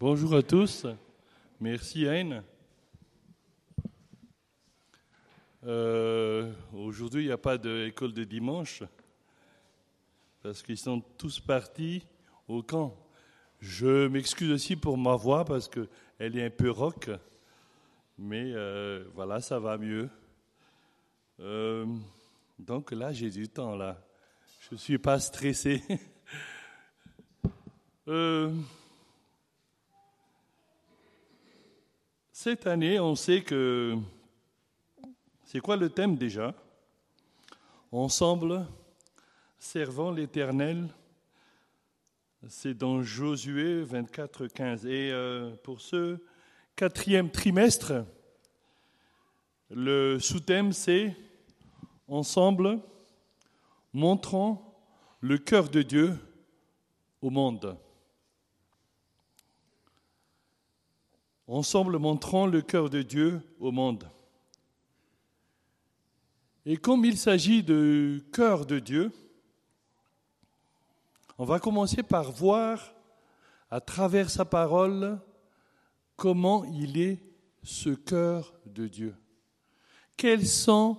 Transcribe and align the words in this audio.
Bonjour 0.00 0.34
à 0.34 0.42
tous. 0.42 0.86
Merci 1.60 2.08
Anne. 2.08 2.42
Euh, 5.66 6.50
Aujourd'hui, 6.72 7.24
il 7.24 7.26
n'y 7.26 7.32
a 7.32 7.36
pas 7.36 7.58
d'école 7.58 8.14
de 8.14 8.24
dimanche 8.24 8.82
parce 10.42 10.62
qu'ils 10.62 10.78
sont 10.78 11.02
tous 11.18 11.38
partis 11.38 12.02
au 12.48 12.62
camp. 12.62 12.96
Je 13.60 14.08
m'excuse 14.08 14.50
aussi 14.50 14.74
pour 14.74 14.96
ma 14.96 15.16
voix 15.16 15.44
parce 15.44 15.68
qu'elle 15.68 16.38
est 16.38 16.46
un 16.46 16.50
peu 16.50 16.70
rock, 16.70 17.10
mais 18.16 18.54
euh, 18.54 19.04
voilà, 19.14 19.42
ça 19.42 19.60
va 19.60 19.76
mieux. 19.76 20.08
Euh, 21.40 21.84
donc 22.58 22.92
là, 22.92 23.12
j'ai 23.12 23.28
du 23.28 23.50
temps 23.50 23.76
là. 23.76 24.02
Je 24.60 24.76
ne 24.76 24.78
suis 24.78 24.96
pas 24.96 25.20
stressé. 25.20 25.82
cette 32.42 32.66
année, 32.66 32.98
on 32.98 33.16
sait 33.16 33.42
que... 33.42 33.98
C'est 35.44 35.60
quoi 35.60 35.76
le 35.76 35.90
thème 35.90 36.16
déjà? 36.16 36.54
Ensemble, 37.92 38.66
servant 39.58 40.10
l'Éternel. 40.10 40.88
C'est 42.48 42.72
dans 42.72 43.02
Josué 43.02 43.82
24, 43.82 44.46
15. 44.46 44.86
Et 44.86 45.10
euh, 45.12 45.54
pour 45.62 45.82
ce 45.82 46.16
quatrième 46.76 47.30
trimestre, 47.30 48.06
le 49.68 50.18
sous-thème 50.18 50.72
c'est 50.72 51.14
Ensemble, 52.08 52.80
montrant 53.92 54.80
le 55.20 55.36
cœur 55.36 55.68
de 55.68 55.82
Dieu 55.82 56.18
au 57.20 57.28
monde. 57.28 57.76
Ensemble, 61.52 61.98
montrant 61.98 62.46
le 62.46 62.62
cœur 62.62 62.90
de 62.90 63.02
Dieu 63.02 63.42
au 63.58 63.72
monde. 63.72 64.08
Et 66.64 66.76
comme 66.76 67.04
il 67.04 67.18
s'agit 67.18 67.64
de 67.64 68.24
cœur 68.32 68.64
de 68.66 68.78
Dieu, 68.78 69.10
on 71.38 71.44
va 71.44 71.58
commencer 71.58 72.04
par 72.04 72.30
voir 72.30 72.94
à 73.68 73.80
travers 73.80 74.30
sa 74.30 74.44
parole 74.44 75.18
comment 76.14 76.62
il 76.66 76.96
est 77.00 77.18
ce 77.64 77.90
cœur 77.90 78.54
de 78.64 78.86
Dieu. 78.86 79.16
Quelles 80.16 80.46
sont 80.46 80.98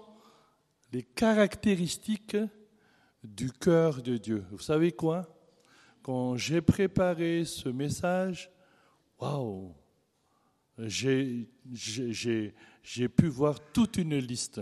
les 0.92 1.04
caractéristiques 1.04 2.36
du 3.24 3.54
cœur 3.54 4.02
de 4.02 4.18
Dieu? 4.18 4.44
Vous 4.52 4.60
savez 4.60 4.92
quoi? 4.92 5.34
Quand 6.04 6.36
j'ai 6.36 6.60
préparé 6.60 7.46
ce 7.46 7.70
message, 7.70 8.52
waouh 9.18 9.74
j'ai 10.88 11.48
pu 13.10 13.28
voir 13.28 13.60
toute 13.72 13.98
une 13.98 14.18
liste. 14.18 14.62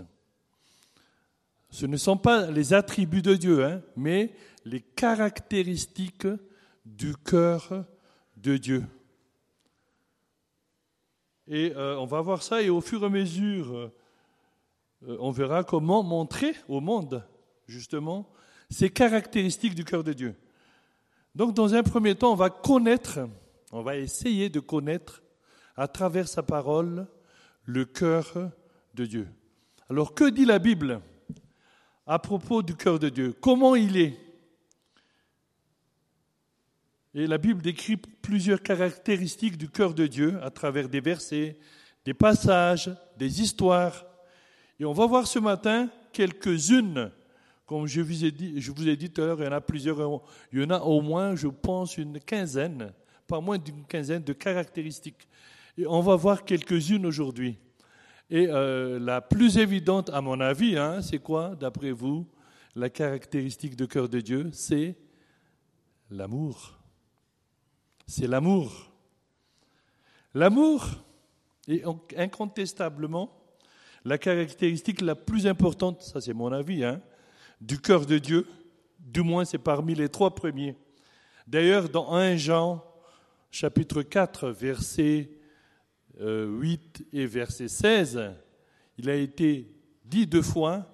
Ce 1.69 1.85
ne 1.85 1.97
sont 1.97 2.17
pas 2.17 2.49
les 2.49 2.73
attributs 2.73 3.21
de 3.21 3.35
Dieu, 3.35 3.63
hein, 3.63 3.81
mais 3.95 4.33
les 4.65 4.81
caractéristiques 4.81 6.27
du 6.85 7.15
cœur 7.15 7.85
de 8.37 8.57
Dieu. 8.57 8.83
Et 11.47 11.73
euh, 11.75 11.97
on 11.99 12.05
va 12.05 12.21
voir 12.21 12.43
ça 12.43 12.61
et 12.61 12.69
au 12.69 12.81
fur 12.81 13.03
et 13.03 13.05
à 13.05 13.09
mesure, 13.09 13.75
euh, 13.75 15.17
on 15.19 15.31
verra 15.31 15.63
comment 15.63 16.03
montrer 16.03 16.53
au 16.67 16.79
monde, 16.79 17.23
justement, 17.67 18.29
ces 18.69 18.89
caractéristiques 18.89 19.75
du 19.75 19.85
cœur 19.85 20.03
de 20.03 20.13
Dieu. 20.13 20.35
Donc, 21.35 21.53
dans 21.53 21.73
un 21.73 21.83
premier 21.83 22.15
temps, 22.15 22.33
on 22.33 22.35
va 22.35 22.49
connaître, 22.49 23.19
on 23.71 23.81
va 23.81 23.97
essayer 23.97 24.49
de 24.49 24.59
connaître 24.59 25.23
à 25.79 25.87
travers 25.87 26.27
sa 26.27 26.43
parole 26.43 27.07
le 27.63 27.85
cœur 27.85 28.51
de 28.95 29.05
Dieu. 29.05 29.29
Alors 29.89 30.13
que 30.13 30.29
dit 30.29 30.43
la 30.43 30.59
Bible 30.59 30.99
à 32.05 32.19
propos 32.19 32.61
du 32.61 32.75
cœur 32.75 32.99
de 32.99 33.07
Dieu? 33.07 33.33
Comment 33.39 33.75
il 33.75 33.95
est? 33.95 34.17
Et 37.13 37.27
la 37.27 37.37
Bible 37.37 37.61
décrit 37.61 37.95
plusieurs 37.95 38.61
caractéristiques 38.61 39.57
du 39.57 39.69
cœur 39.69 39.93
de 39.93 40.05
Dieu 40.05 40.37
à 40.43 40.49
travers 40.49 40.89
des 40.89 40.99
versets, 40.99 41.57
des 42.03 42.13
passages, 42.13 42.91
des 43.17 43.41
histoires. 43.41 44.05
Et 44.81 44.85
on 44.85 44.93
va 44.93 45.05
voir 45.05 45.27
ce 45.27 45.39
matin 45.39 45.89
quelques-unes. 46.11 47.09
Comme 47.65 47.87
je 47.87 48.01
vous 48.01 48.25
ai 48.25 48.31
dit, 48.31 48.59
je 48.59 48.71
vous 48.73 48.89
ai 48.89 48.97
dit 48.97 49.11
tout 49.11 49.21
à 49.21 49.27
l'heure, 49.27 49.39
il 49.39 49.45
y 49.45 49.47
en 49.47 49.53
a 49.53 49.61
plusieurs, 49.61 50.23
il 50.51 50.59
y 50.59 50.65
en 50.65 50.71
a 50.71 50.79
au 50.79 50.99
moins, 50.99 51.37
je 51.37 51.47
pense, 51.47 51.97
une 51.97 52.19
quinzaine, 52.19 52.91
pas 53.27 53.39
moins 53.39 53.57
d'une 53.57 53.85
quinzaine 53.85 54.23
de 54.23 54.33
caractéristiques 54.33 55.28
on 55.87 56.01
va 56.01 56.15
voir 56.15 56.43
quelques-unes 56.43 57.05
aujourd'hui. 57.05 57.57
Et 58.29 58.47
euh, 58.47 58.99
la 58.99 59.21
plus 59.21 59.57
évidente, 59.57 60.09
à 60.11 60.21
mon 60.21 60.39
avis, 60.39 60.77
hein, 60.77 61.01
c'est 61.01 61.19
quoi, 61.19 61.55
d'après 61.55 61.91
vous, 61.91 62.27
la 62.75 62.89
caractéristique 62.89 63.75
de 63.75 63.85
cœur 63.85 64.07
de 64.07 64.19
Dieu? 64.19 64.49
C'est 64.53 64.95
l'amour. 66.11 66.77
C'est 68.05 68.27
l'amour. 68.27 68.91
L'amour 70.33 70.85
est 71.67 71.83
incontestablement 72.15 73.39
la 74.05 74.17
caractéristique 74.17 75.01
la 75.01 75.15
plus 75.15 75.47
importante, 75.47 76.01
ça 76.01 76.21
c'est 76.21 76.33
mon 76.33 76.51
avis, 76.51 76.83
hein, 76.83 77.01
du 77.59 77.79
cœur 77.79 78.05
de 78.05 78.17
Dieu. 78.17 78.47
Du 78.99 79.21
moins, 79.21 79.45
c'est 79.45 79.57
parmi 79.57 79.95
les 79.95 80.09
trois 80.09 80.33
premiers. 80.33 80.75
D'ailleurs, 81.47 81.89
dans 81.89 82.13
1 82.13 82.35
Jean, 82.35 82.83
chapitre 83.51 84.01
4, 84.01 84.49
verset 84.49 85.29
8 86.19 86.21
euh, 86.21 86.77
et 87.13 87.25
verset 87.25 87.67
16, 87.67 88.31
il 88.97 89.09
a 89.09 89.15
été 89.15 89.71
dit 90.03 90.27
deux 90.27 90.41
fois 90.41 90.85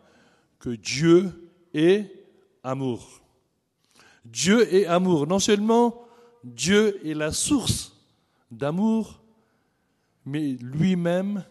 que 0.60 0.70
Dieu 0.70 1.52
est 1.74 2.12
amour. 2.64 3.22
Dieu 4.24 4.74
est 4.74 4.86
amour. 4.86 5.28
Non 5.28 5.40
seulement 5.40 6.06
Dieu 6.44 7.00
est 7.08 7.14
la 7.14 7.32
source 7.32 7.96
d'amour, 8.52 9.22
mais 10.26 10.54
lui-même, 10.62 11.44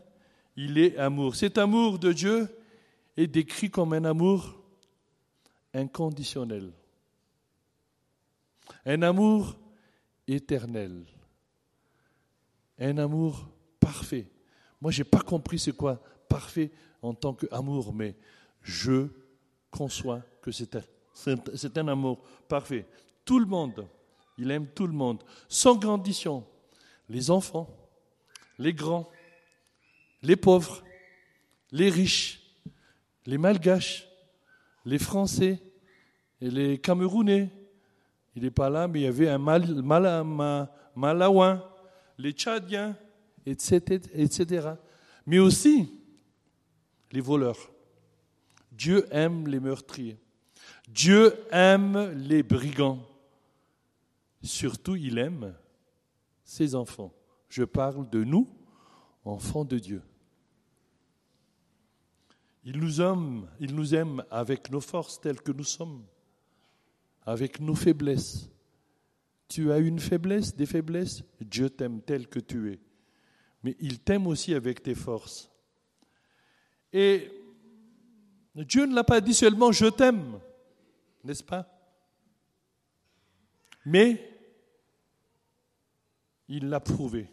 il 0.57 0.79
est 0.79 0.97
amour. 0.97 1.35
Cet 1.35 1.59
amour 1.59 1.99
de 1.99 2.13
Dieu 2.13 2.49
est 3.17 3.27
décrit 3.27 3.71
comme 3.71 3.93
un 3.93 4.05
amour 4.05 4.61
inconditionnel, 5.73 6.73
un 8.87 9.03
amour 9.03 9.57
éternel, 10.27 11.05
un 12.79 12.99
amour 12.99 13.49
parfait. 13.85 14.27
Moi, 14.81 14.91
je 14.91 15.03
n'ai 15.03 15.09
pas 15.09 15.21
compris 15.21 15.59
c'est 15.59 15.77
quoi 15.77 16.01
parfait 16.29 16.71
en 17.03 17.13
tant 17.13 17.35
qu'amour, 17.35 17.93
mais 17.93 18.17
je 18.63 19.09
conçois 19.71 20.23
que 20.41 20.51
c'est 20.51 21.79
un, 21.79 21.89
amour 21.89 22.23
parfait. 22.49 22.87
Tout 23.25 23.39
le 23.39 23.47
monde, 23.47 23.87
il 24.39 24.51
aime 24.51 24.67
tout 24.67 24.87
le 24.87 24.93
monde, 24.93 25.23
sans 25.49 25.79
condition. 25.79 26.47
Les 27.11 27.31
enfants, 27.31 27.69
les 28.59 28.73
grands, 28.73 29.09
les 30.23 30.37
pauvres, 30.37 30.83
les 31.71 31.91
riches, 31.91 32.41
les 33.27 33.37
malgaches, 33.37 34.09
les 34.87 34.99
Français 34.99 35.63
et 36.41 36.51
les 36.51 36.79
Camerounais. 36.79 37.51
Il 38.35 38.45
n'est 38.45 38.51
pas 38.51 38.71
là, 38.71 38.89
mais 38.89 39.01
il 39.01 39.05
y 39.05 39.07
avait 39.07 39.29
un 39.29 39.39
mal, 39.39 39.63
les 42.19 42.33
Tchadiens, 42.33 42.97
etc.. 43.47 44.75
Mais 45.27 45.39
aussi 45.39 45.89
les 47.13 47.21
voleurs. 47.21 47.71
Dieu 48.73 49.07
aime 49.11 49.47
les 49.47 49.61
meurtriers. 49.61 50.19
Dieu 50.89 51.35
aime 51.51 52.13
les 52.13 52.43
brigands. 52.43 53.07
Surtout, 54.43 54.97
il 54.97 55.19
aime 55.19 55.55
ses 56.43 56.75
enfants. 56.75 57.13
Je 57.49 57.65
parle 57.65 58.09
de 58.11 58.25
nous, 58.25 58.49
enfants 59.25 59.65
de 59.65 59.79
Dieu. 59.79 60.03
Il 62.65 62.79
nous 62.79 63.01
aime, 63.01 63.47
il 63.61 63.75
nous 63.75 63.95
aime 63.95 64.25
avec 64.31 64.71
nos 64.71 64.81
forces 64.81 65.21
telles 65.21 65.41
que 65.41 65.53
nous 65.53 65.65
sommes, 65.65 66.03
avec 67.25 67.61
nos 67.61 67.75
faiblesses. 67.75 68.51
Tu 69.49 69.71
as 69.71 69.79
une 69.79 69.99
faiblesse, 69.99 70.57
des 70.57 70.67
faiblesses, 70.67 71.23
Dieu 71.41 71.71
t'aime 71.71 72.01
tel 72.01 72.27
que 72.27 72.41
tu 72.41 72.73
es 72.73 72.81
mais 73.65 73.75
il 73.81 73.99
t'aime 73.99 74.27
aussi 74.27 74.55
avec 74.55 74.83
tes 74.83 74.95
forces. 74.95 75.51
Et 76.93 77.33
Dieu 78.55 78.85
ne 78.85 78.95
l'a 78.95 79.03
pas 79.03 79.23
dit 79.23 79.35
seulement 79.35 79.73
je 79.73 79.87
t'aime, 79.87 80.39
n'est-ce 81.25 81.43
pas? 81.43 81.67
Mais 83.87 84.31
il 86.47 86.69
l'a 86.69 86.79
prouvé. 86.79 87.31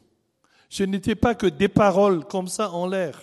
Ce 0.69 0.83
n'était 0.83 1.16
pas 1.16 1.36
que 1.36 1.48
des 1.48 1.68
paroles 1.68 2.25
comme 2.25 2.48
ça 2.48 2.72
en 2.72 2.88
l'air, 2.88 3.22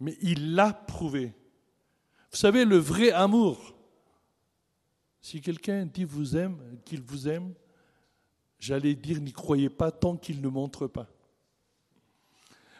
mais 0.00 0.18
il 0.20 0.54
l'a 0.56 0.72
prouvé. 0.72 1.32
Vous 2.32 2.36
savez, 2.36 2.64
le 2.64 2.78
vrai 2.78 3.12
amour, 3.12 3.76
si 5.22 5.40
quelqu'un 5.40 5.86
dit 5.86 6.04
vous 6.04 6.36
aime, 6.36 6.80
qu'il 6.84 7.00
vous 7.00 7.28
aime, 7.28 7.54
j'allais 8.58 8.94
dire, 8.94 9.20
n'y 9.20 9.32
croyez 9.32 9.70
pas 9.70 9.90
tant 9.90 10.16
qu'il 10.16 10.40
ne 10.40 10.48
montre 10.48 10.86
pas. 10.86 11.08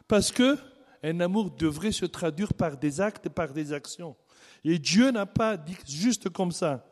Parce 0.09 0.33
que 0.33 0.57
un 1.03 1.21
amour 1.21 1.51
devrait 1.51 1.93
se 1.93 2.07
traduire 2.07 2.55
par 2.55 2.77
des 2.77 3.01
actes 3.01 3.29
par 3.29 3.53
des 3.53 3.73
actions. 3.73 4.17
Et 4.65 4.79
Dieu 4.79 5.11
n'a 5.11 5.27
pas 5.27 5.57
dit 5.57 5.77
juste 5.87 6.31
comme 6.31 6.53
ça. 6.53 6.89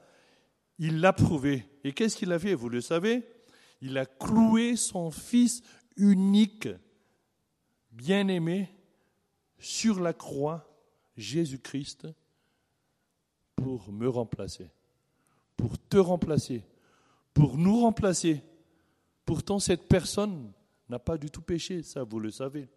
Il 0.79 1.01
l'a 1.01 1.13
prouvé. 1.13 1.67
Et 1.83 1.93
qu'est-ce 1.93 2.17
qu'il 2.17 2.33
a 2.33 2.39
fait? 2.39 2.55
Vous 2.55 2.69
le 2.69 2.81
savez? 2.81 3.23
Il 3.81 3.99
a 3.99 4.07
cloué 4.07 4.77
son 4.77 5.11
Fils 5.11 5.63
unique, 5.97 6.69
bien-aimé, 7.91 8.71
sur 9.59 10.01
la 10.01 10.13
croix, 10.13 10.69
Jésus-Christ, 11.17 12.09
pour 13.57 13.91
me 13.93 14.09
remplacer, 14.09 14.71
pour 15.57 15.79
te 15.79 15.97
remplacer, 15.97 16.65
pour 17.33 17.57
nous 17.57 17.81
remplacer. 17.81 18.43
Pourtant, 19.25 19.59
cette 19.59 19.88
personne 19.88 20.53
n'a 20.88 20.99
pas 20.99 21.17
du 21.17 21.31
tout 21.31 21.41
péché, 21.41 21.82
ça 21.82 22.05
vous 22.05 22.21
le 22.21 22.31
savez. 22.31 22.69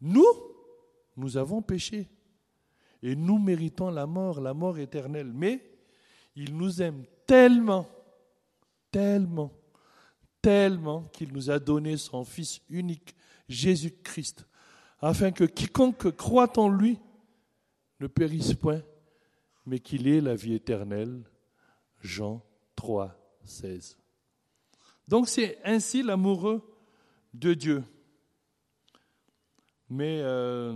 Nous, 0.00 0.26
nous 1.16 1.36
avons 1.36 1.62
péché. 1.62 2.08
Et 3.02 3.14
nous 3.14 3.38
méritons 3.38 3.90
la 3.90 4.06
mort, 4.06 4.40
la 4.40 4.54
mort 4.54 4.78
éternelle. 4.78 5.30
Mais 5.32 5.62
il 6.34 6.56
nous 6.56 6.82
aime 6.82 7.04
tellement, 7.26 7.86
tellement, 8.90 9.52
tellement 10.40 11.04
qu'il 11.04 11.32
nous 11.32 11.50
a 11.50 11.58
donné 11.58 11.96
son 11.96 12.24
Fils 12.24 12.60
unique, 12.68 13.14
Jésus-Christ, 13.48 14.46
afin 15.00 15.30
que 15.30 15.44
quiconque 15.44 16.10
croit 16.16 16.58
en 16.58 16.68
lui 16.68 16.98
ne 18.00 18.06
périsse 18.06 18.54
point, 18.54 18.82
mais 19.64 19.78
qu'il 19.78 20.06
ait 20.08 20.20
la 20.20 20.34
vie 20.34 20.54
éternelle. 20.54 21.22
Jean 22.00 22.42
3, 22.76 23.16
16. 23.44 23.96
Donc 25.08 25.28
c'est 25.28 25.58
ainsi 25.64 26.02
l'amoureux 26.02 26.62
de 27.32 27.54
Dieu. 27.54 27.84
Mais 29.88 30.20
euh, 30.20 30.74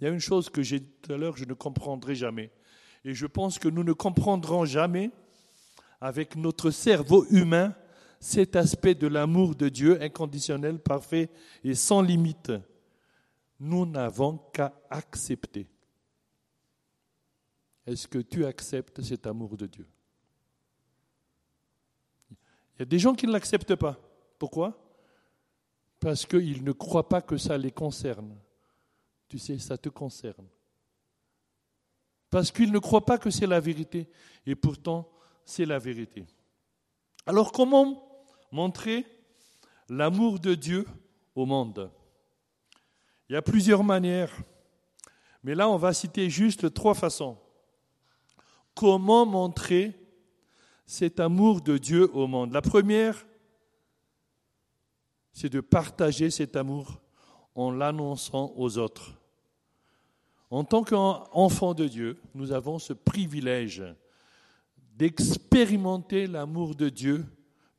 il 0.00 0.04
y 0.04 0.06
a 0.06 0.10
une 0.10 0.20
chose 0.20 0.50
que 0.50 0.62
j'ai 0.62 0.82
tout 0.82 1.12
à 1.12 1.16
l'heure, 1.16 1.36
je 1.36 1.44
ne 1.44 1.54
comprendrai 1.54 2.14
jamais. 2.14 2.50
Et 3.04 3.14
je 3.14 3.26
pense 3.26 3.58
que 3.58 3.68
nous 3.68 3.84
ne 3.84 3.92
comprendrons 3.92 4.64
jamais, 4.64 5.10
avec 6.00 6.36
notre 6.36 6.70
cerveau 6.70 7.24
humain, 7.30 7.74
cet 8.18 8.56
aspect 8.56 8.94
de 8.94 9.06
l'amour 9.06 9.54
de 9.54 9.68
Dieu 9.68 10.02
inconditionnel, 10.02 10.80
parfait 10.80 11.30
et 11.62 11.74
sans 11.74 12.02
limite. 12.02 12.52
Nous 13.60 13.86
n'avons 13.86 14.38
qu'à 14.52 14.74
accepter. 14.90 15.68
Est-ce 17.86 18.08
que 18.08 18.18
tu 18.18 18.44
acceptes 18.44 19.00
cet 19.02 19.26
amour 19.26 19.56
de 19.56 19.66
Dieu? 19.66 19.86
Il 22.76 22.80
y 22.80 22.82
a 22.82 22.86
des 22.86 22.98
gens 22.98 23.14
qui 23.14 23.26
ne 23.26 23.32
l'acceptent 23.32 23.74
pas. 23.74 23.96
Pourquoi? 24.38 24.78
Parce 25.98 26.26
qu'ils 26.26 26.62
ne 26.62 26.72
croient 26.72 27.08
pas 27.08 27.22
que 27.22 27.38
ça 27.38 27.56
les 27.56 27.70
concerne. 27.70 28.36
Tu 29.28 29.38
sais, 29.38 29.58
ça 29.58 29.78
te 29.78 29.88
concerne. 29.88 30.46
Parce 32.28 32.50
qu'ils 32.50 32.70
ne 32.70 32.78
croient 32.78 33.04
pas 33.04 33.18
que 33.18 33.30
c'est 33.30 33.46
la 33.46 33.60
vérité. 33.60 34.08
Et 34.44 34.54
pourtant, 34.54 35.08
c'est 35.44 35.64
la 35.64 35.78
vérité. 35.78 36.26
Alors 37.24 37.50
comment 37.50 38.02
montrer 38.52 39.06
l'amour 39.88 40.38
de 40.38 40.54
Dieu 40.54 40.86
au 41.34 41.46
monde? 41.46 41.90
Il 43.28 43.32
y 43.32 43.36
a 43.36 43.42
plusieurs 43.42 43.82
manières. 43.82 44.36
Mais 45.42 45.54
là, 45.54 45.68
on 45.68 45.76
va 45.76 45.92
citer 45.92 46.28
juste 46.28 46.74
trois 46.74 46.94
façons. 46.94 47.38
Comment 48.74 49.24
montrer 49.24 49.94
cet 50.86 51.18
amour 51.18 51.60
de 51.60 51.76
Dieu 51.76 52.08
au 52.14 52.26
monde 52.28 52.52
La 52.52 52.62
première, 52.62 53.26
c'est 55.32 55.50
de 55.50 55.60
partager 55.60 56.30
cet 56.30 56.56
amour 56.56 57.00
en 57.54 57.72
l'annonçant 57.72 58.54
aux 58.56 58.78
autres. 58.78 59.18
En 60.50 60.64
tant 60.64 60.84
qu'enfants 60.84 61.74
de 61.74 61.86
Dieu, 61.86 62.18
nous 62.34 62.52
avons 62.52 62.78
ce 62.78 62.92
privilège 62.92 63.82
d'expérimenter 64.96 66.26
l'amour 66.26 66.74
de 66.74 66.88
Dieu 66.88 67.26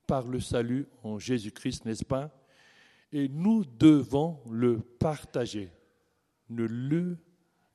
par 0.05 0.27
le 0.27 0.39
salut 0.39 0.87
en 1.03 1.17
Jésus-Christ, 1.17 1.85
n'est-ce 1.85 2.05
pas? 2.05 2.29
Et 3.11 3.29
nous 3.29 3.63
devons 3.65 4.39
le 4.49 4.79
partager. 4.79 5.71
Ne 6.49 6.65
le 6.65 7.17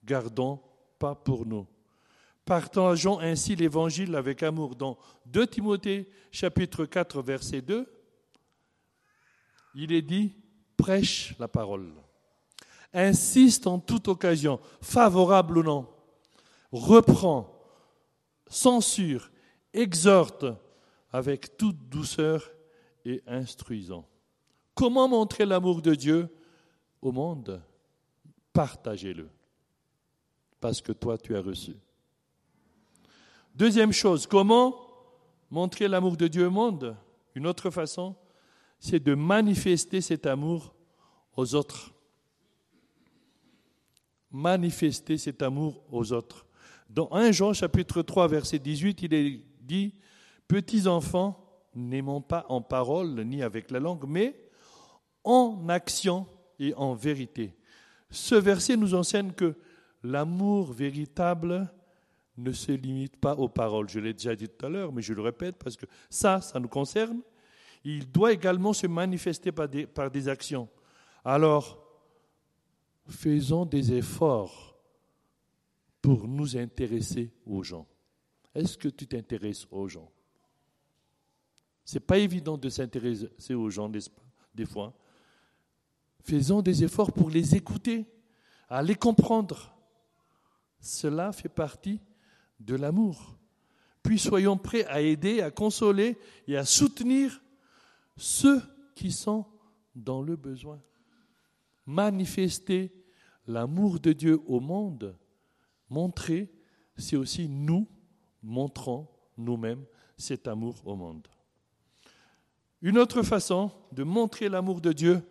gardons 0.05 0.61
pas 0.99 1.15
pour 1.15 1.47
nous. 1.47 1.67
Partageons 2.45 3.21
ainsi 3.21 3.55
l'évangile 3.55 4.17
avec 4.17 4.43
amour. 4.43 4.75
Dans 4.75 4.99
2 5.27 5.47
Timothée 5.47 6.09
chapitre 6.31 6.85
4 6.85 7.23
verset 7.23 7.63
2, 7.63 7.87
il 9.75 9.93
est 9.93 10.03
dit 10.03 10.35
prêche 10.77 11.35
la 11.39 11.49
parole. 11.49 11.93
Insiste 12.93 13.67
en 13.67 13.79
toute 13.79 14.09
occasion, 14.09 14.61
favorable 14.83 15.59
ou 15.59 15.63
non. 15.63 15.89
Reprend, 16.73 17.55
censure, 18.49 19.31
exhorte 19.73 20.45
avec 21.11 21.57
toute 21.57 21.89
douceur 21.89 22.51
et 23.05 23.23
instruisant. 23.27 24.07
Comment 24.75 25.09
montrer 25.09 25.47
l'amour 25.47 25.83
de 25.83 25.95
Dieu 25.95 26.29
au 27.01 27.13
monde? 27.13 27.63
Partagez-le. 28.53 29.29
Parce 30.61 30.81
que 30.81 30.93
toi, 30.93 31.17
tu 31.19 31.37
as 31.37 31.41
reçu. 31.41 31.77
Deuxième 33.55 33.93
chose, 33.93 34.27
comment 34.27 34.75
montrer 35.51 35.87
l'amour 35.87 36.17
de 36.17 36.27
Dieu 36.27 36.47
au 36.47 36.51
monde? 36.51 36.97
Une 37.35 37.47
autre 37.47 37.69
façon, 37.69 38.17
c'est 38.79 38.99
de 38.99 39.15
manifester 39.15 40.01
cet 40.01 40.25
amour 40.25 40.75
aux 41.37 41.55
autres. 41.55 41.93
Manifester 44.31 45.19
cet 45.19 45.43
amour 45.43 45.85
aux 45.91 46.15
autres. 46.15 46.47
Dans 46.89 47.13
1 47.13 47.33
Jean 47.33 47.53
chapitre 47.53 48.01
3 48.01 48.27
verset 48.27 48.59
18, 48.59 49.03
il 49.03 49.13
est 49.13 49.45
dit, 49.61 49.95
Petits 50.49 50.89
enfants, 50.89 51.39
n'aimons 51.75 52.23
pas 52.23 52.47
en 52.49 52.63
parole 52.63 53.21
ni 53.21 53.43
avec 53.43 53.71
la 53.71 53.81
langue, 53.81 54.05
mais 54.09 54.35
en 55.25 55.69
action 55.69 56.27
et 56.59 56.73
en 56.75 56.95
vérité. 56.95 57.55
Ce 58.11 58.35
verset 58.35 58.79
nous 58.79 58.95
enseigne 58.95 59.33
que 59.33 59.57
l'amour 60.03 60.73
véritable 60.73 61.71
ne 62.37 62.53
se 62.53 62.73
limite 62.73 63.17
pas 63.17 63.35
aux 63.35 63.49
paroles. 63.49 63.89
Je 63.89 64.01
l'ai 64.01 64.13
déjà 64.13 64.35
dit 64.35 64.49
tout 64.49 64.67
à 64.67 64.69
l'heure, 64.69 64.93
mais 64.93 65.03
je 65.03 65.13
le 65.13 65.23
répète 65.23 65.57
parce 65.57 65.77
que 65.77 65.87
ça, 66.09 66.41
ça 66.41 66.59
nous 66.59 66.69
concerne. 66.69 67.21
Il 67.85 68.11
doit 68.11 68.33
également 68.33 68.73
se 68.73 68.87
manifester 68.87 69.53
par 69.53 69.69
des, 69.69 70.29
actions. 70.29 70.69
Alors, 71.25 71.79
faisons 73.07 73.67
des 73.67 73.93
efforts 73.93 74.77
pour 76.01 76.27
nous 76.27 76.57
intéresser 76.57 77.33
aux 77.45 77.63
gens. 77.63 77.87
Est-ce 78.55 78.79
que 78.79 78.89
tu 78.89 79.07
t'intéresses 79.07 79.67
aux 79.71 79.89
gens? 79.89 80.11
Ce 81.85 81.95
n'est 81.95 82.01
pas 82.01 82.19
évident 82.19 82.57
de 82.57 82.69
s'intéresser 82.69 83.55
aux 83.55 83.71
gens, 83.71 83.91
des 84.55 84.67
fois? 84.67 84.95
Faisons 86.23 86.63
des 86.63 86.85
efforts 86.85 87.13
pour 87.13 87.31
les 87.31 87.57
écouter, 87.57 88.07
à 88.69 88.83
les 88.83 88.95
comprendre. 88.95 89.75
Cela 90.81 91.33
fait 91.33 91.49
partie 91.49 92.01
de 92.65 92.75
l'amour. 92.75 93.37
Puis 94.03 94.19
soyons 94.19 94.57
prêts 94.57 94.85
à 94.87 95.01
aider, 95.01 95.41
à 95.43 95.51
consoler 95.51 96.19
et 96.47 96.57
à 96.57 96.65
soutenir 96.65 97.41
ceux 98.17 98.61
qui 98.95 99.13
sont 99.13 99.47
dans 99.95 100.23
le 100.23 100.37
besoin. 100.37 100.81
Manifester 101.87 102.93
l'amour 103.47 104.01
de 104.01 104.13
Dieu 104.13 104.41
au 104.47 104.61
monde, 104.61 105.17
montrer, 105.89 106.53
c'est 106.97 107.17
aussi 107.17 107.49
nous 107.49 107.89
montrons 108.43 109.09
nous-mêmes 109.37 109.85
cet 110.17 110.47
amour 110.49 110.77
au 110.85 110.97
monde. 110.97 111.27
Une 112.81 112.99
autre 112.99 113.23
façon 113.23 113.71
de 113.93 114.03
montrer 114.03 114.49
l'amour 114.49 114.81
de 114.81 114.93
Dieu, 114.93 115.23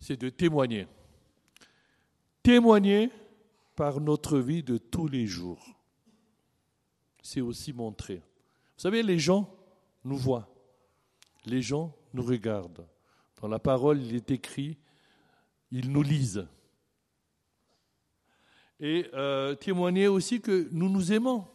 c'est 0.00 0.20
de 0.20 0.28
témoigner. 0.28 0.86
Témoigner 2.42 3.10
par 3.80 3.98
notre 3.98 4.38
vie 4.38 4.62
de 4.62 4.76
tous 4.76 5.08
les 5.08 5.26
jours. 5.26 5.74
C'est 7.22 7.40
aussi 7.40 7.72
montrer. 7.72 8.16
Vous 8.16 8.82
savez, 8.82 9.02
les 9.02 9.18
gens 9.18 9.50
nous 10.04 10.18
voient, 10.18 10.50
les 11.46 11.62
gens 11.62 11.96
nous 12.12 12.22
regardent. 12.22 12.86
Dans 13.40 13.48
la 13.48 13.58
parole, 13.58 14.02
il 14.02 14.14
est 14.14 14.30
écrit, 14.32 14.76
ils 15.70 15.90
nous 15.90 16.02
lisent. 16.02 16.46
Et 18.80 19.06
euh, 19.14 19.54
témoigner 19.54 20.08
aussi 20.08 20.42
que 20.42 20.68
nous 20.72 20.90
nous 20.90 21.10
aimons 21.10 21.46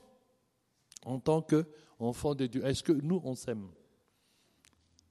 en 1.05 1.19
tant 1.19 1.43
qu'enfants 1.43 2.33
de 2.33 2.47
Dieu. 2.47 2.65
Est-ce 2.65 2.81
que 2.81 2.91
nous, 2.91 3.21
on 3.23 3.35
s'aime 3.35 3.67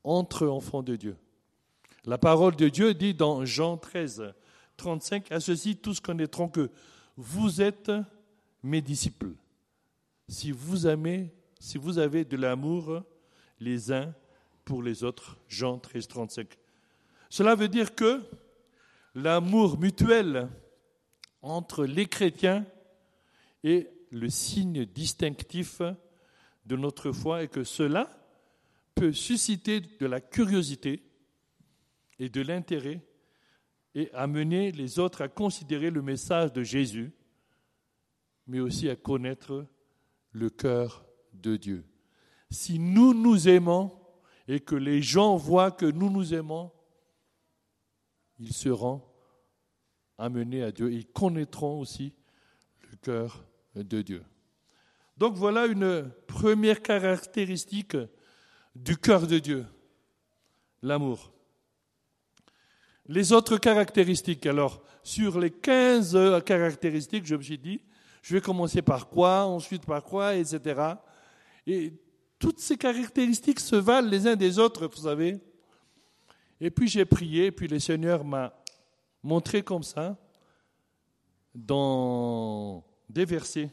Entre 0.02 0.48
enfants 0.48 0.82
de 0.82 0.96
Dieu? 0.96 1.16
La 2.06 2.18
parole 2.18 2.56
de 2.56 2.68
Dieu 2.68 2.92
dit 2.92 3.14
dans 3.14 3.44
Jean 3.44 3.76
13, 3.76 4.34
35, 4.76 5.30
à 5.30 5.38
ceci 5.38 5.76
tous 5.76 6.00
connaîtront 6.00 6.48
que 6.48 6.72
vous 7.16 7.60
êtes 7.60 7.92
mes 8.62 8.80
disciples. 8.80 9.34
Si 10.28 10.50
vous 10.50 10.86
aimez, 10.86 11.32
si 11.58 11.78
vous 11.78 11.98
avez 11.98 12.24
de 12.24 12.36
l'amour 12.36 13.02
les 13.60 13.92
uns 13.92 14.14
pour 14.64 14.82
les 14.82 15.04
autres. 15.04 15.38
Jean 15.48 15.78
13, 15.78 16.08
35. 16.08 16.48
Cela 17.28 17.54
veut 17.54 17.68
dire 17.68 17.94
que 17.94 18.22
l'amour 19.14 19.78
mutuel 19.78 20.48
entre 21.42 21.84
les 21.84 22.06
chrétiens 22.06 22.64
est 23.62 23.90
le 24.10 24.28
signe 24.28 24.84
distinctif 24.84 25.82
de 26.66 26.76
notre 26.76 27.12
foi 27.12 27.42
et 27.42 27.48
que 27.48 27.64
cela 27.64 28.08
peut 28.94 29.12
susciter 29.12 29.80
de 29.80 30.06
la 30.06 30.20
curiosité 30.20 31.02
et 32.18 32.28
de 32.28 32.40
l'intérêt 32.40 33.00
et 33.94 34.10
amener 34.12 34.72
les 34.72 34.98
autres 34.98 35.22
à 35.22 35.28
considérer 35.28 35.90
le 35.90 36.02
message 36.02 36.52
de 36.52 36.62
Jésus, 36.62 37.12
mais 38.46 38.60
aussi 38.60 38.88
à 38.88 38.96
connaître 38.96 39.66
le 40.32 40.50
cœur 40.50 41.04
de 41.32 41.56
Dieu. 41.56 41.84
Si 42.50 42.78
nous 42.78 43.14
nous 43.14 43.48
aimons 43.48 43.92
et 44.48 44.60
que 44.60 44.74
les 44.74 45.00
gens 45.00 45.36
voient 45.36 45.70
que 45.70 45.86
nous 45.86 46.10
nous 46.10 46.34
aimons, 46.34 46.70
ils 48.38 48.52
seront 48.52 49.02
amenés 50.18 50.62
à 50.62 50.72
Dieu. 50.72 50.92
Ils 50.92 51.06
connaîtront 51.06 51.80
aussi 51.80 52.14
le 52.90 52.96
cœur 52.96 53.44
de 53.74 54.02
Dieu. 54.02 54.24
Donc 55.16 55.36
voilà 55.36 55.66
une 55.66 56.10
première 56.26 56.82
caractéristique 56.82 57.96
du 58.74 58.96
cœur 58.96 59.26
de 59.26 59.38
Dieu, 59.38 59.66
l'amour. 60.82 61.33
Les 63.06 63.32
autres 63.32 63.58
caractéristiques, 63.58 64.46
alors 64.46 64.82
sur 65.02 65.38
les 65.38 65.50
15 65.50 66.42
caractéristiques, 66.44 67.26
je 67.26 67.36
me 67.36 67.42
suis 67.42 67.58
dit, 67.58 67.80
je 68.22 68.34
vais 68.34 68.40
commencer 68.40 68.80
par 68.80 69.08
quoi, 69.08 69.44
ensuite 69.44 69.84
par 69.84 70.02
quoi, 70.02 70.34
etc. 70.34 70.94
Et 71.66 71.92
toutes 72.38 72.58
ces 72.58 72.78
caractéristiques 72.78 73.60
se 73.60 73.76
valent 73.76 74.08
les 74.08 74.26
uns 74.26 74.36
des 74.36 74.58
autres, 74.58 74.86
vous 74.86 75.02
savez. 75.02 75.38
Et 76.60 76.70
puis 76.70 76.88
j'ai 76.88 77.04
prié, 77.04 77.46
et 77.46 77.52
puis 77.52 77.68
le 77.68 77.78
Seigneur 77.78 78.24
m'a 78.24 78.54
montré 79.22 79.62
comme 79.62 79.82
ça, 79.82 80.16
dans 81.54 82.84
des 83.08 83.26
versets. 83.26 83.70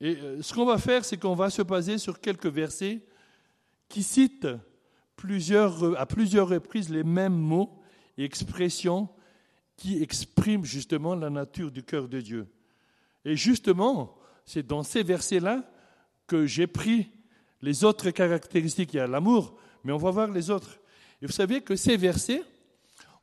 Et 0.00 0.16
euh, 0.16 0.42
ce 0.42 0.54
qu'on 0.54 0.64
va 0.64 0.78
faire, 0.78 1.04
c'est 1.04 1.16
qu'on 1.16 1.34
va 1.34 1.50
se 1.50 1.62
baser 1.62 1.98
sur 1.98 2.20
quelques 2.20 2.46
versets 2.46 3.04
qui 3.88 4.02
citent 4.02 4.48
plusieurs, 5.16 5.98
à 5.98 6.06
plusieurs 6.06 6.48
reprises 6.48 6.90
les 6.90 7.04
mêmes 7.04 7.36
mots 7.36 7.80
et 8.16 8.24
expressions 8.24 9.08
qui 9.76 10.02
expriment 10.02 10.64
justement 10.64 11.14
la 11.14 11.30
nature 11.30 11.70
du 11.70 11.82
cœur 11.82 12.08
de 12.08 12.20
Dieu. 12.20 12.46
Et 13.24 13.36
justement, 13.36 14.16
c'est 14.44 14.66
dans 14.66 14.82
ces 14.82 15.02
versets-là 15.02 15.68
que 16.26 16.46
j'ai 16.46 16.66
pris 16.66 17.10
les 17.60 17.84
autres 17.84 18.10
caractéristiques. 18.10 18.94
Il 18.94 18.98
y 18.98 19.00
a 19.00 19.06
l'amour, 19.06 19.56
mais 19.84 19.92
on 19.92 19.98
va 19.98 20.10
voir 20.10 20.30
les 20.30 20.50
autres. 20.50 20.78
Et 21.20 21.26
vous 21.26 21.32
savez 21.32 21.60
que 21.60 21.76
ces 21.76 21.96
versets 21.96 22.42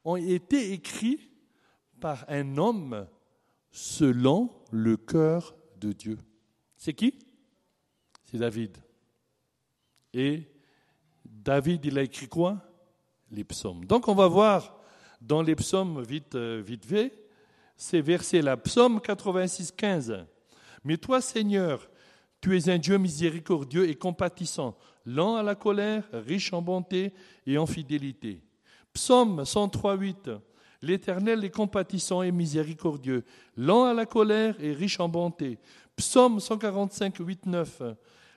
ont 0.03 0.15
été 0.15 0.71
écrits 0.71 1.29
par 1.99 2.25
un 2.29 2.57
homme 2.57 3.07
selon 3.71 4.49
le 4.71 4.97
cœur 4.97 5.55
de 5.79 5.91
Dieu. 5.91 6.17
C'est 6.77 6.93
qui? 6.93 7.19
C'est 8.25 8.37
David. 8.37 8.77
Et 10.13 10.43
David, 11.43 11.85
il 11.85 11.97
a 11.97 12.03
écrit 12.03 12.27
quoi? 12.27 12.57
Les 13.31 13.43
psaumes. 13.43 13.85
Donc 13.85 14.07
on 14.07 14.15
va 14.15 14.27
voir 14.27 14.77
dans 15.21 15.41
les 15.41 15.55
psaumes, 15.55 16.01
vite, 16.01 16.35
euh, 16.35 16.61
vite 16.65 16.85
fait, 16.85 17.13
ces 17.77 18.01
versets-là. 18.01 18.57
Psaume 18.57 18.99
86, 18.99 19.71
15. 19.71 20.25
Mais 20.83 20.97
toi, 20.97 21.21
Seigneur, 21.21 21.89
tu 22.41 22.57
es 22.57 22.69
un 22.69 22.77
Dieu 22.77 22.97
miséricordieux 22.97 23.87
et 23.87 23.95
compatissant, 23.95 24.77
lent 25.05 25.35
à 25.35 25.43
la 25.43 25.55
colère, 25.55 26.03
riche 26.13 26.51
en 26.53 26.61
bonté 26.61 27.13
et 27.45 27.57
en 27.57 27.65
fidélité. 27.65 28.41
Psaume 28.93 29.45
103, 29.45 29.95
8. 29.95 30.31
L'Éternel 30.81 31.43
est 31.43 31.49
compatissant 31.49 32.21
et 32.21 32.31
miséricordieux, 32.31 33.23
lent 33.57 33.85
à 33.85 33.93
la 33.93 34.05
colère 34.05 34.55
et 34.61 34.73
riche 34.73 34.99
en 34.99 35.09
bonté. 35.09 35.59
Psaume 35.95 36.39
145, 36.39 37.17
8, 37.17 37.45
9. 37.45 37.81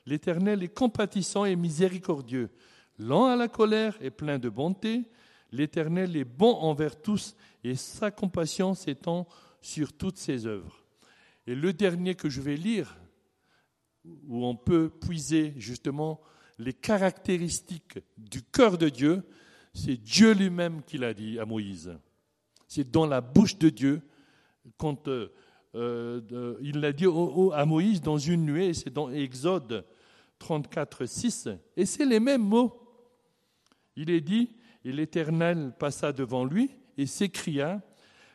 L'Éternel 0.07 0.63
est 0.63 0.75
compatissant 0.75 1.45
et 1.45 1.55
miséricordieux, 1.55 2.51
lent 2.99 3.27
à 3.27 3.37
la 3.37 3.49
colère 3.49 3.97
et 4.01 4.11
plein 4.11 4.39
de 4.39 4.49
bonté. 4.49 5.05
L'Éternel 5.51 6.17
est 6.17 6.25
bon 6.25 6.55
envers 6.55 7.01
tous 7.01 7.37
et 7.65 7.75
sa 7.75 8.11
compassion 8.11 8.75
s'étend 8.75 9.27
sur 9.61 9.93
toutes 9.93 10.19
ses 10.19 10.47
œuvres. 10.47 10.85
Et 11.47 11.55
le 11.55 11.73
dernier 11.73 12.15
que 12.15 12.29
je 12.29 12.41
vais 12.41 12.57
lire, 12.57 12.97
où 14.05 14.45
on 14.45 14.57
peut 14.57 14.91
puiser 14.91 15.55
justement 15.57 16.21
les 16.59 16.73
caractéristiques 16.73 17.99
du 18.17 18.43
cœur 18.43 18.79
de 18.79 18.89
Dieu, 18.89 19.23
c'est 19.75 19.97
Dieu 19.97 20.33
lui-même 20.33 20.83
qui 20.83 20.99
l'a 20.99 21.15
dit 21.15 21.39
à 21.39 21.47
Moïse. 21.47 21.97
C'est 22.69 22.91
dans 22.91 23.07
la 23.07 23.21
bouche 23.21 23.59
de 23.59 23.69
Dieu 23.69 24.03
quand 24.77 25.09
euh, 25.09 25.29
euh, 25.75 26.57
il 26.61 26.81
l'a 26.81 26.93
dit 26.93 27.07
à 27.55 27.65
Moïse 27.65 28.01
dans 28.01 28.19
une 28.19 28.45
nuée, 28.45 28.75
c'est 28.75 28.93
dans 28.93 29.11
Exode 29.11 29.85
34, 30.39 31.07
6, 31.07 31.49
et 31.77 31.87
c'est 31.87 32.05
les 32.05 32.21
mêmes 32.21 32.43
mots. 32.43 32.82
Il 33.97 34.11
est 34.11 34.21
dit, 34.21 34.51
et 34.85 34.93
l'Éternel 34.93 35.75
passa 35.79 36.13
devant 36.13 36.45
lui 36.45 36.71
et 36.97 37.07
s'écria, 37.07 37.83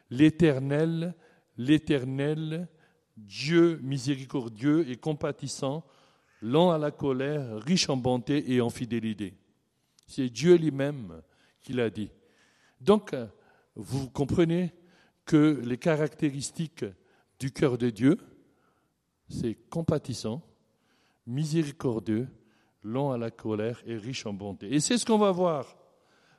L'Éternel, 0.10 1.16
l'Éternel, 1.58 2.70
Dieu 3.18 3.80
miséricordieux 3.84 4.90
et 4.90 4.96
compatissant, 4.96 5.86
lent 6.42 6.72
à 6.72 6.78
la 6.78 6.92
colère, 6.92 7.58
riche 7.58 7.90
en 7.90 7.98
bonté 7.98 8.54
et 8.54 8.62
en 8.62 8.70
fidélité. 8.70 9.34
C'est 10.06 10.30
Dieu 10.30 10.56
lui-même 10.56 11.22
qui 11.62 11.74
l'a 11.74 11.90
dit. 11.90 12.10
Donc, 12.80 13.14
vous 13.76 14.10
comprenez 14.10 14.74
que 15.26 15.62
les 15.66 15.78
caractéristiques 15.78 16.86
du 17.40 17.52
cœur 17.52 17.78
de 17.78 17.90
Dieu, 17.90 18.18
c'est 19.30 19.56
compatissant, 19.70 20.42
miséricordieux, 21.26 22.28
lent 22.84 23.12
à 23.12 23.18
la 23.18 23.32
colère 23.32 23.82
et 23.86 23.98
riche 23.98 24.26
en 24.26 24.34
bonté. 24.34 24.74
Et 24.74 24.80
c'est 24.80 24.98
ce 24.98 25.06
qu'on 25.06 25.18
va 25.18 25.32
voir 25.32 25.76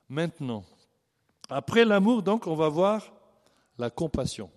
maintenant. 0.08 0.64
Après 1.48 1.84
l'amour, 1.84 2.22
donc, 2.22 2.46
on 2.46 2.54
va 2.54 2.68
voir 2.68 3.12
la 3.78 3.90
compassion. 3.90 4.50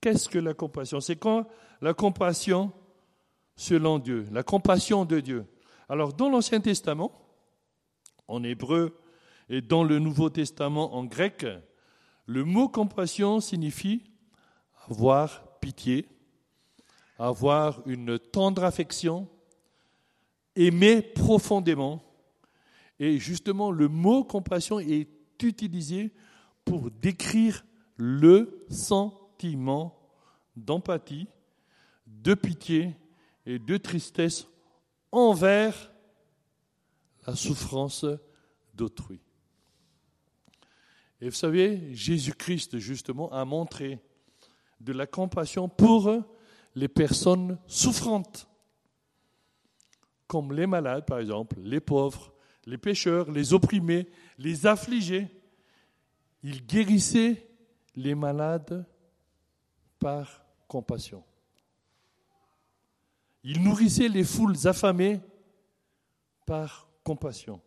Qu'est-ce 0.00 0.28
que 0.28 0.38
la 0.38 0.54
compassion? 0.54 1.00
C'est 1.00 1.16
quand 1.16 1.46
la 1.80 1.94
compassion 1.94 2.72
selon 3.56 3.98
Dieu, 3.98 4.26
la 4.32 4.42
compassion 4.42 5.04
de 5.04 5.20
Dieu. 5.20 5.46
Alors, 5.88 6.12
dans 6.12 6.28
l'Ancien 6.28 6.60
Testament, 6.60 7.12
en 8.28 8.44
hébreu 8.44 8.96
et 9.48 9.60
dans 9.60 9.82
le 9.82 9.98
Nouveau 9.98 10.30
Testament 10.30 10.94
en 10.94 11.04
grec, 11.04 11.44
le 12.26 12.44
mot 12.44 12.68
compassion 12.68 13.40
signifie 13.40 14.04
avoir 14.88 15.58
pitié, 15.60 16.06
avoir 17.18 17.82
une 17.86 18.18
tendre 18.18 18.64
affection, 18.64 19.28
aimer 20.58 21.02
profondément. 21.02 22.02
Et 22.98 23.18
justement, 23.18 23.70
le 23.70 23.88
mot 23.88 24.24
compassion 24.24 24.80
est 24.80 25.08
utilisé 25.42 26.12
pour 26.64 26.90
décrire 26.90 27.64
le 27.96 28.66
sentiment 28.68 29.96
d'empathie, 30.56 31.28
de 32.06 32.34
pitié 32.34 32.96
et 33.46 33.58
de 33.58 33.76
tristesse 33.76 34.46
envers 35.12 35.92
la 37.26 37.36
souffrance 37.36 38.04
d'autrui. 38.74 39.20
Et 41.20 41.28
vous 41.28 41.34
savez, 41.34 41.94
Jésus-Christ, 41.94 42.78
justement, 42.78 43.30
a 43.32 43.44
montré 43.44 44.00
de 44.80 44.92
la 44.92 45.06
compassion 45.06 45.68
pour 45.68 46.14
les 46.74 46.88
personnes 46.88 47.58
souffrantes, 47.66 48.48
comme 50.28 50.52
les 50.52 50.68
malades, 50.68 51.04
par 51.04 51.18
exemple, 51.18 51.56
les 51.60 51.80
pauvres, 51.80 52.32
les 52.66 52.78
pécheurs, 52.78 53.30
les 53.32 53.52
opprimés, 53.52 54.08
les 54.38 54.66
affligés. 54.66 55.28
Il 56.44 56.64
guérissait 56.64 57.48
les 57.96 58.14
malades 58.14 58.86
par 59.98 60.44
compassion. 60.68 61.24
Il 63.42 63.62
nourrissait 63.62 64.08
les 64.08 64.22
foules 64.22 64.68
affamées 64.68 65.20
par 66.46 66.88
compassion. 67.02 67.60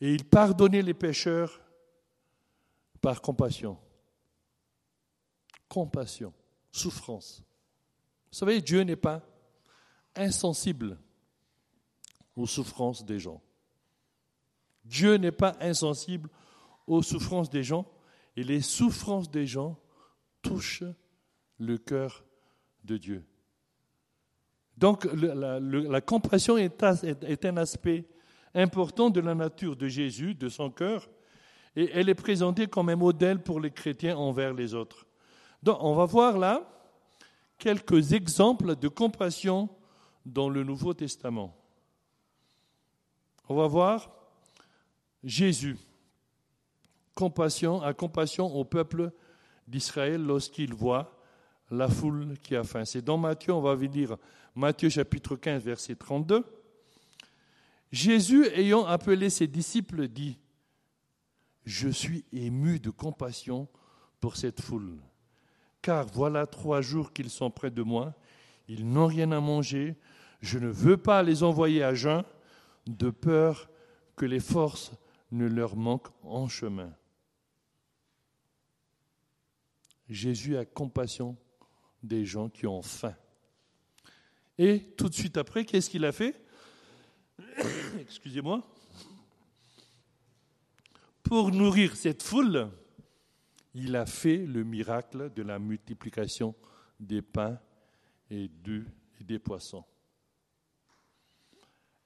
Et 0.00 0.12
il 0.12 0.24
pardonnait 0.24 0.82
les 0.82 0.94
pécheurs 0.94 1.60
par 3.00 3.22
compassion 3.22 3.78
compassion, 5.68 6.32
souffrance. 6.72 7.42
Vous 8.30 8.38
savez, 8.38 8.60
Dieu 8.60 8.82
n'est 8.82 8.96
pas 8.96 9.22
insensible 10.16 10.98
aux 12.38 12.46
souffrances 12.46 13.04
des 13.04 13.18
gens. 13.18 13.42
Dieu 14.84 15.16
n'est 15.16 15.32
pas 15.32 15.56
insensible 15.60 16.30
aux 16.86 17.02
souffrances 17.02 17.50
des 17.50 17.64
gens 17.64 17.84
et 18.36 18.44
les 18.44 18.60
souffrances 18.60 19.30
des 19.30 19.46
gens 19.46 19.78
touchent 20.40 20.84
le 21.58 21.76
cœur 21.76 22.24
de 22.84 22.96
Dieu. 22.96 23.26
Donc 24.76 25.04
la, 25.12 26.00
compassion 26.00 26.56
est, 26.56 26.84
un 27.44 27.56
aspect 27.56 28.04
important 28.54 29.10
de 29.10 29.20
la 29.20 29.34
nature 29.34 29.74
de 29.74 29.88
Jésus, 29.88 30.34
de 30.34 30.48
son 30.48 30.70
cœur, 30.70 31.08
et 31.74 31.90
elle 31.92 32.08
est 32.08 32.14
présentée 32.14 32.68
comme 32.68 32.88
un 32.88 32.96
modèle 32.96 33.42
pour 33.42 33.60
les 33.60 33.72
chrétiens 33.72 34.16
envers 34.16 34.54
les 34.54 34.74
autres. 34.74 35.06
Donc 35.64 35.78
on 35.80 35.94
va 35.94 36.04
voir 36.04 36.38
là 36.38 36.70
quelques 37.58 38.12
exemples 38.12 38.76
de 38.76 38.86
compassion 38.86 39.68
dans 40.24 40.48
le 40.48 40.62
Nouveau 40.62 40.94
Testament. 40.94 41.58
On 43.48 43.54
va 43.54 43.66
voir 43.66 44.10
Jésus, 45.24 45.76
compassion, 47.14 47.80
à 47.82 47.94
compassion 47.94 48.46
au 48.54 48.64
peuple 48.64 49.10
d'Israël 49.66 50.22
lorsqu'il 50.22 50.74
voit 50.74 51.18
la 51.70 51.88
foule 51.88 52.36
qui 52.42 52.54
a 52.54 52.62
faim. 52.62 52.84
C'est 52.84 53.02
dans 53.02 53.16
Matthieu, 53.16 53.54
on 53.54 53.62
va 53.62 53.74
lire 53.74 54.16
Matthieu 54.54 54.90
chapitre 54.90 55.36
15, 55.36 55.62
verset 55.62 55.94
32. 55.94 56.44
Jésus, 57.90 58.46
ayant 58.54 58.84
appelé 58.84 59.30
ses 59.30 59.46
disciples, 59.46 60.08
dit, 60.08 60.38
Je 61.64 61.88
suis 61.88 62.24
ému 62.32 62.78
de 62.78 62.90
compassion 62.90 63.66
pour 64.20 64.36
cette 64.36 64.60
foule, 64.60 64.98
car 65.80 66.06
voilà 66.06 66.46
trois 66.46 66.82
jours 66.82 67.14
qu'ils 67.14 67.30
sont 67.30 67.50
près 67.50 67.70
de 67.70 67.82
moi, 67.82 68.12
ils 68.68 68.86
n'ont 68.86 69.06
rien 69.06 69.32
à 69.32 69.40
manger, 69.40 69.96
je 70.42 70.58
ne 70.58 70.68
veux 70.68 70.98
pas 70.98 71.22
les 71.22 71.42
envoyer 71.42 71.82
à 71.82 71.94
jeun, 71.94 72.24
de 72.88 73.10
peur 73.10 73.68
que 74.16 74.26
les 74.26 74.40
forces 74.40 74.92
ne 75.30 75.46
leur 75.46 75.76
manquent 75.76 76.12
en 76.22 76.48
chemin. 76.48 76.92
Jésus 80.08 80.56
a 80.56 80.64
compassion 80.64 81.36
des 82.02 82.24
gens 82.24 82.48
qui 82.48 82.66
ont 82.66 82.82
faim. 82.82 83.14
Et 84.56 84.94
tout 84.96 85.08
de 85.08 85.14
suite 85.14 85.36
après, 85.36 85.64
qu'est-ce 85.64 85.90
qu'il 85.90 86.04
a 86.04 86.12
fait 86.12 86.42
Excusez-moi. 88.00 88.66
Pour 91.22 91.52
nourrir 91.52 91.94
cette 91.94 92.22
foule, 92.22 92.70
il 93.74 93.94
a 93.96 94.06
fait 94.06 94.38
le 94.38 94.64
miracle 94.64 95.30
de 95.34 95.42
la 95.42 95.58
multiplication 95.58 96.54
des 96.98 97.20
pains 97.20 97.60
et, 98.30 98.50
des 99.20 99.38
poissons. 99.38 99.84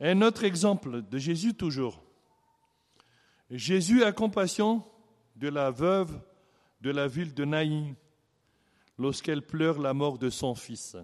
Un 0.04 0.20
autre 0.22 0.42
exemple 0.42 1.02
de 1.02 1.16
Jésus 1.16 1.54
toujours. 1.54 2.02
Jésus 3.50 4.02
a 4.02 4.10
compassion 4.10 4.84
de 5.36 5.46
la 5.46 5.70
veuve 5.70 6.20
de 6.80 6.90
la 6.90 7.06
ville 7.06 7.32
de 7.34 7.44
Naïm 7.44 7.94
lorsqu'elle 8.98 9.42
pleure 9.42 9.78
la 9.78 9.94
mort 9.94 10.18
de 10.18 10.28
son 10.28 10.56
fils. 10.56 10.96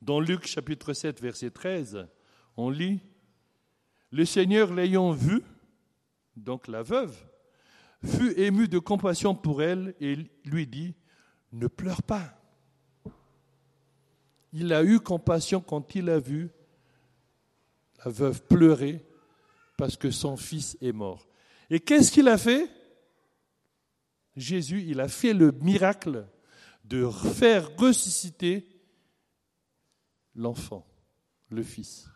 Dans 0.00 0.20
Luc 0.20 0.46
chapitre 0.46 0.92
7 0.92 1.20
verset 1.20 1.50
13, 1.50 2.06
on 2.56 2.70
lit 2.70 3.00
Le 4.12 4.24
Seigneur 4.24 4.72
l'ayant 4.72 5.10
vue, 5.10 5.42
donc 6.36 6.68
la 6.68 6.84
veuve, 6.84 7.26
fut 8.04 8.38
ému 8.38 8.68
de 8.68 8.78
compassion 8.78 9.34
pour 9.34 9.64
elle 9.64 9.96
et 9.98 10.16
lui 10.44 10.68
dit 10.68 10.94
Ne 11.50 11.66
pleure 11.66 12.04
pas. 12.04 12.40
Il 14.52 14.72
a 14.72 14.84
eu 14.84 15.00
compassion 15.00 15.60
quand 15.60 15.96
il 15.96 16.08
a 16.08 16.20
vu 16.20 16.52
la 18.04 18.10
veuve 18.10 18.42
pleurer 18.44 19.04
parce 19.76 19.96
que 19.96 20.10
son 20.10 20.36
fils 20.36 20.76
est 20.80 20.92
mort. 20.92 21.26
Et 21.70 21.80
qu'est-ce 21.80 22.12
qu'il 22.12 22.28
a 22.28 22.38
fait? 22.38 22.70
Jésus, 24.36 24.84
il 24.86 25.00
a 25.00 25.08
fait 25.08 25.34
le 25.34 25.52
miracle 25.52 26.26
de 26.84 27.08
faire 27.08 27.76
ressusciter 27.76 28.66
l'enfant, 30.34 30.86
le 31.48 31.62
Fils. 31.62 32.08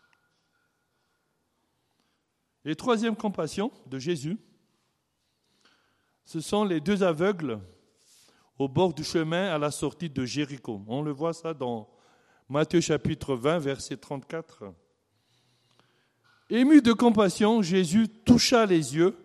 Et 2.65 2.75
troisième 2.75 3.15
compassion 3.15 3.71
de 3.85 3.99
Jésus, 3.99 4.37
ce 6.25 6.41
sont 6.41 6.65
les 6.65 6.81
deux 6.81 7.03
aveugles 7.03 7.59
au 8.59 8.67
bord 8.67 8.93
du 8.93 9.03
chemin 9.03 9.53
à 9.53 9.57
la 9.57 9.71
sortie 9.71 10.09
de 10.09 10.25
Jéricho. 10.25 10.83
On 10.87 11.01
le 11.01 11.11
voit 11.11 11.33
ça 11.33 11.53
dans 11.53 11.89
Matthieu 12.49 12.81
chapitre 12.81 13.35
20, 13.35 13.59
verset 13.59 13.97
34. 13.97 14.73
Ému 16.49 16.81
de 16.81 16.93
compassion, 16.93 17.61
Jésus 17.61 18.07
toucha 18.07 18.65
les 18.65 18.95
yeux 18.95 19.15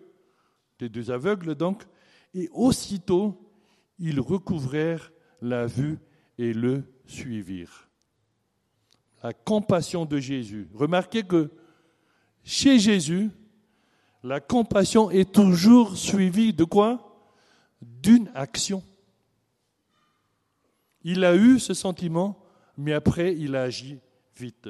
des 0.79 0.89
deux 0.89 1.11
aveugles 1.11 1.55
donc, 1.55 1.83
et 2.33 2.49
aussitôt 2.51 3.39
ils 3.99 4.19
recouvrèrent 4.19 5.11
la 5.41 5.65
vue 5.65 5.97
et 6.37 6.53
le 6.53 6.83
suivirent. 7.05 7.87
La 9.21 9.31
compassion 9.33 10.05
de 10.05 10.19
Jésus. 10.19 10.67
Remarquez 10.73 11.23
que 11.23 11.49
chez 12.43 12.79
Jésus, 12.79 13.29
la 14.23 14.41
compassion 14.41 15.09
est 15.09 15.31
toujours 15.31 15.95
suivie 15.95 16.53
de 16.53 16.65
quoi? 16.65 17.31
D'une 17.81 18.29
action. 18.33 18.83
Il 21.03 21.23
a 21.23 21.35
eu 21.35 21.59
ce 21.59 21.73
sentiment, 21.73 22.37
mais 22.77 22.93
après 22.93 23.35
il 23.35 23.55
a 23.55 23.63
agi 23.63 23.99
vite. 24.35 24.69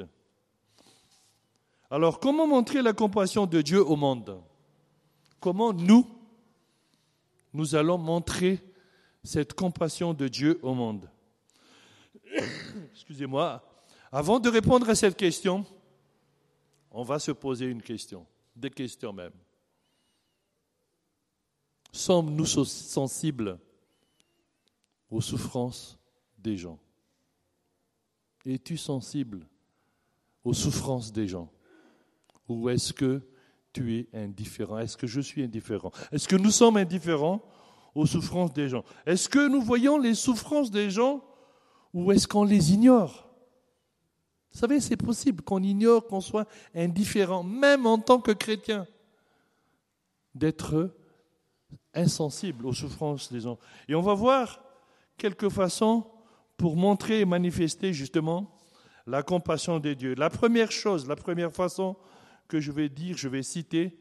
Alors 1.90 2.18
comment 2.18 2.46
montrer 2.46 2.82
la 2.82 2.92
compassion 2.92 3.46
de 3.46 3.60
Dieu 3.62 3.84
au 3.84 3.96
monde? 3.96 4.42
Comment 5.40 5.72
nous, 5.72 6.06
nous 7.52 7.74
allons 7.74 7.98
montrer 7.98 8.60
cette 9.22 9.52
compassion 9.54 10.14
de 10.14 10.28
Dieu 10.28 10.58
au 10.62 10.74
monde? 10.74 11.10
Excusez-moi. 12.92 13.62
Avant 14.10 14.40
de 14.40 14.48
répondre 14.48 14.88
à 14.88 14.94
cette 14.94 15.16
question, 15.16 15.66
on 16.90 17.02
va 17.02 17.18
se 17.18 17.32
poser 17.32 17.66
une 17.66 17.82
question, 17.82 18.26
des 18.54 18.70
questions 18.70 19.12
même. 19.12 19.32
Sommes-nous 21.92 22.46
sensibles 22.46 23.58
aux 25.10 25.20
souffrances 25.20 25.98
des 26.38 26.56
gens? 26.56 26.78
Es-tu 28.44 28.76
sensible 28.76 29.46
aux 30.42 30.52
souffrances 30.52 31.12
des 31.12 31.28
gens? 31.28 31.50
Ou 32.48 32.68
est-ce 32.68 32.92
que 32.92 33.22
tu 33.72 33.96
es 33.96 34.08
indifférent? 34.12 34.78
Est-ce 34.78 34.96
que 34.96 35.06
je 35.06 35.20
suis 35.20 35.42
indifférent? 35.42 35.90
Est-ce 36.12 36.28
que 36.28 36.36
nous 36.36 36.50
sommes 36.50 36.76
indifférents 36.76 37.42
aux 37.94 38.06
souffrances 38.06 38.52
des 38.52 38.68
gens? 38.68 38.84
Est-ce 39.06 39.28
que 39.28 39.48
nous 39.48 39.62
voyons 39.62 39.98
les 39.98 40.14
souffrances 40.14 40.70
des 40.70 40.90
gens 40.90 41.22
ou 41.92 42.12
est-ce 42.12 42.26
qu'on 42.28 42.44
les 42.44 42.72
ignore? 42.72 43.28
Vous 44.52 44.60
savez, 44.60 44.80
c'est 44.80 44.96
possible 44.96 45.42
qu'on 45.42 45.62
ignore, 45.62 46.06
qu'on 46.06 46.20
soit 46.20 46.48
indifférent, 46.74 47.42
même 47.42 47.86
en 47.86 47.98
tant 47.98 48.20
que 48.20 48.30
chrétien, 48.30 48.86
d'être 50.34 50.94
insensible 51.92 52.66
aux 52.66 52.72
souffrances 52.72 53.32
des 53.32 53.40
gens. 53.40 53.58
Et 53.88 53.94
on 53.94 54.02
va 54.02 54.14
voir 54.14 54.62
quelques 55.16 55.48
façons 55.48 56.06
pour 56.56 56.76
montrer 56.76 57.20
et 57.20 57.24
manifester 57.24 57.92
justement 57.92 58.56
la 59.06 59.22
compassion 59.22 59.80
de 59.80 59.92
Dieu. 59.92 60.14
La 60.14 60.30
première 60.30 60.70
chose, 60.70 61.08
la 61.08 61.16
première 61.16 61.52
façon 61.52 61.96
que 62.48 62.60
je 62.60 62.72
vais 62.72 62.88
dire, 62.88 63.16
je 63.16 63.28
vais 63.28 63.42
citer, 63.42 63.96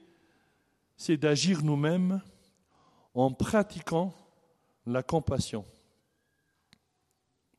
c'est 0.96 1.18
d'agir 1.18 1.64
nous-mêmes 1.64 2.22
en 3.14 3.32
pratiquant 3.32 4.14
la 4.86 5.04
compassion. 5.04 5.66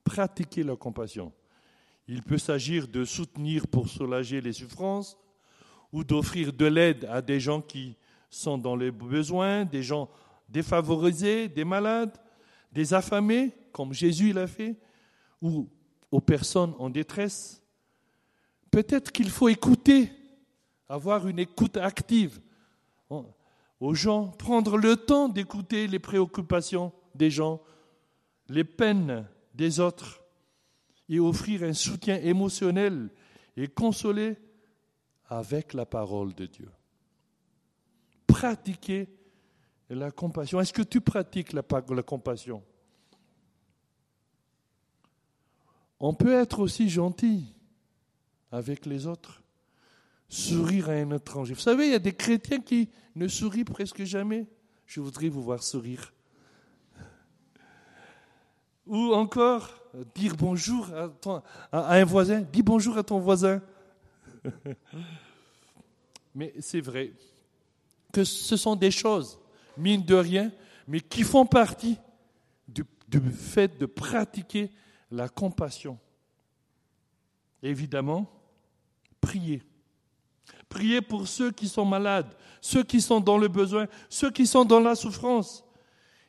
Pratiquer 0.03 0.63
la 0.63 0.77
compassion. 0.77 1.33
Il 2.07 2.23
peut 2.23 2.39
s'agir 2.39 2.87
de 2.87 3.05
soutenir 3.05 3.67
pour 3.67 3.89
soulager 3.89 4.41
les 4.41 4.53
souffrances 4.53 5.17
ou 5.93 6.05
d'offrir 6.05 6.53
de 6.53 6.67
l'aide 6.67 7.07
à 7.07 7.23
des 7.23 7.41
gens 7.41 7.63
qui 7.63 7.97
sont 8.29 8.59
dans 8.59 8.77
les 8.77 8.91
besoins, 8.91 9.65
des 9.65 9.83
gens 9.83 10.11
défavorisés, 10.49 11.49
des 11.49 11.65
malades, 11.65 12.17
des 12.73 12.93
affamés, 12.93 13.53
comme 13.73 13.93
Jésus 13.93 14.33
l'a 14.33 14.47
fait, 14.47 14.77
ou 15.41 15.69
aux 16.11 16.21
personnes 16.21 16.75
en 16.79 16.91
détresse. 16.91 17.63
Peut-être 18.71 19.13
qu'il 19.13 19.31
faut 19.31 19.49
écouter, 19.49 20.11
avoir 20.89 21.27
une 21.29 21.39
écoute 21.39 21.77
active 21.77 22.41
aux 23.81 23.95
gens, 23.95 24.29
prendre 24.29 24.77
le 24.77 24.97
temps 24.97 25.29
d'écouter 25.29 25.87
les 25.87 25.99
préoccupations 25.99 26.93
des 27.15 27.31
gens, 27.31 27.61
les 28.49 28.65
peines 28.65 29.27
des 29.55 29.81
autres, 29.81 30.23
et 31.09 31.21
offrir 31.21 31.63
un 31.63 31.75
soutien 31.75 32.17
émotionnel 32.17 33.11
et 33.57 33.69
consoler 33.69 34.37
avec 35.27 35.75
la 35.75 35.85
parole 35.85 36.35
de 36.35 36.47
Dieu. 36.47 36.71
Pratiquer 38.27 39.09
la 39.91 40.11
compassion. 40.11 40.61
Est-ce 40.61 40.73
que 40.73 40.83
tu 40.83 41.01
pratiques 41.01 41.53
la, 41.53 41.63
la 41.91 42.03
compassion? 42.03 42.63
On 46.01 46.15
peut 46.15 46.35
être 46.35 46.59
aussi 46.59 46.89
gentil 46.89 47.55
avec 48.51 48.87
les 48.87 49.07
autres 49.07 49.44
sourire 50.29 50.91
à 50.91 50.93
un 50.93 51.11
étranger. 51.11 51.55
Vous 51.55 51.61
savez, 51.61 51.87
il 51.87 51.93
y 51.93 51.97
a 51.97 52.01
des 52.01 52.15
chrétiens 52.15 52.61
qui 52.61 52.91
ne 53.15 53.29
sourient 53.29 53.65
presque 53.65 54.05
jamais. 54.05 54.47
Je 54.87 55.01
voudrais 55.01 55.29
vous 55.29 55.43
voir 55.43 55.63
sourire. 55.63 56.13
Ou 58.87 59.15
encore 59.15 59.71
dire 60.15 60.37
bonjour 60.37 60.89
à, 61.73 61.97
un 61.97 62.05
voisin. 62.05 62.41
Dis 62.41 62.63
bonjour 62.63 62.99
à 62.99 63.03
ton 63.03 63.19
voisin. 63.19 63.63
Mais 66.35 66.53
c'est 66.59 66.81
vrai 66.81 67.13
que 68.13 68.25
ce 68.25 68.57
sont 68.57 68.77
des 68.77 68.91
choses, 68.91 69.39
mine 69.77 70.05
de 70.05 70.15
rien, 70.15 70.53
mais 70.87 71.01
qui 71.01 71.23
font 71.23 71.47
partie 71.47 71.97
du 72.67 72.85
fait 73.33 73.79
de 73.79 73.87
pratiquer 73.87 74.71
la 75.11 75.29
compassion. 75.29 75.99
Évidemment, 77.63 78.31
prier. 79.21 79.63
Prier 80.69 81.01
pour 81.01 81.29
ceux 81.29 81.51
qui 81.51 81.69
sont 81.69 81.85
malades, 81.85 82.35
ceux 82.61 82.83
qui 82.83 83.01
sont 83.01 83.21
dans 83.21 83.39
le 83.39 83.49
besoin, 83.49 83.87
ceux 84.09 84.31
qui 84.31 84.47
sont 84.47 84.65
dans 84.65 84.81
la 84.81 84.95
souffrance 84.95 85.65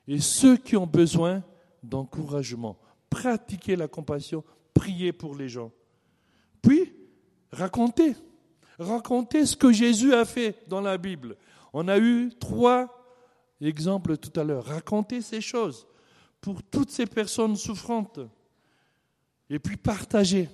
et 0.08 0.20
ceux 0.20 0.58
qui 0.58 0.76
ont 0.76 0.88
besoin 0.88 1.44
d'encouragement. 1.82 2.78
Pratiquer 3.10 3.76
la 3.76 3.88
compassion, 3.88 4.44
prier 4.74 5.14
pour 5.14 5.36
les 5.36 5.50
gens. 5.50 5.72
Puis, 6.62 6.94
raconter. 7.52 8.16
Raconter 8.78 9.46
ce 9.46 9.56
que 9.56 9.72
Jésus 9.72 10.14
a 10.14 10.26
fait 10.26 10.64
dans 10.68 10.82
la 10.82 10.98
Bible. 10.98 11.38
On 11.72 11.88
a 11.88 11.98
eu 11.98 12.32
trois 12.40 12.94
exemples 13.62 14.18
tout 14.18 14.38
à 14.40 14.44
l'heure. 14.44 14.66
Raconter 14.66 15.22
ces 15.22 15.42
choses 15.42 15.88
pour 16.42 16.62
toutes 16.64 16.92
ces 16.92 17.06
personnes 17.06 17.56
souffrantes. 17.56 18.20
Et 19.50 19.60
puis 19.60 19.78
partager. 19.78 20.50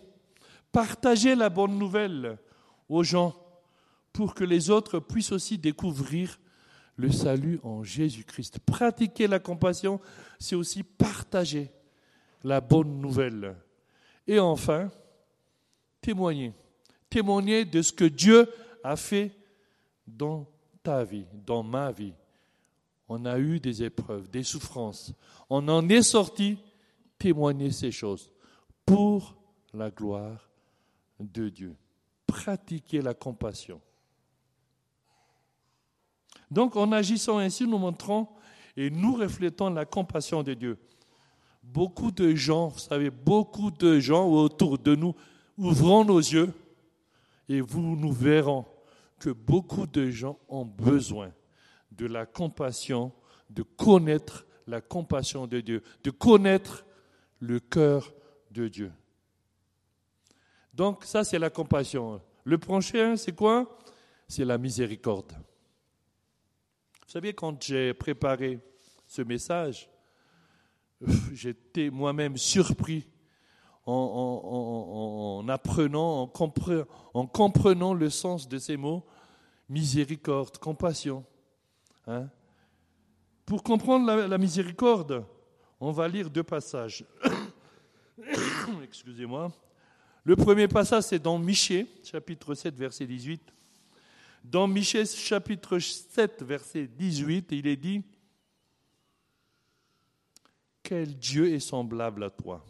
Partager 0.71 1.35
la 1.35 1.49
bonne 1.49 1.77
nouvelle 1.77 2.37
aux 2.87 3.03
gens 3.03 3.35
pour 4.13 4.34
que 4.34 4.43
les 4.43 4.69
autres 4.69 5.00
puissent 5.00 5.32
aussi 5.32 5.58
découvrir 5.58 6.39
le 6.97 7.12
salut 7.12 7.60
en 7.63 7.84
Jésus-Christ. 7.84 8.60
Pratiquer 8.60 9.28
la 9.28 9.39
compassion, 9.39 10.00
c'est 10.39 10.56
aussi 10.56 10.84
partager 10.84 11.71
la 12.43 12.62
bonne 12.62 13.00
nouvelle. 13.00 13.56
Et 14.28 14.39
enfin, 14.39 14.91
témoigner. 16.02 16.54
Témoigner 17.10 17.65
de 17.65 17.82
ce 17.82 17.91
que 17.91 18.06
Dieu 18.06 18.50
a 18.84 18.95
fait 18.95 19.32
dans 20.08 20.47
ta 20.84 21.04
vie, 21.04 21.26
dans 21.45 21.63
ma 21.63 21.91
vie. 21.91 22.13
On 23.08 23.26
a 23.26 23.38
eu 23.39 23.60
des 23.60 23.84
épreuves, 23.84 24.30
des 24.30 24.43
souffrances. 24.43 25.13
On 25.50 25.67
en 25.67 25.88
est 25.89 26.04
sorti. 26.04 26.58
Témoigner 27.17 27.71
ces 27.71 27.91
choses 27.91 28.32
pour 28.86 29.36
la 29.74 29.91
gloire 29.91 30.50
de 31.19 31.50
Dieu. 31.50 31.76
Pratiquer 32.26 33.02
la 33.02 33.13
compassion. 33.13 33.80
Donc 36.51 36.75
en 36.75 36.91
agissant 36.91 37.37
ainsi, 37.37 37.65
nous 37.65 37.77
montrons 37.77 38.27
et 38.75 38.89
nous 38.89 39.15
reflétons 39.15 39.69
la 39.69 39.85
compassion 39.85 40.43
de 40.43 40.53
Dieu. 40.53 40.77
Beaucoup 41.63 42.11
de 42.11 42.35
gens, 42.35 42.67
vous 42.67 42.79
savez, 42.79 43.09
beaucoup 43.09 43.71
de 43.71 43.99
gens 43.99 44.27
autour 44.27 44.77
de 44.77 44.93
nous, 44.93 45.15
ouvrons 45.57 46.03
nos 46.03 46.19
yeux 46.19 46.53
et 47.47 47.61
nous 47.61 48.11
verrons 48.11 48.65
que 49.17 49.29
beaucoup 49.29 49.87
de 49.87 50.09
gens 50.09 50.37
ont 50.49 50.65
besoin 50.65 51.31
de 51.91 52.05
la 52.05 52.25
compassion, 52.25 53.13
de 53.49 53.63
connaître 53.63 54.45
la 54.67 54.81
compassion 54.81 55.47
de 55.47 55.61
Dieu, 55.61 55.81
de 56.03 56.11
connaître 56.11 56.85
le 57.39 57.59
cœur 57.59 58.13
de 58.49 58.67
Dieu. 58.67 58.91
Donc 60.73 61.05
ça, 61.05 61.23
c'est 61.23 61.39
la 61.39 61.49
compassion. 61.49 62.21
Le 62.43 62.57
prochain, 62.57 63.15
c'est 63.15 63.35
quoi? 63.35 63.77
C'est 64.27 64.45
la 64.45 64.57
miséricorde. 64.57 65.33
Vous 67.12 67.19
savez, 67.19 67.34
quand 67.34 67.62
j'ai 67.62 67.93
préparé 67.93 68.58
ce 69.06 69.21
message, 69.21 69.89
j'étais 71.34 71.89
moi-même 71.89 72.38
surpris 72.38 73.06
en, 73.86 75.45
apprenant, 75.50 76.21
en, 77.13 77.28
comprenant 77.28 77.93
le 77.93 78.10
sens 78.10 78.47
de 78.47 78.58
ces 78.58 78.78
mots, 78.78 79.06
miséricorde, 79.67 80.58
compassion. 80.58 81.26
Hein. 82.08 82.30
Pour 83.45 83.62
comprendre 83.62 84.10
la, 84.10 84.38
miséricorde, 84.38 85.26
on 85.82 85.91
va 85.91 86.08
lire 86.08 86.30
deux 86.30 86.43
passages. 86.43 87.04
Excusez-moi. 88.84 89.52
Le 90.24 90.38
premier 90.38 90.69
passage, 90.69 91.04
c'est 91.04 91.19
dans 91.19 91.38
Michée, 91.38 91.88
chapitre 92.06 92.56
7, 92.56 92.74
verset 92.74 93.06
18. 93.06 93.54
Dans 94.43 94.67
Michée 94.67 95.06
chapitre 95.06 95.77
7, 95.77 96.41
verset 96.43 96.88
18, 96.88 97.51
il 97.51 97.67
est 97.67 97.77
dit, 97.77 98.04
Quel 100.82 101.15
Dieu 101.17 101.54
est 101.54 101.60
semblable 101.60 102.23
à 102.23 102.32
toi, 102.32 102.65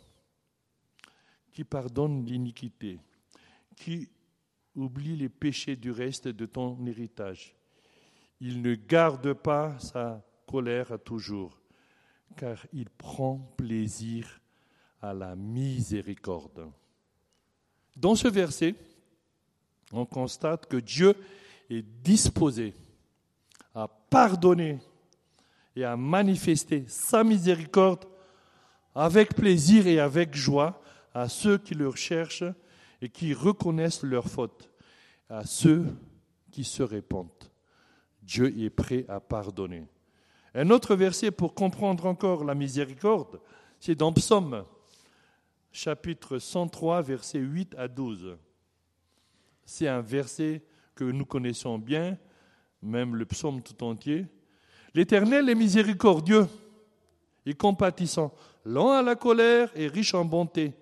qui 1.53 1.63
pardonne 1.63 2.25
l'iniquité, 2.25 2.99
qui 3.77 4.09
oublie 4.75 5.15
les 5.15 5.29
péchés 5.29 5.77
du 5.77 5.91
reste 5.91 6.27
de 6.27 6.45
ton 6.45 6.85
héritage. 6.85 7.55
Il 8.41 8.61
ne 8.61 8.75
garde 8.75 9.33
pas 9.33 9.79
sa 9.79 10.21
colère 10.45 10.91
à 10.91 10.97
toujours, 10.97 11.61
car 12.35 12.65
il 12.73 12.89
prend 12.89 13.37
plaisir 13.55 14.41
à 15.01 15.13
la 15.13 15.35
miséricorde. 15.37 16.69
Dans 17.95 18.15
ce 18.15 18.27
verset, 18.27 18.75
on 19.93 20.05
constate 20.05 20.65
que 20.67 20.77
Dieu 20.77 21.15
est 21.71 21.85
disposé 22.03 22.73
à 23.73 23.87
pardonner 23.87 24.79
et 25.75 25.83
à 25.83 25.95
manifester 25.95 26.85
sa 26.87 27.23
miséricorde 27.23 28.05
avec 28.93 29.35
plaisir 29.35 29.87
et 29.87 29.99
avec 29.99 30.35
joie 30.35 30.81
à 31.13 31.29
ceux 31.29 31.57
qui 31.57 31.73
le 31.73 31.87
recherchent 31.87 32.43
et 33.01 33.09
qui 33.09 33.33
reconnaissent 33.33 34.03
leurs 34.03 34.27
fautes, 34.27 34.69
à 35.29 35.45
ceux 35.45 35.85
qui 36.51 36.63
se 36.63 36.83
répandent. 36.83 37.29
Dieu 38.21 38.53
est 38.59 38.69
prêt 38.69 39.05
à 39.07 39.19
pardonner. 39.19 39.85
Un 40.53 40.69
autre 40.69 40.95
verset 40.95 41.31
pour 41.31 41.53
comprendre 41.53 42.05
encore 42.05 42.43
la 42.43 42.53
miséricorde, 42.53 43.39
c'est 43.79 43.95
dans 43.95 44.11
Psaume, 44.11 44.65
chapitre 45.71 46.37
103, 46.37 47.01
versets 47.01 47.39
8 47.39 47.75
à 47.77 47.87
12. 47.87 48.37
C'est 49.65 49.87
un 49.87 50.01
verset 50.01 50.61
nous 51.03 51.25
connaissons 51.25 51.77
bien, 51.77 52.17
même 52.81 53.15
le 53.15 53.25
psaume 53.25 53.61
tout 53.61 53.83
entier. 53.83 54.25
L'Éternel 54.93 55.49
est 55.49 55.55
miséricordieux 55.55 56.47
et 57.45 57.53
compatissant, 57.53 58.33
lent 58.65 58.91
à 58.91 59.01
la 59.01 59.15
colère 59.15 59.71
et 59.75 59.87
riche 59.87 60.13
en 60.13 60.25
bonté. 60.25 60.73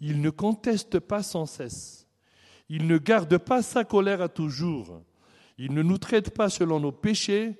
Il 0.00 0.20
ne 0.20 0.30
conteste 0.30 0.98
pas 0.98 1.22
sans 1.22 1.46
cesse. 1.46 2.08
Il 2.68 2.86
ne 2.86 2.98
garde 2.98 3.38
pas 3.38 3.62
sa 3.62 3.84
colère 3.84 4.22
à 4.22 4.28
toujours. 4.28 5.02
Il 5.58 5.74
ne 5.74 5.82
nous 5.82 5.98
traite 5.98 6.30
pas 6.30 6.48
selon 6.48 6.80
nos 6.80 6.92
péchés. 6.92 7.56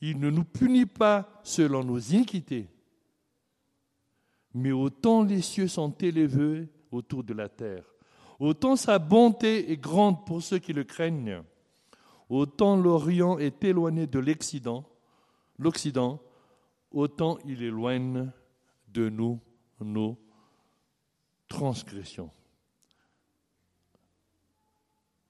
Il 0.00 0.18
ne 0.18 0.30
nous 0.30 0.44
punit 0.44 0.86
pas 0.86 1.40
selon 1.42 1.84
nos 1.84 1.98
iniquités. 1.98 2.68
Mais 4.54 4.72
autant 4.72 5.24
les 5.24 5.42
cieux 5.42 5.68
sont 5.68 5.90
élevés 5.98 6.68
autour 6.92 7.24
de 7.24 7.34
la 7.34 7.48
terre, 7.48 7.84
Autant 8.44 8.76
sa 8.76 8.98
bonté 8.98 9.72
est 9.72 9.78
grande 9.78 10.26
pour 10.26 10.42
ceux 10.42 10.58
qui 10.58 10.74
le 10.74 10.84
craignent, 10.84 11.42
autant 12.28 12.76
l'Orient 12.76 13.38
est 13.38 13.64
éloigné 13.64 14.06
de 14.06 14.18
l'Occident, 14.18 14.84
l'Occident, 15.58 16.20
autant 16.90 17.38
il 17.46 17.62
éloigne 17.62 18.30
de 18.88 19.08
nous 19.08 19.40
nos 19.80 20.18
transgressions. 21.48 22.30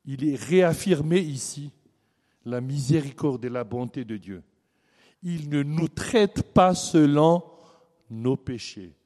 Il 0.04 0.28
est 0.28 0.34
réaffirmé 0.34 1.20
ici 1.20 1.70
la 2.44 2.60
miséricorde 2.60 3.44
et 3.44 3.48
la 3.48 3.62
bonté 3.62 4.04
de 4.04 4.16
Dieu. 4.16 4.42
Il 5.22 5.50
ne 5.50 5.62
nous 5.62 5.86
traite 5.86 6.52
pas 6.52 6.74
selon 6.74 7.44
nos 8.10 8.36
péchés. 8.36 8.96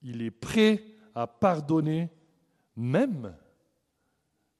Il 0.00 0.22
est 0.22 0.30
prêt 0.30 0.82
à 1.14 1.26
pardonner 1.26 2.08
même 2.80 3.36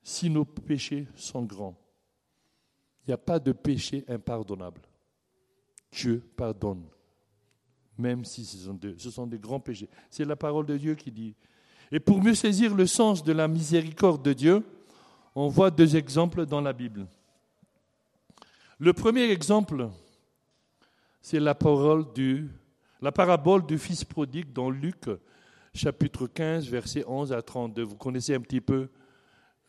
si 0.02 0.28
nos 0.28 0.44
péchés 0.44 1.08
sont 1.16 1.42
grands. 1.42 1.74
Il 3.02 3.10
n'y 3.10 3.14
a 3.14 3.18
pas 3.18 3.38
de 3.38 3.52
péché 3.52 4.04
impardonnable. 4.08 4.82
Dieu 5.90 6.22
pardonne, 6.36 6.84
même 7.96 8.26
si 8.26 8.44
ce 8.44 8.58
sont, 9.10 9.26
des, 9.26 9.38
grands 9.38 9.58
péchés. 9.58 9.88
C'est 10.10 10.26
la 10.26 10.36
parole 10.36 10.66
de 10.66 10.76
Dieu 10.76 10.94
qui 10.94 11.10
dit. 11.10 11.34
Et 11.90 11.98
pour 11.98 12.22
mieux 12.22 12.34
saisir 12.34 12.74
le 12.74 12.86
sens 12.86 13.24
de 13.24 13.32
la 13.32 13.48
miséricorde 13.48 14.22
de 14.22 14.34
Dieu, 14.34 14.64
on 15.34 15.48
voit 15.48 15.70
deux 15.70 15.96
exemples 15.96 16.44
dans 16.44 16.60
la 16.60 16.74
Bible. 16.74 17.06
Le 18.78 18.92
premier 18.92 19.30
exemple, 19.30 19.88
c'est 21.22 21.40
la 21.40 21.54
parole 21.54 22.12
du, 22.12 22.50
la 23.00 23.12
parabole 23.12 23.64
du 23.64 23.78
fils 23.78 24.04
prodigue 24.04 24.52
dans 24.52 24.68
Luc 24.68 25.08
chapitre 25.74 26.26
15, 26.26 26.68
versets 26.68 27.04
11 27.06 27.32
à 27.32 27.42
32. 27.42 27.82
Vous 27.82 27.96
connaissez 27.96 28.34
un 28.34 28.40
petit 28.40 28.60
peu 28.60 28.88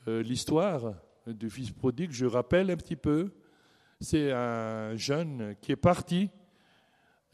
euh, 0.08 0.24
l'histoire 0.24 0.94
du 1.28 1.50
fils 1.50 1.72
prodigue. 1.72 2.12
Je 2.12 2.26
rappelle 2.26 2.72
un 2.72 2.78
petit 2.78 2.96
peu. 2.96 3.32
C'est 4.00 4.32
un 4.32 4.96
jeune 4.96 5.56
qui 5.62 5.72
est 5.72 5.76
parti 5.78 6.30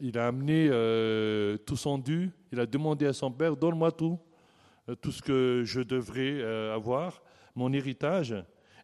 il 0.00 0.16
a 0.16 0.28
amené 0.28 0.68
euh, 0.70 1.56
tout 1.56 1.74
son 1.74 1.98
dû, 1.98 2.30
il 2.52 2.60
a 2.60 2.66
demandé 2.66 3.04
à 3.04 3.12
son 3.12 3.32
père, 3.32 3.56
donne-moi 3.56 3.90
tout, 3.90 4.16
euh, 4.88 4.94
tout 4.94 5.10
ce 5.10 5.20
que 5.20 5.62
je 5.64 5.80
devrais 5.80 6.40
avoir, 6.72 7.20
mon 7.56 7.72
héritage. 7.72 8.32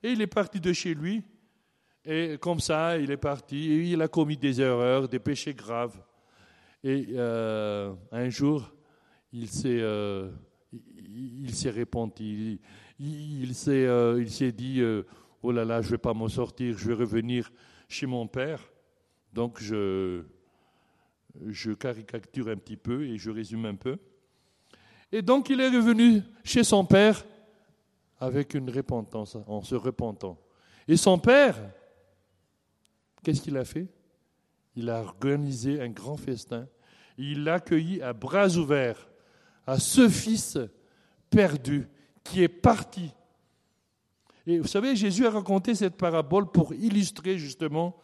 Et 0.03 0.11
il 0.11 0.21
est 0.21 0.27
parti 0.27 0.59
de 0.59 0.73
chez 0.73 0.93
lui, 0.93 1.23
et 2.05 2.37
comme 2.41 2.59
ça, 2.59 2.99
il 2.99 3.13
est 3.13 3.17
parti, 3.17 3.71
et 3.71 3.93
il 3.93 4.03
a 4.03 4.09
commis 4.09 4.37
des 4.37 4.61
erreurs, 4.61 5.09
des 5.09 5.21
péchés 5.21 5.55
graves. 5.55 5.97
Et 6.83 7.17
un 7.17 8.29
jour, 8.29 8.74
il 9.35 9.49
s'est, 9.49 9.83
il, 10.73 11.55
s'est 11.55 11.71
repenti, 11.71 12.61
il, 12.99 13.55
s'est, 13.55 13.87
il 14.19 14.31
s'est 14.31 14.53
dit, 14.53 14.81
oh 15.43 15.53
là 15.53 15.65
là, 15.65 15.83
je 15.83 15.91
vais 15.91 15.99
pas 15.99 16.15
m'en 16.15 16.29
sortir, 16.29 16.79
je 16.79 16.89
vais 16.89 16.95
revenir 16.95 17.51
chez 17.89 18.07
mon 18.07 18.27
père. 18.27 18.61
Donc 19.33 19.61
je, 19.61 20.23
je 21.47 21.73
caricature 21.73 22.49
un 22.49 22.57
petit 22.57 22.77
peu 22.77 23.05
et 23.05 23.19
je 23.19 23.31
résume 23.31 23.67
un 23.67 23.75
peu. 23.75 23.99
Et 25.11 25.23
donc 25.23 25.51
il 25.51 25.61
est 25.61 25.69
revenu 25.69 26.23
chez 26.45 26.65
son 26.65 26.85
père 26.85 27.25
avec 28.19 28.55
une 28.55 28.71
repentance, 28.71 29.37
en 29.47 29.63
se 29.63 29.75
repentant. 29.75 30.39
Et 30.87 30.97
son 30.97 31.19
père, 31.19 31.57
qu'est-ce 33.23 33.43
qu'il 33.43 33.57
a 33.57 33.65
fait? 33.65 33.89
Il 34.77 34.89
a 34.91 35.01
organisé 35.03 35.81
un 35.81 35.89
grand 35.89 36.17
festin. 36.17 36.69
Il 37.17 37.45
l'a 37.45 37.55
accueilli 37.55 38.03
à 38.03 38.13
bras 38.13 38.49
ouverts, 38.57 39.09
à 39.67 39.79
ce 39.79 40.09
fils 40.09 40.59
perdu 41.31 41.89
qui 42.23 42.43
est 42.43 42.49
parti. 42.49 43.13
Et 44.47 44.59
vous 44.59 44.67
savez, 44.67 44.95
Jésus 44.95 45.27
a 45.27 45.31
raconté 45.31 45.75
cette 45.75 45.97
parabole 45.97 46.51
pour 46.51 46.75
illustrer 46.75 47.39
justement 47.39 47.97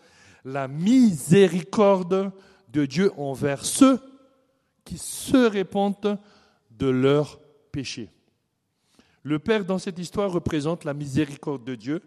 la 0.44 0.68
miséricorde 0.68 2.32
de 2.68 2.86
Dieu 2.86 3.12
envers 3.16 3.64
ceux 3.64 4.00
qui 4.84 4.96
se 4.96 5.36
répandent 5.36 6.18
de 6.70 6.88
leurs 6.88 7.38
péchés. 7.72 8.10
Le 9.22 9.38
Père, 9.38 9.66
dans 9.66 9.78
cette 9.78 9.98
histoire, 9.98 10.32
représente 10.32 10.84
la 10.84 10.94
miséricorde 10.94 11.64
de 11.64 11.74
Dieu 11.74 12.02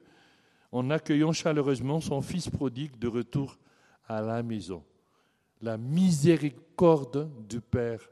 en 0.72 0.89
accueillant 0.89 1.32
chaleureusement 1.32 2.02
son 2.02 2.22
Fils 2.22 2.50
prodigue 2.50 2.98
de 2.98 3.08
retour 3.08 3.60
à 4.08 4.22
la 4.22 4.42
maison. 4.42 4.84
La 5.62 5.78
miséricorde 5.78 7.30
du 7.48 7.62
Père 7.62 8.10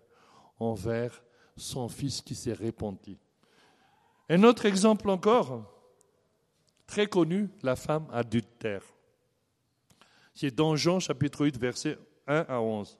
envers 0.60 1.24
son 1.58 1.90
Fils 1.90 2.22
qui 2.22 2.36
s'est 2.36 2.54
répandu. 2.54 3.18
Un 4.30 4.44
autre 4.44 4.66
exemple 4.66 5.10
encore, 5.10 5.70
très 6.88 7.08
connu, 7.08 7.50
la 7.64 7.76
femme 7.76 8.08
adultère. 8.12 8.84
C'est 10.34 10.54
dans 10.54 10.76
Jean 10.76 11.00
chapitre 11.00 11.46
8, 11.46 11.58
verset 11.58 11.98
1 12.28 12.46
à 12.48 12.62
11. 12.62 12.98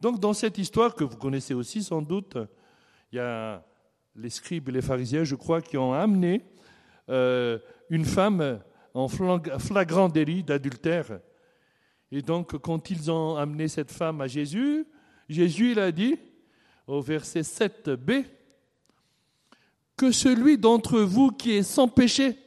Donc 0.00 0.20
dans 0.20 0.32
cette 0.32 0.58
histoire 0.58 0.94
que 0.94 1.04
vous 1.04 1.16
connaissez 1.16 1.54
aussi 1.54 1.82
sans 1.82 2.02
doute, 2.02 2.38
il 3.12 3.16
y 3.16 3.18
a 3.18 3.64
les 4.14 4.30
scribes 4.30 4.68
et 4.68 4.72
les 4.72 4.82
pharisiens, 4.82 5.24
je 5.24 5.34
crois, 5.34 5.60
qui 5.60 5.76
ont 5.76 5.92
amené 5.92 6.44
euh, 7.08 7.58
une 7.88 8.04
femme 8.04 8.60
en 8.94 9.08
flagrant 9.08 10.08
délit 10.08 10.42
d'adultère. 10.42 11.20
Et 12.12 12.22
donc 12.22 12.58
quand 12.58 12.90
ils 12.90 13.10
ont 13.10 13.36
amené 13.36 13.68
cette 13.68 13.90
femme 13.90 14.20
à 14.20 14.26
Jésus, 14.26 14.86
Jésus 15.28 15.72
il 15.72 15.78
a 15.78 15.92
dit 15.92 16.18
au 16.92 17.02
verset 17.02 17.42
7b, 17.42 18.24
que 19.96 20.12
celui 20.12 20.58
d'entre 20.58 21.00
vous 21.00 21.30
qui 21.30 21.52
est 21.52 21.62
sans 21.62 21.88
péché 21.88 22.38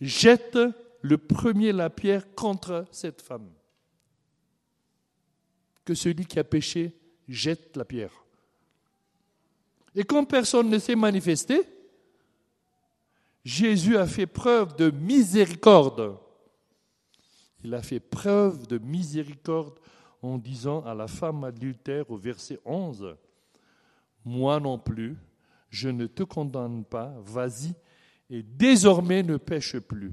jette 0.00 0.58
le 1.02 1.18
premier 1.18 1.72
la 1.72 1.90
pierre 1.90 2.34
contre 2.34 2.86
cette 2.90 3.22
femme 3.22 3.50
que 5.90 5.94
celui 5.96 6.24
qui 6.24 6.38
a 6.38 6.44
péché 6.44 6.92
jette 7.28 7.76
la 7.76 7.84
pierre. 7.84 8.24
Et 9.94 10.04
quand 10.04 10.24
personne 10.24 10.70
ne 10.70 10.78
s'est 10.78 10.94
manifesté, 10.94 11.62
Jésus 13.44 13.96
a 13.96 14.06
fait 14.06 14.28
preuve 14.28 14.76
de 14.76 14.90
miséricorde. 14.90 16.16
Il 17.64 17.74
a 17.74 17.82
fait 17.82 17.98
preuve 17.98 18.68
de 18.68 18.78
miséricorde 18.78 19.80
en 20.22 20.38
disant 20.38 20.84
à 20.84 20.94
la 20.94 21.08
femme 21.08 21.42
adultère 21.42 22.08
au 22.08 22.16
verset 22.16 22.60
11, 22.64 23.16
Moi 24.24 24.60
non 24.60 24.78
plus, 24.78 25.16
je 25.70 25.88
ne 25.88 26.06
te 26.06 26.22
condamne 26.22 26.84
pas, 26.84 27.14
vas-y, 27.20 27.74
et 28.28 28.42
désormais 28.42 29.22
ne 29.22 29.36
pêche 29.36 29.78
plus. 29.78 30.12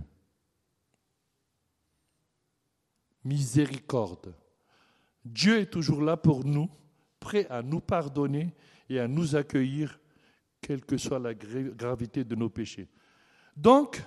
Miséricorde. 3.24 4.34
Dieu 5.26 5.60
est 5.60 5.72
toujours 5.72 6.02
là 6.02 6.16
pour 6.16 6.46
nous, 6.46 6.70
prêt 7.20 7.48
à 7.50 7.62
nous 7.62 7.82
pardonner 7.82 8.56
et 8.90 9.00
à 9.00 9.08
nous 9.08 9.36
accueillir, 9.36 10.00
quelle 10.62 10.86
que 10.86 10.98
soit 10.98 11.20
la 11.20 11.34
gravité 11.34 12.24
de 12.24 12.36
nos 12.36 12.50
péchés. 12.50 12.88
Donc, 13.56 14.02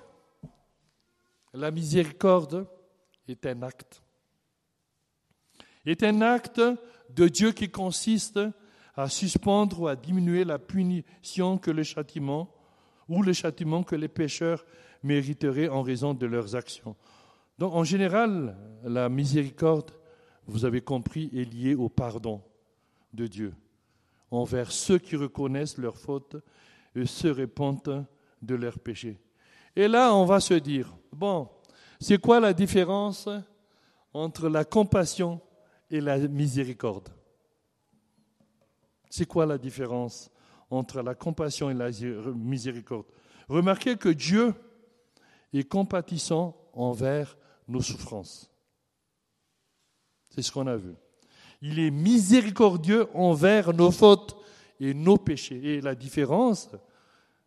la 1.53 1.71
miséricorde 1.71 2.67
est 3.29 3.45
un 3.47 3.63
acte. 3.63 4.03
Est 5.85 6.03
un 6.03 6.21
acte 6.23 6.61
de 7.11 7.29
Dieu 7.29 7.53
qui 7.53 7.71
consiste 7.71 8.39
à 9.03 9.09
suspendre 9.09 9.81
ou 9.81 9.89
à 9.89 9.97
diminuer 9.97 10.45
la 10.45 10.59
punition 10.59 11.59
que 11.59 11.71
le 11.71 11.83
châtiment 11.83 12.55
ou 13.09 13.23
le 13.23 13.33
châtiment 13.33 13.83
que 13.83 13.97
les 13.97 14.09
pécheurs 14.09 14.65
mériteraient 15.03 15.69
en 15.69 15.83
raison 15.83 16.15
de 16.15 16.27
leurs 16.27 16.55
actions. 16.55 16.95
Donc 17.59 17.75
en 17.75 17.85
général, 17.85 18.57
la 18.85 19.09
miséricorde 19.09 19.93
vous 20.51 20.65
avez 20.65 20.81
compris, 20.81 21.31
est 21.33 21.45
lié 21.45 21.75
au 21.75 21.89
pardon 21.89 22.43
de 23.13 23.27
Dieu 23.27 23.55
envers 24.31 24.71
ceux 24.71 24.99
qui 24.99 25.17
reconnaissent 25.17 25.79
leurs 25.79 25.97
fautes 25.97 26.37
et 26.95 27.07
se 27.07 27.29
répandent 27.29 28.05
de 28.43 28.55
leurs 28.55 28.79
péchés. 28.79 29.21
Et 29.75 29.89
là, 29.89 30.15
on 30.15 30.25
va 30.25 30.41
se 30.41 30.55
dire, 30.55 30.93
bon, 31.13 31.49
c'est 32.01 32.19
quoi 32.19 32.41
la 32.41 32.53
différence 32.53 33.29
entre 34.13 34.49
la 34.49 34.65
compassion 34.65 35.41
et 35.91 36.01
la 36.01 36.19
miséricorde? 36.19 37.09
C'est 39.11 39.27
quoi 39.27 39.45
la 39.45 39.59
différence 39.59 40.31
entre 40.71 41.03
la 41.03 41.15
compassion 41.15 41.69
et 41.69 41.75
la 41.75 41.91
miséricorde? 42.35 43.07
Remarquez 43.49 43.97
que 43.97 44.09
Dieu 44.09 44.55
est 45.53 45.65
compatissant 45.65 46.57
envers 46.73 47.37
nos 47.67 47.83
souffrances. 47.83 48.51
C'est 50.31 50.43
ce 50.43 50.53
qu'on 50.53 50.69
a 50.69 50.77
vu. 50.77 50.95
Il 51.61 51.81
est 51.81 51.91
miséricordieux 51.91 53.09
envers 53.13 53.75
nos 53.75 53.91
fautes 53.91 54.37
et 54.79 54.95
nos 54.95 55.19
péchés. 55.19 55.75
Et 55.75 55.81
la 55.81 55.97
différence, 55.97 56.71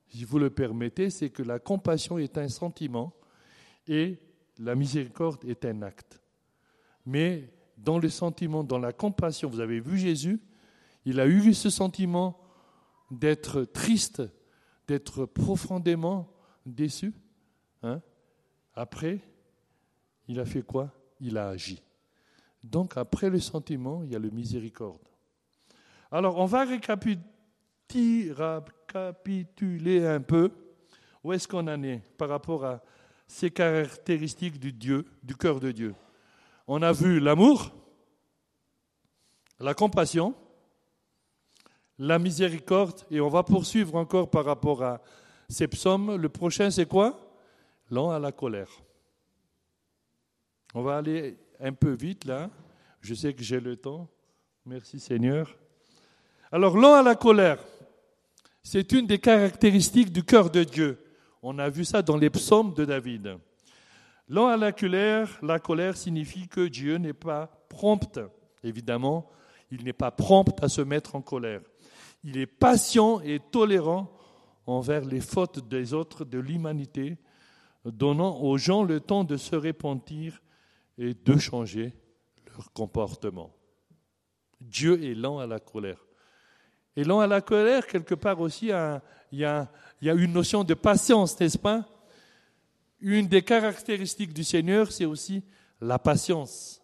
si 0.09 0.25
vous 0.25 0.37
le 0.37 0.49
permettez, 0.49 1.09
c'est 1.09 1.29
que 1.29 1.41
la 1.41 1.59
compassion 1.59 2.17
est 2.17 2.37
un 2.37 2.49
sentiment 2.49 3.13
et 3.87 4.19
la 4.59 4.75
miséricorde 4.75 5.43
est 5.45 5.65
un 5.65 5.81
acte. 5.81 6.21
Mais 7.05 7.49
dans 7.77 7.97
le 7.97 8.09
sentiment, 8.09 8.63
dans 8.63 8.79
la 8.79 8.91
compassion, 8.91 9.49
vous 9.49 9.61
avez 9.61 9.79
vu 9.79 9.97
Jésus, 9.97 10.39
il 11.05 11.19
a 11.19 11.27
eu 11.27 11.53
ce 11.53 11.69
sentiment 11.69 12.39
d'être 13.11 13.63
triste, 13.63 14.23
d'être 14.87 15.25
profondément 15.25 16.29
déçu. 16.65 17.13
Hein 17.83 18.01
Après, 18.73 19.19
il 20.27 20.39
a 20.39 20.45
fait 20.45 20.61
quoi? 20.61 20.91
Il 21.19 21.37
a 21.37 21.49
agi. 21.49 21.81
Donc 22.63 22.97
après 22.97 23.29
le 23.29 23.39
sentiment, 23.39 24.03
il 24.03 24.11
y 24.11 24.15
a 24.15 24.19
le 24.19 24.29
miséricorde. 24.29 25.01
Alors 26.11 26.37
on 26.37 26.45
va 26.45 26.65
récapituler 26.65 27.25
un 30.05 30.21
peu 30.21 30.51
où 31.23 31.33
est-ce 31.33 31.47
qu'on 31.47 31.67
en 31.67 31.83
est 31.83 32.01
par 32.17 32.29
rapport 32.29 32.65
à 32.65 32.81
ces 33.27 33.51
caractéristiques 33.51 34.59
du 34.59 34.71
Dieu, 34.71 35.05
du 35.23 35.35
cœur 35.35 35.59
de 35.59 35.71
Dieu. 35.71 35.95
On 36.67 36.81
a 36.81 36.91
vu 36.91 37.19
l'amour, 37.19 37.71
la 39.59 39.73
compassion, 39.73 40.35
la 41.99 42.19
miséricorde, 42.19 43.01
et 43.11 43.21
on 43.21 43.29
va 43.29 43.43
poursuivre 43.43 43.95
encore 43.95 44.29
par 44.29 44.45
rapport 44.45 44.83
à 44.83 45.01
ces 45.49 45.67
psaumes. 45.67 46.15
Le 46.15 46.29
prochain, 46.29 46.71
c'est 46.71 46.87
quoi? 46.87 47.19
Lent 47.89 48.11
à 48.11 48.19
la 48.19 48.31
colère. 48.31 48.69
On 50.73 50.81
va 50.81 50.97
aller 50.97 51.37
un 51.59 51.73
peu 51.73 51.91
vite 51.91 52.25
là. 52.25 52.49
Je 53.01 53.13
sais 53.13 53.33
que 53.33 53.43
j'ai 53.43 53.59
le 53.59 53.75
temps. 53.75 54.09
Merci 54.65 54.99
Seigneur. 54.99 55.55
Alors, 56.51 56.77
lent 56.77 56.93
à 56.93 57.03
la 57.03 57.15
colère, 57.15 57.59
c'est 58.63 58.91
une 58.91 59.05
des 59.05 59.19
caractéristiques 59.19 60.11
du 60.11 60.23
cœur 60.23 60.49
de 60.49 60.63
Dieu. 60.63 60.97
On 61.41 61.59
a 61.59 61.69
vu 61.69 61.83
ça 61.83 62.01
dans 62.01 62.17
les 62.17 62.29
psaumes 62.29 62.73
de 62.73 62.85
David. 62.85 63.37
Lent 64.29 64.47
à 64.47 64.57
la 64.57 64.71
colère, 64.71 65.37
la 65.41 65.59
colère 65.59 65.97
signifie 65.97 66.47
que 66.47 66.67
Dieu 66.67 66.97
n'est 66.97 67.13
pas 67.13 67.47
prompt. 67.67 68.19
Évidemment, 68.63 69.29
il 69.69 69.83
n'est 69.83 69.93
pas 69.93 70.11
prompt 70.11 70.63
à 70.63 70.69
se 70.69 70.81
mettre 70.81 71.15
en 71.15 71.21
colère. 71.21 71.61
Il 72.23 72.37
est 72.37 72.47
patient 72.47 73.19
et 73.21 73.39
tolérant 73.39 74.11
envers 74.65 75.03
les 75.03 75.19
fautes 75.19 75.67
des 75.67 75.93
autres 75.93 76.23
de 76.23 76.39
l'humanité, 76.39 77.17
donnant 77.85 78.39
aux 78.41 78.57
gens 78.57 78.83
le 78.83 79.01
temps 79.01 79.23
de 79.23 79.35
se 79.35 79.55
repentir 79.55 80.41
et 80.97 81.13
de 81.13 81.37
changer 81.37 81.93
leur 82.55 82.71
comportement. 82.71 83.53
Dieu 84.61 85.03
est 85.03 85.15
lent 85.15 85.39
à 85.39 85.47
la 85.47 85.59
colère. 85.59 86.05
Et 86.95 87.03
lent 87.03 87.19
à 87.19 87.27
la 87.27 87.41
colère, 87.41 87.87
quelque 87.87 88.15
part 88.15 88.39
aussi, 88.39 88.67
il 88.67 88.69
y 89.39 89.43
a, 89.43 89.71
il 90.01 90.07
y 90.07 90.09
a 90.09 90.13
une 90.13 90.31
notion 90.31 90.63
de 90.63 90.75
patience, 90.75 91.37
n'est-ce 91.39 91.57
pas? 91.57 91.85
Une 92.99 93.27
des 93.27 93.41
caractéristiques 93.41 94.33
du 94.33 94.43
Seigneur, 94.43 94.91
c'est 94.91 95.05
aussi 95.05 95.43
la 95.81 95.99
patience. 95.99 96.81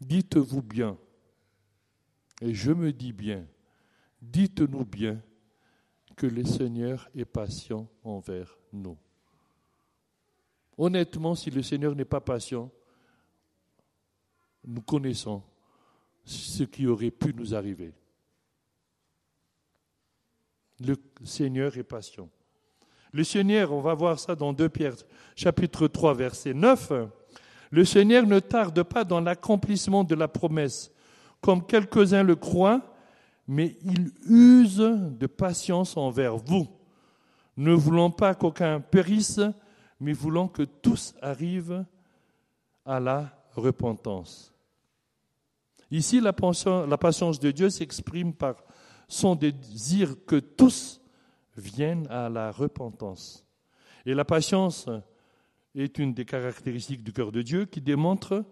Dites-vous 0.00 0.62
bien, 0.62 0.96
et 2.40 2.54
je 2.54 2.72
me 2.72 2.92
dis 2.92 3.12
bien, 3.12 3.46
dites-nous 4.22 4.84
bien 4.84 5.20
que 6.16 6.26
le 6.26 6.44
Seigneur 6.44 7.08
est 7.14 7.24
patient 7.24 7.88
envers 8.04 8.58
nous. 8.72 8.96
Honnêtement, 10.76 11.34
si 11.34 11.50
le 11.50 11.62
Seigneur 11.62 11.94
n'est 11.94 12.04
pas 12.04 12.20
patient, 12.20 12.70
nous 14.64 14.82
connaissons 14.82 15.42
ce 16.24 16.62
qui 16.64 16.86
aurait 16.86 17.10
pu 17.10 17.34
nous 17.34 17.54
arriver. 17.54 17.92
Le 20.80 20.96
Seigneur 21.24 21.76
est 21.76 21.82
patient. 21.82 22.28
Le 23.12 23.24
Seigneur, 23.24 23.72
on 23.72 23.80
va 23.80 23.94
voir 23.94 24.18
ça 24.18 24.34
dans 24.34 24.52
2 24.52 24.68
Pierre 24.68 24.94
chapitre 25.34 25.88
3 25.88 26.14
verset 26.14 26.54
9, 26.54 26.92
le 27.70 27.84
Seigneur 27.84 28.26
ne 28.26 28.40
tarde 28.40 28.82
pas 28.82 29.04
dans 29.04 29.20
l'accomplissement 29.20 30.04
de 30.04 30.14
la 30.14 30.28
promesse, 30.28 30.92
comme 31.40 31.66
quelques-uns 31.66 32.22
le 32.22 32.36
croient, 32.36 32.82
mais 33.46 33.76
il 33.82 34.12
use 34.26 34.78
de 34.78 35.26
patience 35.26 35.96
envers 35.96 36.36
vous, 36.36 36.68
ne 37.56 37.72
voulant 37.72 38.10
pas 38.10 38.34
qu'aucun 38.34 38.80
périsse, 38.80 39.40
mais 39.98 40.12
voulant 40.12 40.48
que 40.48 40.62
tous 40.62 41.14
arrivent 41.20 41.84
à 42.84 43.00
la 43.00 43.30
repentance. 43.52 44.54
Ici, 45.90 46.20
la 46.20 46.32
patience 46.32 47.40
de 47.40 47.50
Dieu 47.50 47.68
s'exprime 47.68 48.32
par 48.32 48.56
son 49.08 49.34
désir 49.34 50.14
que 50.24 50.36
tous 50.36 51.00
viennent 51.56 52.06
à 52.08 52.28
la 52.28 52.52
repentance. 52.52 53.44
Et 54.06 54.14
la 54.14 54.24
patience 54.24 54.88
est 55.74 55.98
une 55.98 56.14
des 56.14 56.24
caractéristiques 56.24 57.02
du 57.02 57.12
cœur 57.12 57.32
de 57.32 57.42
Dieu 57.42 57.64
qui 57.64 57.80
démontre 57.80 58.44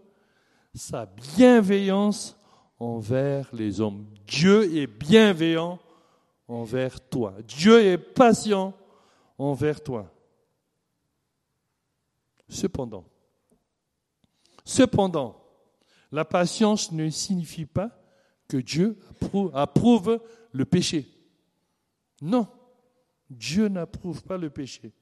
sa 0.75 1.07
bienveillance 1.07 2.38
envers 2.79 3.49
les 3.55 3.81
hommes. 3.81 4.07
Dieu 4.27 4.77
est 4.77 4.87
bienveillant 4.87 5.79
envers 6.47 7.01
toi. 7.01 7.35
Dieu 7.47 7.81
est 7.85 7.99
patient 7.99 8.75
envers 9.37 9.83
toi. 9.83 10.13
Cependant, 12.49 13.05
cependant, 14.65 15.37
la 16.11 16.25
patience 16.25 16.93
ne 16.93 17.11
signifie 17.11 17.67
pas 17.67 17.91
que 18.49 18.57
Dieu 18.57 18.99
approuve 19.53 20.21
le 20.53 20.65
péché. 20.65 21.07
Non, 22.23 22.47
Dieu 23.29 23.69
n'approuve 23.69 24.23
pas 24.23 24.39
le 24.39 24.49
péché. 24.49 24.93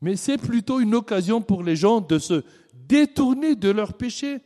Mais 0.00 0.16
c'est 0.16 0.38
plutôt 0.38 0.80
une 0.80 0.94
occasion 0.94 1.42
pour 1.42 1.62
les 1.62 1.76
gens 1.76 2.00
de 2.00 2.18
se 2.18 2.42
détourner 2.74 3.54
de 3.54 3.70
leur 3.70 3.92
péché 3.92 4.40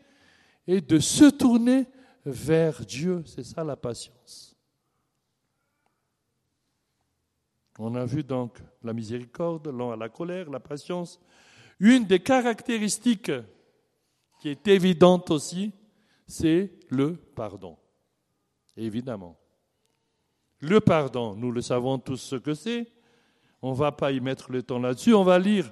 et 0.67 0.81
de 0.81 0.99
se 0.99 1.31
tourner 1.31 1.87
vers 2.27 2.85
Dieu. 2.85 3.23
C'est 3.25 3.45
ça 3.45 3.65
la 3.65 3.77
patience. 3.77 4.55
On 7.79 7.95
a 7.95 8.05
vu 8.05 8.25
donc 8.25 8.59
la 8.83 8.93
miséricorde, 8.93 9.69
l'an 9.69 9.93
à 9.93 9.97
la 9.97 10.09
colère, 10.09 10.51
la 10.51 10.61
patience. 10.61 11.21
Une 11.79 12.05
des 12.05 12.21
caractéristiques 12.21 13.33
qui 14.41 14.49
est 14.49 14.67
évidente 14.69 15.31
aussi, 15.31 15.73
c'est 16.27 16.73
le 16.89 17.15
pardon. 17.15 17.77
Évidemment. 18.77 19.39
Le 20.61 20.81
pardon, 20.81 21.35
nous 21.35 21.53
le 21.53 21.61
savons 21.61 21.99
tous 21.99 22.17
ce 22.17 22.37
que 22.37 22.55
c'est. 22.55 22.91
On 23.63 23.73
ne 23.73 23.77
va 23.77 23.93
pas 23.93 24.13
y 24.13 24.21
mettre 24.21 24.51
le 24.51 24.63
temps 24.63 24.79
là-dessus. 24.79 25.15
On 25.15 25.25
va 25.25 25.39
lire 25.39 25.71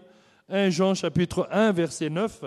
1 0.48 0.70
Jean 0.70 0.94
chapitre 0.94 1.48
1 1.50 1.72
verset 1.72 2.10
9. 2.10 2.44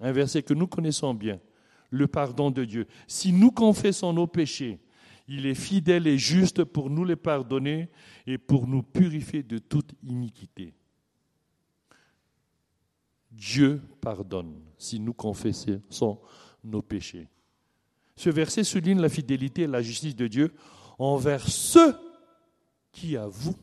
Un 0.00 0.12
verset 0.12 0.42
que 0.42 0.54
nous 0.54 0.66
connaissons 0.66 1.14
bien 1.14 1.38
le 1.94 2.08
pardon 2.08 2.50
de 2.50 2.64
Dieu. 2.64 2.86
Si 3.06 3.32
nous 3.32 3.52
confessons 3.52 4.12
nos 4.12 4.26
péchés, 4.26 4.80
il 5.28 5.46
est 5.46 5.54
fidèle 5.54 6.06
et 6.06 6.18
juste 6.18 6.64
pour 6.64 6.90
nous 6.90 7.04
les 7.04 7.16
pardonner 7.16 7.88
et 8.26 8.36
pour 8.36 8.66
nous 8.66 8.82
purifier 8.82 9.42
de 9.42 9.58
toute 9.58 9.92
iniquité. 10.02 10.74
Dieu 13.30 13.80
pardonne 14.00 14.60
si 14.76 14.98
nous 14.98 15.14
confessons 15.14 16.20
nos 16.64 16.82
péchés. 16.82 17.28
Ce 18.16 18.28
verset 18.28 18.64
souligne 18.64 19.00
la 19.00 19.08
fidélité 19.08 19.62
et 19.62 19.66
la 19.66 19.82
justice 19.82 20.16
de 20.16 20.26
Dieu 20.26 20.52
envers 20.98 21.48
ceux 21.48 21.94
qui 22.92 23.16
avouent 23.16 23.58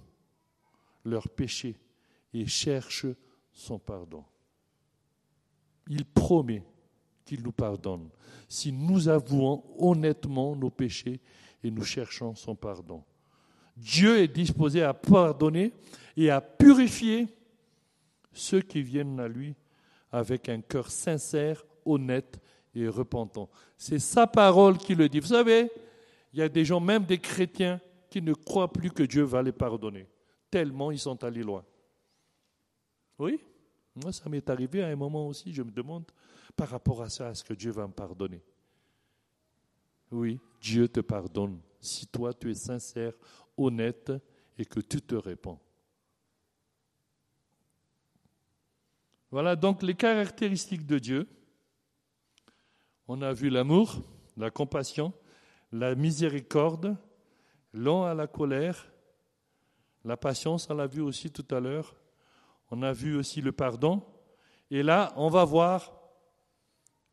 leurs 1.03 1.29
péchés 1.29 1.77
et 2.33 2.45
cherchent 2.47 3.07
son 3.51 3.77
pardon. 3.77 4.23
Il 5.87 6.05
promet 6.05 6.63
qu'il 7.25 7.41
nous 7.41 7.51
pardonne, 7.51 8.09
si 8.47 8.71
nous 8.71 9.07
avouons 9.07 9.63
honnêtement 9.77 10.55
nos 10.55 10.69
péchés 10.69 11.19
et 11.63 11.71
nous 11.71 11.83
cherchons 11.83 12.35
son 12.35 12.55
pardon. 12.55 13.03
Dieu 13.77 14.19
est 14.19 14.27
disposé 14.27 14.83
à 14.83 14.93
pardonner 14.93 15.73
et 16.17 16.29
à 16.29 16.41
purifier 16.41 17.27
ceux 18.33 18.61
qui 18.61 18.81
viennent 18.81 19.19
à 19.19 19.27
lui 19.27 19.55
avec 20.11 20.49
un 20.49 20.61
cœur 20.61 20.89
sincère, 20.89 21.63
honnête 21.85 22.39
et 22.75 22.87
repentant. 22.87 23.49
C'est 23.77 23.99
sa 23.99 24.27
parole 24.27 24.77
qui 24.77 24.95
le 24.95 25.09
dit. 25.09 25.19
Vous 25.19 25.27
savez, 25.27 25.69
il 26.33 26.39
y 26.39 26.41
a 26.41 26.49
des 26.49 26.65
gens, 26.65 26.79
même 26.79 27.05
des 27.05 27.17
chrétiens, 27.17 27.79
qui 28.09 28.21
ne 28.21 28.33
croient 28.33 28.71
plus 28.71 28.91
que 28.91 29.03
Dieu 29.03 29.23
va 29.23 29.41
les 29.41 29.53
pardonner, 29.53 30.05
tellement 30.51 30.91
ils 30.91 30.99
sont 30.99 31.23
allés 31.23 31.43
loin. 31.43 31.63
Oui, 33.17 33.39
moi 33.95 34.11
ça 34.11 34.29
m'est 34.29 34.49
arrivé 34.49 34.83
à 34.83 34.87
un 34.87 34.95
moment 34.95 35.27
aussi, 35.27 35.53
je 35.53 35.63
me 35.63 35.71
demande, 35.71 36.03
par 36.55 36.69
rapport 36.69 37.01
à 37.01 37.09
ça, 37.09 37.31
est-ce 37.31 37.43
que 37.43 37.53
Dieu 37.53 37.71
va 37.71 37.87
me 37.87 37.93
pardonner 37.93 38.41
Oui, 40.11 40.39
Dieu 40.59 40.87
te 40.87 40.99
pardonne 40.99 41.59
si 41.79 42.07
toi 42.07 42.33
tu 42.33 42.51
es 42.51 42.55
sincère, 42.55 43.13
honnête 43.57 44.11
et 44.57 44.65
que 44.65 44.79
tu 44.79 45.01
te 45.01 45.15
réponds. 45.15 45.59
Voilà 49.31 49.55
donc 49.55 49.81
les 49.81 49.95
caractéristiques 49.95 50.85
de 50.85 50.99
Dieu. 50.99 51.27
On 53.07 53.21
a 53.21 53.33
vu 53.33 53.49
l'amour, 53.49 54.01
la 54.37 54.51
compassion, 54.51 55.13
la 55.71 55.95
miséricorde, 55.95 56.97
lent 57.73 58.03
à 58.03 58.13
la 58.13 58.27
colère, 58.27 58.91
la 60.03 60.17
patience, 60.17 60.69
on 60.69 60.73
l'a 60.73 60.87
vu 60.87 61.01
aussi 61.01 61.31
tout 61.31 61.45
à 61.53 61.59
l'heure. 61.59 61.95
On 62.71 62.81
a 62.81 62.91
vu 62.91 63.15
aussi 63.15 63.41
le 63.41 63.51
pardon. 63.51 64.03
Et 64.69 64.83
là, 64.83 65.13
on 65.15 65.29
va 65.29 65.45
voir 65.45 66.00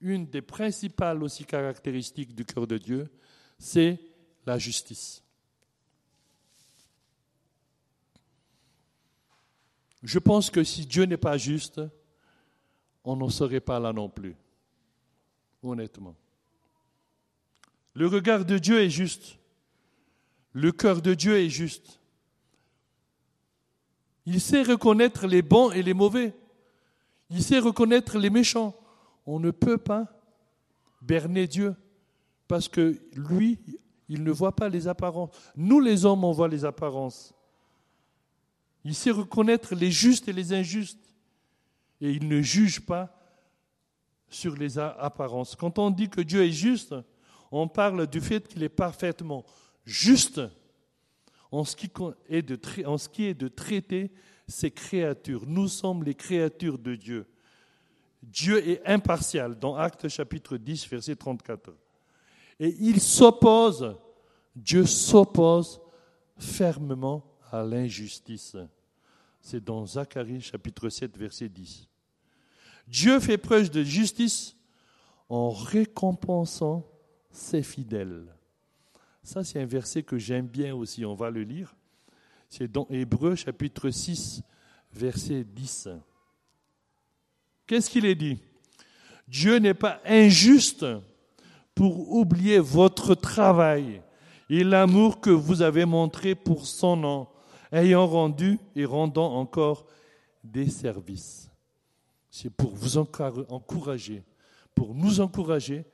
une 0.01 0.27
des 0.27 0.43
principales 0.43 1.23
aussi 1.23 1.45
caractéristiques 1.45 2.35
du 2.35 2.45
cœur 2.45 2.67
de 2.67 2.79
Dieu, 2.79 3.11
c'est 3.59 4.01
la 4.47 4.59
justice. 4.59 5.23
Je 10.03 10.19
pense 10.19 10.51
que 10.51 10.63
si 10.63 10.87
Dieu 10.87 11.05
n'est 11.05 11.17
pas 11.17 11.37
juste, 11.37 11.81
on 13.05 13.17
n'en 13.17 13.31
serait 13.31 13.61
pas 13.61 13.81
là 13.81 13.93
non 13.93 14.09
plus, 14.09 14.37
honnêtement. 15.63 16.15
Le 17.95 18.07
regard 18.07 18.45
de 18.45 18.59
Dieu 18.59 18.81
est 18.81 18.91
juste. 18.91 19.39
Le 20.53 20.71
cœur 20.71 21.03
de 21.03 21.15
Dieu 21.15 21.37
est 21.37 21.51
juste. 21.51 22.01
Il 24.25 24.41
sait 24.41 24.63
reconnaître 24.63 25.27
les 25.27 25.43
bons 25.43 25.73
et 25.73 25.83
les 25.83 25.95
mauvais. 25.95 26.35
Il 27.31 27.43
sait 27.43 27.59
reconnaître 27.59 28.19
les 28.19 28.31
méchants 28.31 28.79
on 29.31 29.39
ne 29.39 29.51
peut 29.51 29.77
pas 29.77 30.07
berner 31.03 31.47
Dieu 31.47 31.77
parce 32.49 32.67
que 32.67 32.99
lui, 33.13 33.59
il 34.09 34.25
ne 34.25 34.31
voit 34.31 34.57
pas 34.57 34.71
les 34.71 34.89
apparences. 34.89 35.31
Nous, 35.55 35.81
les 35.81 36.07
hommes, 36.07 36.25
on 36.25 36.33
voit 36.33 36.49
les 36.49 36.65
apparences. 36.65 37.35
Il 38.85 38.95
sait 38.95 39.11
reconnaître 39.11 39.75
les 39.75 39.91
justes 39.91 40.29
et 40.29 40.33
les 40.33 40.55
injustes. 40.55 41.15
Et 42.01 42.11
il 42.11 42.27
ne 42.27 42.41
juge 42.41 42.81
pas 42.81 43.15
sur 44.31 44.57
les 44.57 44.79
apparences. 44.79 45.55
Quand 45.57 45.79
on 45.79 45.91
dit 45.91 46.09
que 46.09 46.23
Dieu 46.23 46.45
est 46.45 46.53
juste, 46.53 46.95
on 47.51 47.69
parle 47.69 48.07
du 48.07 48.23
fait 48.23 48.49
qu'il 48.49 48.63
est 48.63 48.71
parfaitement 48.71 49.45
juste 49.85 50.41
en 51.51 51.65
ce, 51.65 51.77
qui 51.77 51.91
est 52.31 52.43
de, 52.43 53.49
traiter 53.49 54.11
ses 54.47 54.71
créatures. 54.71 55.45
Nous 55.47 55.69
sommes 55.69 56.03
les 56.03 56.15
créatures 56.15 56.79
de 56.79 56.95
Dieu. 56.95 57.27
Dieu 58.23 58.67
est 58.69 58.87
impartial 58.87 59.59
dans 59.59 59.77
Actes 59.77 60.09
chapitre 60.09 60.57
10, 60.57 60.89
verset 60.89 61.17
34. 61.17 61.73
Et 62.61 62.75
il 62.81 63.01
s'oppose, 63.01 63.97
Dieu 64.55 64.85
s'oppose 64.85 65.81
fermement 66.37 67.25
à 67.51 67.63
l'injustice. 67.63 68.57
C'est 69.41 69.63
dans 69.63 69.87
Zacharie 69.87 70.41
chapitre 70.41 70.89
7, 70.89 71.17
verset 71.17 71.49
10. 71.49 71.89
Dieu 72.89 73.21
fait 73.21 73.39
preuve 73.39 73.71
de 73.71 73.83
justice 73.83 74.57
en 75.29 75.51
récompensant 75.51 76.87
ses 77.31 77.63
fidèles. 77.63 78.27
Ça, 79.23 79.45
c'est 79.45 79.61
un 79.61 79.67
verset 79.67 80.03
que 80.03 80.19
j'aime 80.19 80.47
bien 80.47 80.75
aussi, 80.75 81.05
on 81.05 81.15
va 81.15 81.31
le 81.31 81.43
lire. 81.43 81.77
C'est 82.49 82.71
dans 82.71 82.87
Hébreu 82.89 83.35
chapitre 83.35 83.91
6, 83.91 84.43
verset 84.93 85.45
10. 85.45 85.89
Qu'est-ce 87.69 87.91
qu'il 87.91 88.07
est 88.07 88.15
dit? 88.15 88.39
Dieu 89.29 89.59
n'est 89.59 89.75
pas 89.75 90.01
injuste 90.07 90.87
pour 91.75 92.11
oublier 92.13 92.59
votre 92.59 93.15
travail 93.15 94.01
et 94.49 94.65
l'amour 94.65 95.21
que 95.21 95.29
vous 95.29 95.61
avez 95.61 95.85
montré 95.85 96.35
pour 96.35 96.67
son 96.67 96.97
nom, 96.97 97.29
ayant 97.71 98.07
rendu 98.07 98.59
et 98.75 98.87
rendant 98.87 99.35
encore 99.35 99.85
des 100.43 100.71
services. 100.71 101.51
C'est 102.31 102.49
pour 102.49 102.75
vous 102.75 102.97
encourager, 102.97 104.23
pour 104.75 104.95
nous 104.95 105.21
encourager 105.21 105.85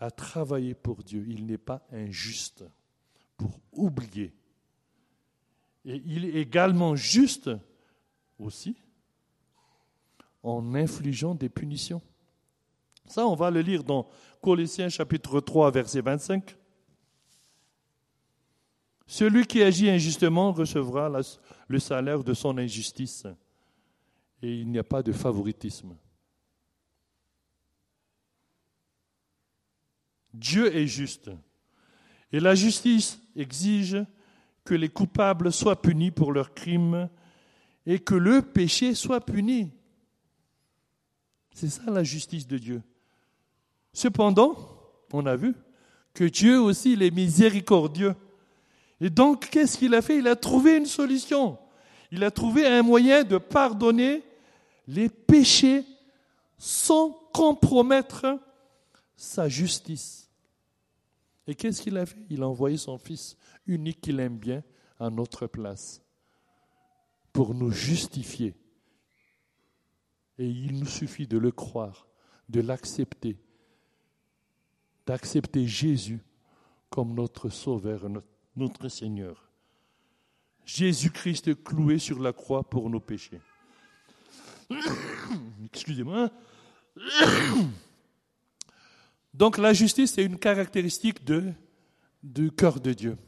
à 0.00 0.10
travailler 0.10 0.74
pour 0.74 1.04
Dieu. 1.04 1.24
Il 1.28 1.46
n'est 1.46 1.58
pas 1.58 1.86
injuste 1.92 2.64
pour 3.36 3.60
oublier. 3.72 4.32
Et 5.84 6.02
il 6.06 6.24
est 6.24 6.40
également 6.40 6.96
juste 6.96 7.50
aussi 8.36 8.76
en 10.42 10.74
infligeant 10.74 11.34
des 11.34 11.48
punitions. 11.48 12.02
Ça, 13.06 13.26
on 13.26 13.34
va 13.34 13.50
le 13.50 13.60
lire 13.60 13.82
dans 13.82 14.08
Colossiens 14.40 14.88
chapitre 14.88 15.40
3, 15.40 15.70
verset 15.70 16.00
25. 16.00 16.56
Celui 19.06 19.44
qui 19.44 19.62
agit 19.62 19.90
injustement 19.90 20.52
recevra 20.52 21.10
le 21.66 21.78
salaire 21.80 22.22
de 22.22 22.32
son 22.32 22.56
injustice. 22.56 23.26
Et 24.40 24.60
il 24.60 24.70
n'y 24.70 24.78
a 24.78 24.84
pas 24.84 25.02
de 25.02 25.12
favoritisme. 25.12 25.96
Dieu 30.32 30.74
est 30.74 30.86
juste. 30.86 31.30
Et 32.32 32.38
la 32.38 32.54
justice 32.54 33.20
exige 33.34 33.98
que 34.64 34.74
les 34.74 34.88
coupables 34.88 35.52
soient 35.52 35.82
punis 35.82 36.12
pour 36.12 36.32
leurs 36.32 36.54
crimes 36.54 37.10
et 37.86 37.98
que 37.98 38.14
le 38.14 38.42
péché 38.42 38.94
soit 38.94 39.20
puni. 39.20 39.72
C'est 41.54 41.68
ça 41.68 41.82
la 41.90 42.04
justice 42.04 42.46
de 42.46 42.58
Dieu. 42.58 42.82
Cependant, 43.92 44.56
on 45.12 45.26
a 45.26 45.36
vu 45.36 45.54
que 46.14 46.24
Dieu 46.24 46.60
aussi, 46.60 46.92
il 46.92 47.02
est 47.02 47.10
miséricordieux. 47.10 48.14
Et 49.00 49.10
donc, 49.10 49.48
qu'est-ce 49.50 49.78
qu'il 49.78 49.94
a 49.94 50.02
fait? 50.02 50.18
Il 50.18 50.28
a 50.28 50.36
trouvé 50.36 50.76
une 50.76 50.86
solution. 50.86 51.58
Il 52.12 52.24
a 52.24 52.30
trouvé 52.30 52.66
un 52.66 52.82
moyen 52.82 53.24
de 53.24 53.38
pardonner 53.38 54.22
les 54.86 55.08
péchés 55.08 55.84
sans 56.58 57.10
compromettre 57.32 58.38
sa 59.16 59.48
justice. 59.48 60.28
Et 61.46 61.54
qu'est-ce 61.54 61.82
qu'il 61.82 61.96
a 61.96 62.06
fait? 62.06 62.18
Il 62.28 62.42
a 62.42 62.48
envoyé 62.48 62.76
son 62.76 62.98
Fils 62.98 63.36
unique 63.66 64.00
qu'il 64.00 64.20
aime 64.20 64.36
bien 64.36 64.62
à 64.98 65.10
notre 65.10 65.46
place 65.46 66.02
pour 67.32 67.54
nous 67.54 67.70
justifier. 67.70 68.54
Et 70.40 70.48
il 70.48 70.78
nous 70.78 70.86
suffit 70.86 71.26
de 71.26 71.36
le 71.36 71.50
croire, 71.50 72.08
de 72.48 72.62
l'accepter, 72.62 73.36
d'accepter 75.04 75.66
Jésus 75.66 76.24
comme 76.88 77.12
notre 77.12 77.50
Sauveur, 77.50 78.06
notre 78.56 78.88
Seigneur. 78.88 79.50
Jésus-Christ 80.64 81.62
cloué 81.62 81.98
sur 81.98 82.18
la 82.18 82.32
croix 82.32 82.62
pour 82.62 82.88
nos 82.88 83.00
péchés. 83.00 83.42
Excusez-moi. 85.66 86.30
Donc 89.34 89.58
la 89.58 89.74
justice 89.74 90.16
est 90.16 90.24
une 90.24 90.38
caractéristique 90.38 91.22
du 92.22 92.50
cœur 92.52 92.80
de 92.80 92.94
Dieu. 92.94 93.18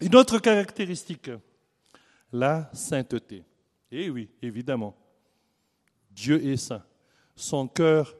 Une 0.00 0.14
autre 0.14 0.38
caractéristique, 0.38 1.32
la 2.30 2.70
sainteté. 2.72 3.42
Eh 3.90 4.08
oui, 4.08 4.30
évidemment. 4.40 4.96
Dieu 6.18 6.44
est 6.44 6.56
saint. 6.56 6.82
Son 7.36 7.68
cœur 7.68 8.16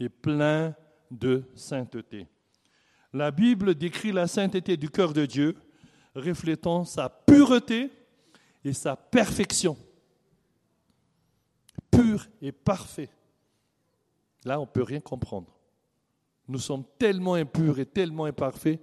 est 0.00 0.08
plein 0.08 0.74
de 1.10 1.44
sainteté. 1.54 2.26
La 3.12 3.30
Bible 3.30 3.74
décrit 3.74 4.10
la 4.10 4.26
sainteté 4.26 4.78
du 4.78 4.88
cœur 4.88 5.12
de 5.12 5.26
Dieu, 5.26 5.54
reflétant 6.14 6.86
sa 6.86 7.10
pureté 7.10 7.90
et 8.64 8.72
sa 8.72 8.96
perfection. 8.96 9.76
Pur 11.90 12.26
et 12.40 12.52
parfait. 12.52 13.10
Là, 14.46 14.58
on 14.58 14.62
ne 14.62 14.70
peut 14.70 14.82
rien 14.82 15.00
comprendre. 15.00 15.54
Nous 16.48 16.58
sommes 16.58 16.84
tellement 16.98 17.34
impurs 17.34 17.78
et 17.78 17.86
tellement 17.86 18.24
imparfaits 18.24 18.80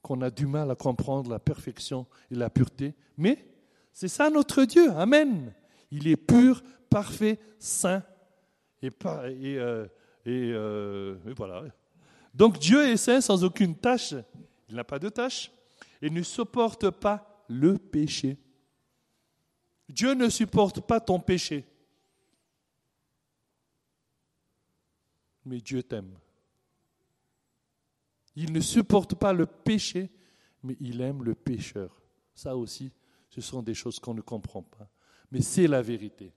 qu'on 0.00 0.22
a 0.22 0.30
du 0.30 0.46
mal 0.46 0.70
à 0.70 0.74
comprendre 0.74 1.30
la 1.30 1.38
perfection 1.38 2.06
et 2.30 2.36
la 2.36 2.48
pureté. 2.48 2.94
Mais 3.18 3.46
c'est 3.92 4.08
ça 4.08 4.30
notre 4.30 4.64
Dieu. 4.64 4.90
Amen. 4.92 5.52
Il 5.90 6.08
est 6.08 6.16
pur, 6.16 6.62
parfait, 6.92 7.38
saint. 7.58 8.04
Et, 8.82 8.90
euh, 9.04 9.86
euh, 10.26 11.16
et, 11.26 11.32
voilà. 11.32 11.64
Donc 12.34 12.58
Dieu 12.58 12.86
est 12.86 12.96
saint 12.96 13.20
sans 13.20 13.42
aucune 13.44 13.76
tâche. 13.76 14.14
Il 14.68 14.76
n'a 14.76 14.84
pas 14.84 14.98
de 14.98 15.08
tâche. 15.08 15.50
Et 16.00 16.10
ne 16.10 16.22
supporte 16.22 16.90
pas 16.90 17.44
le 17.48 17.78
péché. 17.78 18.36
Dieu 19.88 20.14
ne 20.14 20.28
supporte 20.28 20.80
pas 20.80 21.00
ton 21.00 21.20
péché. 21.20 21.64
Mais 25.44 25.60
Dieu 25.60 25.82
t'aime. 25.82 26.18
Il 28.34 28.52
ne 28.52 28.60
supporte 28.60 29.14
pas 29.14 29.32
le 29.32 29.46
péché, 29.46 30.10
mais 30.62 30.76
il 30.80 31.00
aime 31.00 31.22
le 31.22 31.34
pécheur. 31.34 32.00
Ça 32.34 32.56
aussi, 32.56 32.92
ce 33.28 33.40
sont 33.40 33.62
des 33.62 33.74
choses 33.74 33.98
qu'on 33.98 34.14
ne 34.14 34.22
comprend 34.22 34.62
pas. 34.62 34.88
Mais 35.30 35.42
c'est 35.42 35.66
la 35.66 35.82
vérité. 35.82 36.32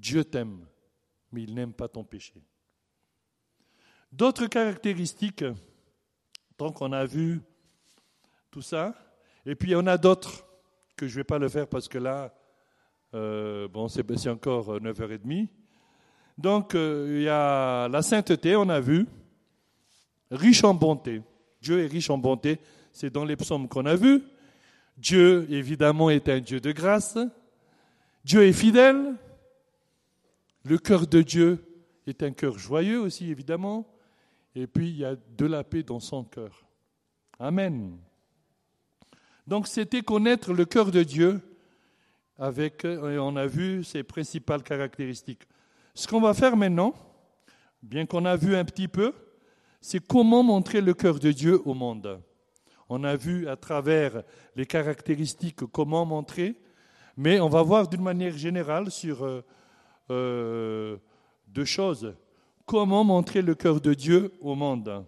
Dieu 0.00 0.24
t'aime, 0.24 0.66
mais 1.30 1.42
il 1.42 1.54
n'aime 1.54 1.74
pas 1.74 1.86
ton 1.86 2.04
péché. 2.04 2.32
D'autres 4.10 4.46
caractéristiques, 4.46 5.44
tant 6.56 6.72
qu'on 6.72 6.92
a 6.92 7.04
vu 7.04 7.42
tout 8.50 8.62
ça, 8.62 8.94
et 9.44 9.54
puis 9.54 9.74
en 9.74 9.86
a 9.86 9.98
d'autres 9.98 10.46
que 10.96 11.06
je 11.06 11.12
ne 11.12 11.16
vais 11.16 11.24
pas 11.24 11.38
le 11.38 11.50
faire 11.50 11.68
parce 11.68 11.86
que 11.86 11.98
là, 11.98 12.34
euh, 13.14 13.68
bon, 13.68 13.88
c'est 13.88 14.28
encore 14.28 14.80
9h30. 14.80 15.48
Donc, 16.38 16.74
euh, 16.74 17.16
il 17.18 17.22
y 17.24 17.28
a 17.28 17.86
la 17.88 18.00
sainteté, 18.00 18.56
on 18.56 18.70
a 18.70 18.80
vu 18.80 19.06
riche 20.30 20.64
en 20.64 20.72
bonté. 20.72 21.20
Dieu 21.60 21.84
est 21.84 21.88
riche 21.88 22.08
en 22.08 22.16
bonté, 22.16 22.58
c'est 22.90 23.10
dans 23.10 23.26
les 23.26 23.36
psaumes 23.36 23.68
qu'on 23.68 23.84
a 23.84 23.96
vus. 23.96 24.22
Dieu, 24.96 25.46
évidemment, 25.50 26.08
est 26.08 26.28
un 26.30 26.40
Dieu 26.40 26.58
de 26.58 26.72
grâce. 26.72 27.18
Dieu 28.24 28.44
est 28.46 28.54
fidèle. 28.54 29.14
Le 30.70 30.78
cœur 30.78 31.08
de 31.08 31.20
Dieu 31.20 31.58
est 32.06 32.22
un 32.22 32.30
cœur 32.30 32.56
joyeux 32.56 33.00
aussi, 33.00 33.28
évidemment. 33.28 33.92
Et 34.54 34.68
puis, 34.68 34.88
il 34.90 34.98
y 34.98 35.04
a 35.04 35.16
de 35.16 35.46
la 35.46 35.64
paix 35.64 35.82
dans 35.82 35.98
son 35.98 36.22
cœur. 36.22 36.64
Amen. 37.40 37.98
Donc, 39.48 39.66
c'était 39.66 40.02
connaître 40.02 40.52
le 40.52 40.64
cœur 40.64 40.92
de 40.92 41.02
Dieu 41.02 41.40
avec, 42.38 42.84
on 42.84 43.34
a 43.34 43.48
vu 43.48 43.82
ses 43.82 44.04
principales 44.04 44.62
caractéristiques. 44.62 45.42
Ce 45.92 46.06
qu'on 46.06 46.20
va 46.20 46.34
faire 46.34 46.56
maintenant, 46.56 46.94
bien 47.82 48.06
qu'on 48.06 48.24
a 48.24 48.36
vu 48.36 48.54
un 48.54 48.64
petit 48.64 48.86
peu, 48.86 49.12
c'est 49.80 49.98
comment 49.98 50.44
montrer 50.44 50.80
le 50.80 50.94
cœur 50.94 51.18
de 51.18 51.32
Dieu 51.32 51.60
au 51.64 51.74
monde. 51.74 52.22
On 52.88 53.02
a 53.02 53.16
vu 53.16 53.48
à 53.48 53.56
travers 53.56 54.22
les 54.54 54.66
caractéristiques 54.66 55.64
comment 55.72 56.06
montrer, 56.06 56.54
mais 57.16 57.40
on 57.40 57.48
va 57.48 57.62
voir 57.62 57.88
d'une 57.88 58.02
manière 58.02 58.38
générale 58.38 58.92
sur 58.92 59.42
euh, 60.10 60.96
deux 61.46 61.64
choses. 61.64 62.14
Comment 62.66 63.04
montrer 63.04 63.42
le 63.42 63.54
cœur 63.54 63.80
de 63.80 63.94
Dieu 63.94 64.32
au 64.40 64.54
monde? 64.54 65.04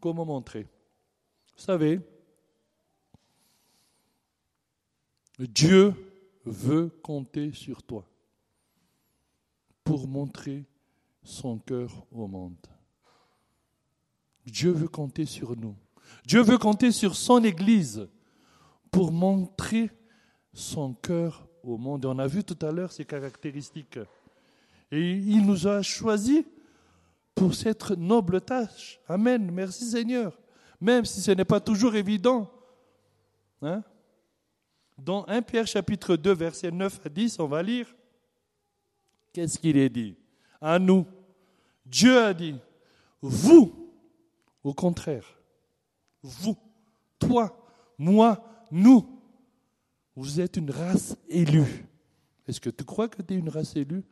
Comment 0.00 0.24
montrer? 0.24 0.66
Vous 1.56 1.62
savez, 1.62 2.00
Dieu 5.38 5.94
veut 6.44 6.88
compter 7.02 7.52
sur 7.52 7.82
toi 7.82 8.04
pour 9.82 10.08
montrer 10.08 10.64
son 11.22 11.58
cœur 11.58 12.06
au 12.10 12.26
monde. 12.26 12.66
Dieu 14.46 14.72
veut 14.72 14.88
compter 14.88 15.26
sur 15.26 15.56
nous. 15.56 15.76
Dieu 16.26 16.42
veut 16.42 16.58
compter 16.58 16.92
sur 16.92 17.16
son 17.16 17.42
Église 17.44 18.08
pour 18.90 19.10
montrer 19.10 19.90
son 20.52 20.94
cœur 20.94 21.48
au 21.64 21.76
monde. 21.76 22.04
On 22.04 22.18
a 22.18 22.26
vu 22.26 22.44
tout 22.44 22.58
à 22.64 22.70
l'heure 22.70 22.92
ses 22.92 23.04
caractéristiques. 23.04 23.98
Et 24.90 25.12
il 25.12 25.44
nous 25.44 25.66
a 25.66 25.82
choisis 25.82 26.44
pour 27.34 27.54
cette 27.54 27.90
noble 27.90 28.40
tâche. 28.40 29.00
Amen. 29.08 29.50
Merci 29.50 29.84
Seigneur. 29.84 30.38
Même 30.80 31.04
si 31.04 31.20
ce 31.20 31.30
n'est 31.30 31.44
pas 31.44 31.60
toujours 31.60 31.94
évident. 31.94 32.50
Hein? 33.62 33.82
Dans 34.98 35.24
1 35.26 35.42
Pierre 35.42 35.66
chapitre 35.66 36.16
2, 36.16 36.32
versets 36.32 36.70
9 36.70 37.00
à 37.06 37.08
10, 37.08 37.40
on 37.40 37.46
va 37.46 37.62
lire. 37.62 37.92
Qu'est-ce 39.32 39.58
qu'il 39.58 39.76
est 39.76 39.88
dit? 39.88 40.16
À 40.60 40.78
nous, 40.78 41.06
Dieu 41.84 42.18
a 42.22 42.32
dit, 42.32 42.54
vous, 43.20 43.92
au 44.62 44.72
contraire, 44.72 45.26
vous, 46.22 46.56
toi, 47.18 47.56
moi, 47.98 48.42
nous, 48.70 49.13
vous 50.16 50.40
êtes 50.40 50.56
une 50.56 50.70
race 50.70 51.16
élue. 51.28 51.86
Est-ce 52.46 52.60
que 52.60 52.70
tu 52.70 52.84
crois 52.84 53.08
que 53.08 53.22
tu 53.22 53.34
es 53.34 53.36
une 53.36 53.48
race 53.48 53.74
élue? 53.76 54.04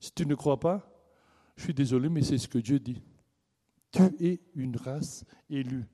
Si 0.00 0.12
tu 0.12 0.26
ne 0.26 0.34
crois 0.34 0.60
pas, 0.60 0.88
je 1.56 1.64
suis 1.64 1.74
désolé, 1.74 2.08
mais 2.08 2.22
c'est 2.22 2.38
ce 2.38 2.48
que 2.48 2.58
Dieu 2.58 2.78
dit. 2.78 3.02
Tu 3.90 4.02
es 4.20 4.40
une 4.54 4.76
race 4.76 5.24
élue. 5.48 5.86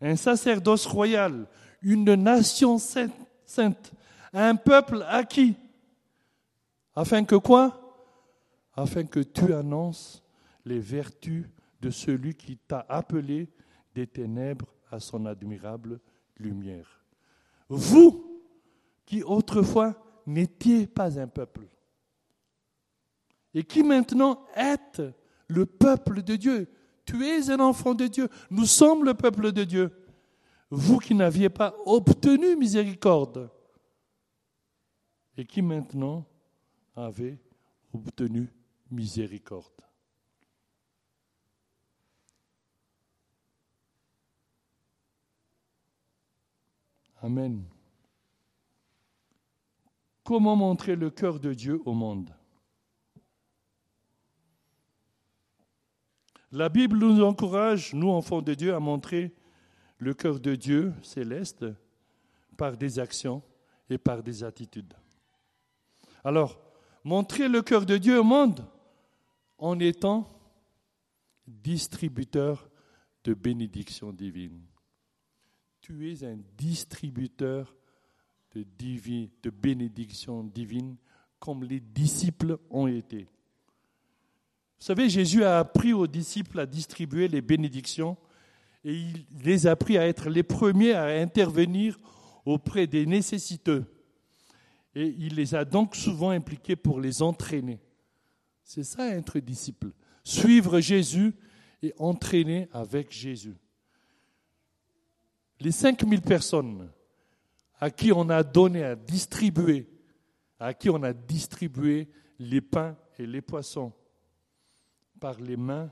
Un 0.00 0.16
sacerdoce 0.16 0.86
royal, 0.86 1.46
une 1.82 2.14
nation 2.14 2.78
sainte, 2.78 3.92
un 4.32 4.56
peuple 4.56 5.04
acquis. 5.08 5.54
Afin 6.94 7.24
que 7.24 7.36
quoi? 7.36 7.82
Afin 8.74 9.04
que 9.04 9.20
tu 9.20 9.52
annonces 9.52 10.22
les 10.64 10.80
vertus 10.80 11.46
de 11.80 11.90
celui 11.90 12.34
qui 12.34 12.56
t'a 12.56 12.84
appelé 12.88 13.48
des 13.94 14.06
ténèbres 14.06 14.74
à 14.90 15.00
son 15.00 15.26
admirable 15.26 16.00
lumière. 16.38 17.04
Vous, 17.68 18.35
qui 19.06 19.22
autrefois 19.22 19.94
n'étiez 20.26 20.86
pas 20.86 21.18
un 21.18 21.28
peuple, 21.28 21.68
et 23.54 23.64
qui 23.64 23.82
maintenant 23.82 24.44
êtes 24.54 25.00
le 25.48 25.64
peuple 25.64 26.22
de 26.22 26.36
Dieu. 26.36 26.68
Tu 27.06 27.24
es 27.24 27.50
un 27.50 27.60
enfant 27.60 27.94
de 27.94 28.06
Dieu. 28.06 28.28
Nous 28.50 28.66
sommes 28.66 29.04
le 29.04 29.14
peuple 29.14 29.52
de 29.52 29.64
Dieu. 29.64 29.90
Vous 30.68 30.98
qui 30.98 31.14
n'aviez 31.14 31.48
pas 31.48 31.74
obtenu 31.86 32.56
miséricorde 32.56 33.48
et 35.36 35.44
qui 35.44 35.62
maintenant 35.62 36.26
avez 36.94 37.38
obtenu 37.92 38.48
miséricorde. 38.90 39.64
Amen. 47.22 47.64
Comment 50.26 50.56
montrer 50.56 50.96
le 50.96 51.08
cœur 51.08 51.38
de 51.38 51.54
Dieu 51.54 51.80
au 51.84 51.94
monde? 51.94 52.34
La 56.50 56.68
Bible 56.68 56.98
nous 56.98 57.22
encourage, 57.22 57.94
nous 57.94 58.10
enfants 58.10 58.42
de 58.42 58.52
Dieu, 58.52 58.74
à 58.74 58.80
montrer 58.80 59.32
le 59.98 60.14
cœur 60.14 60.40
de 60.40 60.56
Dieu 60.56 60.92
céleste 61.00 61.64
par 62.56 62.76
des 62.76 62.98
actions 62.98 63.40
et 63.88 63.98
par 63.98 64.24
des 64.24 64.42
attitudes. 64.42 64.94
Alors, 66.24 66.58
montrer 67.04 67.48
le 67.48 67.62
cœur 67.62 67.86
de 67.86 67.96
Dieu 67.96 68.18
au 68.18 68.24
monde 68.24 68.66
en 69.58 69.78
étant 69.78 70.26
distributeur 71.46 72.68
de 73.22 73.32
bénédictions 73.32 74.12
divines. 74.12 74.66
Tu 75.80 76.10
es 76.10 76.24
un 76.24 76.38
distributeur 76.58 77.76
de, 78.64 79.50
bénédictions 79.50 80.44
divines 80.44 80.96
comme 81.38 81.64
les 81.64 81.80
disciples 81.80 82.58
ont 82.70 82.86
été. 82.86 83.28
Vous 84.78 84.84
savez, 84.84 85.08
Jésus 85.08 85.44
a 85.44 85.58
appris 85.58 85.92
aux 85.92 86.06
disciples 86.06 86.60
à 86.60 86.66
distribuer 86.66 87.28
les 87.28 87.40
bénédictions 87.40 88.16
et 88.84 88.94
il 88.94 89.26
les 89.44 89.66
a 89.66 89.72
appris 89.72 89.98
à 89.98 90.06
être 90.06 90.28
les 90.28 90.42
premiers 90.42 90.92
à 90.92 91.06
intervenir 91.06 91.98
auprès 92.44 92.86
des 92.86 93.06
nécessiteux. 93.06 93.84
Et 94.94 95.14
il 95.18 95.34
les 95.34 95.54
a 95.54 95.64
donc 95.64 95.96
souvent 95.96 96.30
impliqués 96.30 96.76
pour 96.76 97.00
les 97.00 97.20
entraîner. 97.20 97.80
C'est 98.62 98.84
ça 98.84 99.08
être 99.08 99.38
disciple. 99.38 99.92
Suivre 100.24 100.80
Jésus 100.80 101.34
et 101.82 101.92
entraîner 101.98 102.68
avec 102.72 103.12
Jésus. 103.12 103.56
Les 105.60 105.72
5000 105.72 106.20
personnes 106.22 106.90
à 107.80 107.90
qui 107.90 108.12
on 108.12 108.28
a 108.30 108.42
donné 108.42 108.82
à 108.84 108.96
distribuer, 108.96 109.88
à 110.58 110.72
qui 110.72 110.88
on 110.90 111.02
a 111.02 111.12
distribué 111.12 112.08
les 112.38 112.60
pains 112.60 112.96
et 113.18 113.26
les 113.26 113.40
poissons, 113.40 113.92
par 115.20 115.38
les 115.40 115.56
mains 115.56 115.90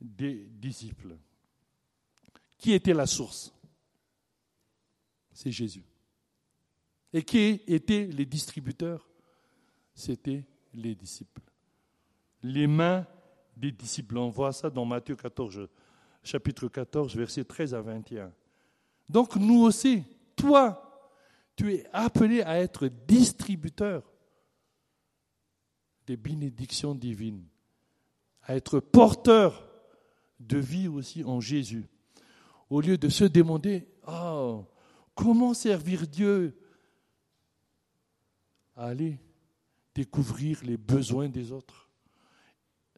des 0.00 0.46
disciples. 0.50 1.16
Qui 2.58 2.72
était 2.72 2.94
la 2.94 3.06
source? 3.06 3.52
C'est 5.32 5.50
Jésus. 5.50 5.84
Et 7.12 7.22
qui 7.22 7.62
étaient 7.66 8.06
les 8.06 8.26
distributeurs? 8.26 9.08
C'était 9.94 10.44
les 10.74 10.94
disciples. 10.94 11.42
Les 12.42 12.66
mains 12.66 13.06
des 13.56 13.72
disciples. 13.72 14.18
On 14.18 14.30
voit 14.30 14.52
ça 14.52 14.70
dans 14.70 14.84
Matthieu 14.84 15.16
14, 15.16 15.68
chapitre 16.22 16.68
14, 16.68 17.16
versets 17.16 17.44
13 17.44 17.74
à 17.74 17.82
21. 17.82 18.32
Donc 19.08 19.36
nous 19.36 19.62
aussi, 19.62 20.04
toi, 20.40 21.12
tu 21.56 21.74
es 21.74 21.86
appelé 21.92 22.42
à 22.42 22.58
être 22.58 22.88
distributeur 22.88 24.10
des 26.06 26.16
bénédictions 26.16 26.94
divines 26.94 27.44
à 28.42 28.56
être 28.56 28.80
porteur 28.80 29.68
de 30.40 30.58
vie 30.58 30.88
aussi 30.88 31.22
en 31.22 31.40
Jésus. 31.40 31.86
Au 32.68 32.80
lieu 32.80 32.98
de 32.98 33.08
se 33.08 33.24
demander, 33.24 33.86
oh, 34.08 34.64
comment 35.14 35.54
servir 35.54 36.06
Dieu? 36.06 36.58
Allez 38.74 39.18
découvrir 39.94 40.60
les 40.64 40.76
besoins 40.76 41.28
des 41.28 41.52
autres, 41.52 41.88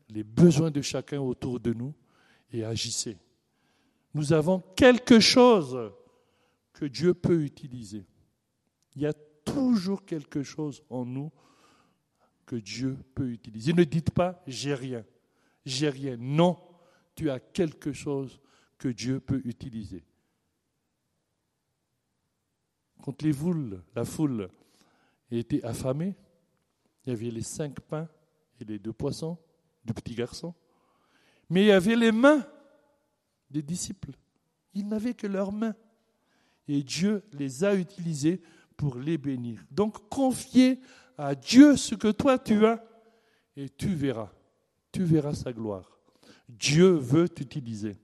les 0.09 0.22
besoins 0.22 0.70
de 0.70 0.80
chacun 0.80 1.20
autour 1.20 1.59
de 1.59 1.72
nous 1.72 1.95
et 2.53 2.64
agissez. 2.64 3.18
Nous 4.14 4.32
avons 4.32 4.61
quelque 4.76 5.20
chose 5.20 5.93
que 6.73 6.85
Dieu 6.85 7.14
peut 7.14 7.43
utiliser. 7.43 8.07
Il 8.95 9.03
y 9.03 9.07
a 9.07 9.12
toujours 9.12 10.05
quelque 10.05 10.43
chose 10.43 10.83
en 10.91 11.05
nous 11.05 11.31
que 12.47 12.57
Dieu 12.57 12.97
peut 13.14 13.31
utiliser. 13.31 13.73
Ne 13.73 13.85
dites 13.85 14.11
pas 14.11 14.43
j'ai 14.47 14.75
rien 14.75 15.05
j'ai 15.64 15.89
rien. 15.89 16.16
Non, 16.18 16.59
tu 17.14 17.31
as 17.31 17.41
quelque 17.41 17.93
chose 17.93 18.41
que 18.79 18.89
Dieu 18.89 19.20
peut 19.20 19.41
utiliser. 19.45 20.05
Quand 23.03 23.20
les 23.23 23.33
foules, 23.33 23.83
la 23.95 24.05
foule 24.05 24.49
était 25.31 25.64
affamée, 25.64 26.14
il 27.05 27.11
y 27.11 27.12
avait 27.12 27.31
les 27.31 27.43
cinq 27.43 27.81
pains 27.81 28.09
et 28.61 28.64
les 28.64 28.79
deux 28.79 28.93
poissons 28.93 29.39
du 29.85 29.93
petit 29.93 30.14
garçon, 30.14 30.55
mais 31.51 31.62
il 31.64 31.66
y 31.68 31.73
avait 31.73 31.97
les 31.97 32.12
mains 32.12 32.47
des 33.51 33.62
disciples. 33.62 34.12
Ils 34.75 34.87
n'avaient 34.87 35.14
que 35.14 35.27
leurs 35.27 35.53
mains. 35.53 35.75
Et 36.69 36.83
Dieu 36.83 37.23
les 37.33 37.65
a 37.65 37.75
utilisés 37.75 38.41
pour 38.77 38.97
les 38.97 39.19
bénir. 39.19 39.65
Donc 39.71 40.09
confiez 40.09 40.81
à 41.19 41.35
Dieu 41.35 41.77
ce 41.77 41.95
que 41.95 42.11
toi 42.11 42.39
tu 42.39 42.65
as 42.67 42.83
et 43.57 43.69
tu 43.69 43.95
verras 43.95 44.31
tu 44.93 45.03
verras 45.05 45.35
sa 45.35 45.53
gloire. 45.53 45.99
Dieu 46.47 46.91
veut 46.93 47.29
t'utiliser. 47.29 47.97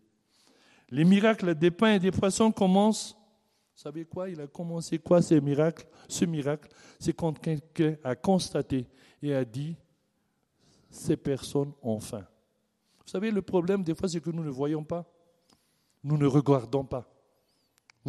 Les 0.89 1.05
miracles 1.05 1.55
des 1.55 1.71
pains 1.71 1.95
et 1.95 1.99
des 1.99 2.11
poissons 2.11 2.51
commencent. 2.51 3.13
Vous 3.13 3.83
savez 3.83 4.07
quoi? 4.07 4.31
Il 4.31 4.41
a 4.41 4.47
commencé 4.47 4.99
quoi 4.99 5.21
ces 5.21 5.41
miracles? 5.41 5.87
Ce 6.09 6.25
miracle, 6.25 6.69
c'est 6.99 7.13
quand 7.13 7.39
quelqu'un 7.39 7.97
a 8.03 8.17
constaté 8.17 8.89
et 9.23 9.35
a 9.35 9.45
dit 9.45 9.77
ces 10.91 11.17
personnes 11.17 11.73
ont 11.83 12.01
faim. 12.01 12.27
Vous 13.05 13.13
savez, 13.13 13.31
le 13.31 13.43
problème 13.43 13.85
des 13.85 13.95
fois, 13.95 14.09
c'est 14.09 14.21
que 14.21 14.31
nous 14.31 14.43
ne 14.43 14.51
voyons 14.51 14.83
pas. 14.83 15.05
Nous 16.03 16.17
ne 16.17 16.27
regardons 16.27 16.85
pas. 16.85 17.07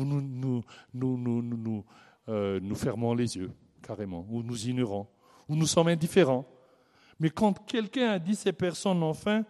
Nous, 0.04 1.86
euh, 2.28 2.60
nous 2.62 2.76
fermons 2.76 3.14
les 3.14 3.38
yeux, 3.38 3.52
carrément. 3.82 4.26
Ou 4.30 4.44
nous 4.44 4.68
ignorons. 4.68 5.08
Ou 5.48 5.56
nous 5.56 5.68
sommes 5.68 5.88
indifférents. 5.88 6.46
Mais 7.20 7.30
quand 7.30 7.66
quelqu'un 7.66 8.12
a 8.12 8.20
dit 8.20 8.36
ces 8.36 8.54
personnes 8.54 9.14
faim, 9.14 9.44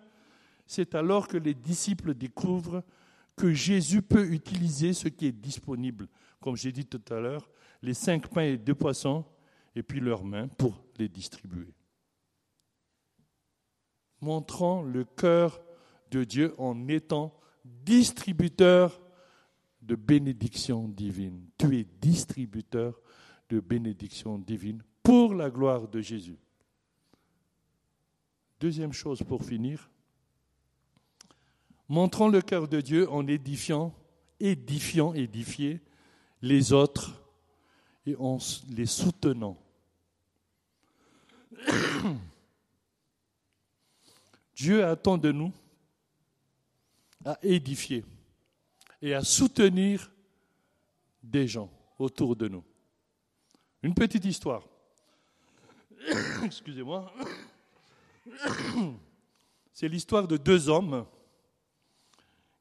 c'est 0.66 0.96
alors 0.96 1.28
que 1.28 1.38
les 1.38 1.54
disciples 1.54 2.14
découvrent 2.14 2.84
que 3.36 3.54
Jésus 3.54 4.02
peut 4.02 4.26
utiliser 4.26 4.94
ce 4.94 5.08
qui 5.08 5.28
est 5.28 5.32
disponible, 5.32 6.08
comme 6.42 6.56
j'ai 6.56 6.72
dit 6.72 6.86
tout 6.86 7.02
à 7.10 7.20
l'heure, 7.20 7.50
les 7.82 7.94
cinq 7.94 8.28
pains 8.28 8.44
et 8.44 8.58
deux 8.58 8.76
poissons, 8.76 9.26
et 9.76 9.84
puis 9.84 10.00
leurs 10.00 10.24
mains 10.24 10.48
pour 10.48 10.84
les 10.98 11.08
distribuer. 11.08 11.74
Montrant 14.22 14.82
le 14.82 15.06
cœur 15.06 15.62
de 16.12 16.24
Dieu 16.24 16.54
en 16.58 16.88
étant 16.88 17.34
distributeur 17.64 19.00
de 19.90 19.96
bénédictions 19.96 20.88
divines. 20.88 21.50
Tu 21.58 21.80
es 21.80 21.88
distributeur 22.00 23.02
de 23.50 23.60
bénédictions 23.60 24.38
divines 24.38 24.84
pour 25.02 25.34
la 25.34 25.50
gloire 25.50 25.88
de 25.88 26.00
Jésus. 26.00 26.38
Deuxième 28.60 28.94
chose 28.94 29.24
pour 29.24 29.44
finir, 29.44 29.90
montrons 31.88 32.28
le 32.28 32.44
cœur 32.44 32.68
de 32.68 32.82
Dieu 32.82 33.10
en 33.10 33.26
édifiant, 33.26 33.96
édifiant, 34.40 35.16
édifier 35.16 35.82
les 36.44 36.72
autres 36.72 37.20
et 38.06 38.16
en 38.18 38.38
les 38.70 38.86
soutenant. 38.86 39.58
Dieu 44.56 44.86
attend 44.86 45.18
de 45.18 45.32
nous 45.32 45.52
à 47.26 47.40
édifier 47.42 48.06
et 49.02 49.14
à 49.14 49.24
soutenir 49.24 50.12
des 51.22 51.48
gens 51.48 51.70
autour 51.98 52.36
de 52.36 52.48
nous. 52.48 52.64
Une 53.82 53.94
petite 53.94 54.26
histoire. 54.26 54.64
Excusez-moi. 56.44 57.12
C'est 59.74 59.88
l'histoire 59.88 60.28
de 60.28 60.38
deux 60.38 60.68
hommes 60.68 61.06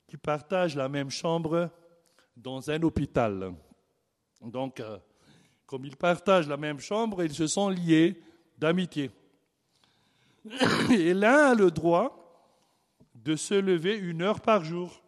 qui 0.06 0.16
partagent 0.16 0.76
la 0.76 0.88
même 0.88 1.10
chambre 1.10 1.70
dans 2.36 2.70
un 2.70 2.82
hôpital. 2.82 3.54
Donc, 4.40 4.80
euh, 4.80 4.98
comme 5.66 5.84
ils 5.84 5.96
partagent 5.96 6.48
la 6.48 6.56
même 6.56 6.78
chambre, 6.78 7.22
ils 7.22 7.34
se 7.34 7.46
sont 7.46 7.68
liés 7.68 8.22
d'amitié. 8.56 9.10
Et 10.90 11.12
l'un 11.12 11.50
a 11.50 11.54
le 11.54 11.70
droit 11.70 12.14
de 13.14 13.36
se 13.36 13.54
lever 13.54 13.96
une 13.96 14.22
heure 14.22 14.40
par 14.40 14.64
jour. 14.64 15.02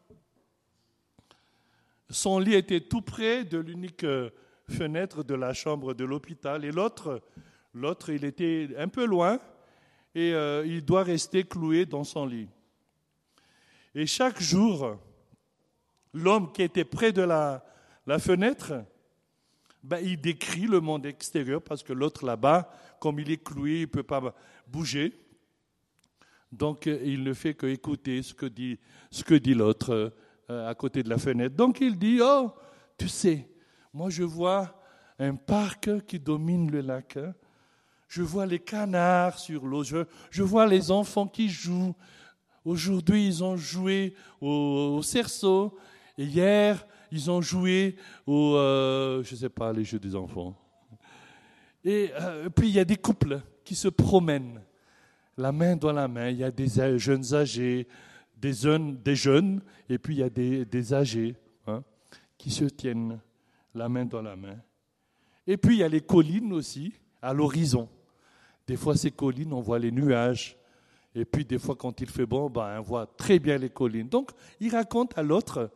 Son 2.11 2.41
lit 2.41 2.55
était 2.55 2.81
tout 2.81 3.03
près 3.03 3.45
de 3.45 3.59
l'unique 3.59 4.03
euh, 4.03 4.31
fenêtre 4.69 5.23
de 5.23 5.35
la 5.35 5.53
chambre 5.53 5.95
de 5.95 6.05
l'hôpital 6.05 6.65
et 6.65 6.73
l'autre, 6.73 7.23
l'autre, 7.73 8.11
il 8.11 8.25
était 8.25 8.69
un 8.77 8.89
peu 8.89 9.07
loin 9.07 9.39
et 10.17 10.35
euh, 10.35 10.67
il 10.67 10.85
doit 10.85 11.05
rester 11.05 11.45
cloué 11.45 11.87
dans 11.87 12.03
son 12.03 12.27
lit. 12.27 12.49
Et 13.95 14.07
chaque 14.07 14.41
jour, 14.43 14.99
l'homme 16.13 16.53
qui 16.53 16.63
était 16.63 16.85
près 16.85 17.13
de 17.13 17.23
la, 17.23 17.65
la 18.07 18.19
fenêtre, 18.19 18.85
ben, 19.85 20.01
il 20.03 20.21
décrit 20.21 20.67
le 20.67 20.81
monde 20.81 21.07
extérieur 21.07 21.63
parce 21.63 21.85
que 21.85 21.93
l'autre 21.93 22.27
là-bas, 22.27 22.73
comme 22.99 23.21
il 23.21 23.31
est 23.31 23.43
cloué, 23.43 23.77
il 23.77 23.81
ne 23.83 23.87
peut 23.87 24.03
pas 24.03 24.35
bouger. 24.67 25.15
Donc 26.51 26.89
euh, 26.89 27.01
il 27.05 27.23
ne 27.23 27.35
fait 27.35 27.55
qu'écouter 27.55 28.21
ce 28.23 28.35
que 28.35 28.47
dit, 28.47 28.81
ce 29.13 29.23
que 29.23 29.35
dit 29.35 29.55
l'autre 29.55 30.13
euh, 30.51 30.69
à 30.69 30.75
côté 30.75 31.05
de 31.05 31.09
la 31.09 31.17
fenêtre. 31.17 31.55
Donc 31.55 31.81
il 31.81 31.97
dit, 31.97 32.19
oh, 32.21 32.51
tu 32.99 33.09
sais, 33.09 33.49
moi 33.95 34.11
je 34.11 34.25
vois 34.25 34.75
un 35.21 35.37
parc 35.37 36.05
qui 36.07 36.19
domine 36.19 36.71
le 36.73 36.81
lac. 36.81 37.17
Je 38.09 38.23
vois 38.23 38.47
les 38.47 38.59
canards 38.59 39.39
sur 39.39 39.65
l'eau. 39.65 39.85
Je, 39.85 40.43
vois 40.43 40.67
les 40.67 40.91
enfants 40.91 41.29
qui 41.29 41.49
jouent. 41.49 41.95
Aujourd'hui, 42.65 43.29
ils 43.29 43.45
ont 43.45 43.57
joué 43.57 44.15
au, 44.41 45.01
cerceau. 45.03 45.79
Et 46.19 46.25
hier, 46.25 46.85
ils 47.13 47.31
ont 47.31 47.41
joué 47.41 47.95
au, 48.27 48.57
euh, 48.57 49.23
je 49.23 49.35
ne 49.35 49.39
sais 49.39 49.49
pas, 49.49 49.73
les 49.73 49.85
jeux 49.85 50.01
des 50.01 50.17
enfants. 50.17 50.57
Et 51.85 52.11
puis, 52.57 52.69
il 52.69 52.75
y 52.75 52.81
a 52.81 52.85
des 52.85 52.97
couples 52.97 53.41
qui 53.65 53.77
se 53.77 53.87
promènent 53.87 54.61
la 55.37 55.53
main 55.53 55.77
dans 55.77 55.93
la 55.93 56.09
main. 56.09 56.29
Il 56.31 56.39
y 56.39 56.45
a 56.45 56.51
des 56.51 56.99
jeunes 56.99 57.35
âgés, 57.35 57.87
des 58.41 59.17
jeunes, 59.17 59.61
et 59.89 59.99
puis 59.99 60.15
il 60.15 60.19
y 60.19 60.23
a 60.23 60.31
des, 60.31 60.95
âgés 60.95 61.37
hein, 61.67 61.83
qui 62.39 62.51
se 62.51 62.65
tiennent 62.65 63.21
la 63.75 63.89
main 63.89 64.05
dans 64.05 64.23
la 64.23 64.37
main. 64.37 64.57
Et 65.47 65.57
puis 65.57 65.77
il 65.77 65.79
y 65.81 65.85
a 65.85 65.89
les 65.89 66.01
collines 66.01 66.53
aussi, 66.53 66.93
à 67.23 67.33
l'horizon. 67.33 67.89
Des 68.67 68.77
fois, 68.77 68.97
ces 68.97 69.11
collines, 69.11 69.53
on 69.53 69.61
voit 69.61 69.79
les 69.79 69.91
nuages. 69.91 70.57
Et 71.15 71.25
puis, 71.25 71.45
des 71.45 71.59
fois, 71.59 71.75
quand 71.75 72.01
il 72.01 72.09
fait 72.09 72.27
bon, 72.27 72.49
ben, 72.49 72.79
on 72.79 72.83
voit 72.83 73.07
très 73.07 73.39
bien 73.39 73.59
les 73.59 73.69
collines. 73.69 74.09
Donc, 74.09 74.31
il 74.61 74.71
raconte 74.71 75.17
à 75.19 75.23
l'autre. 75.23 75.71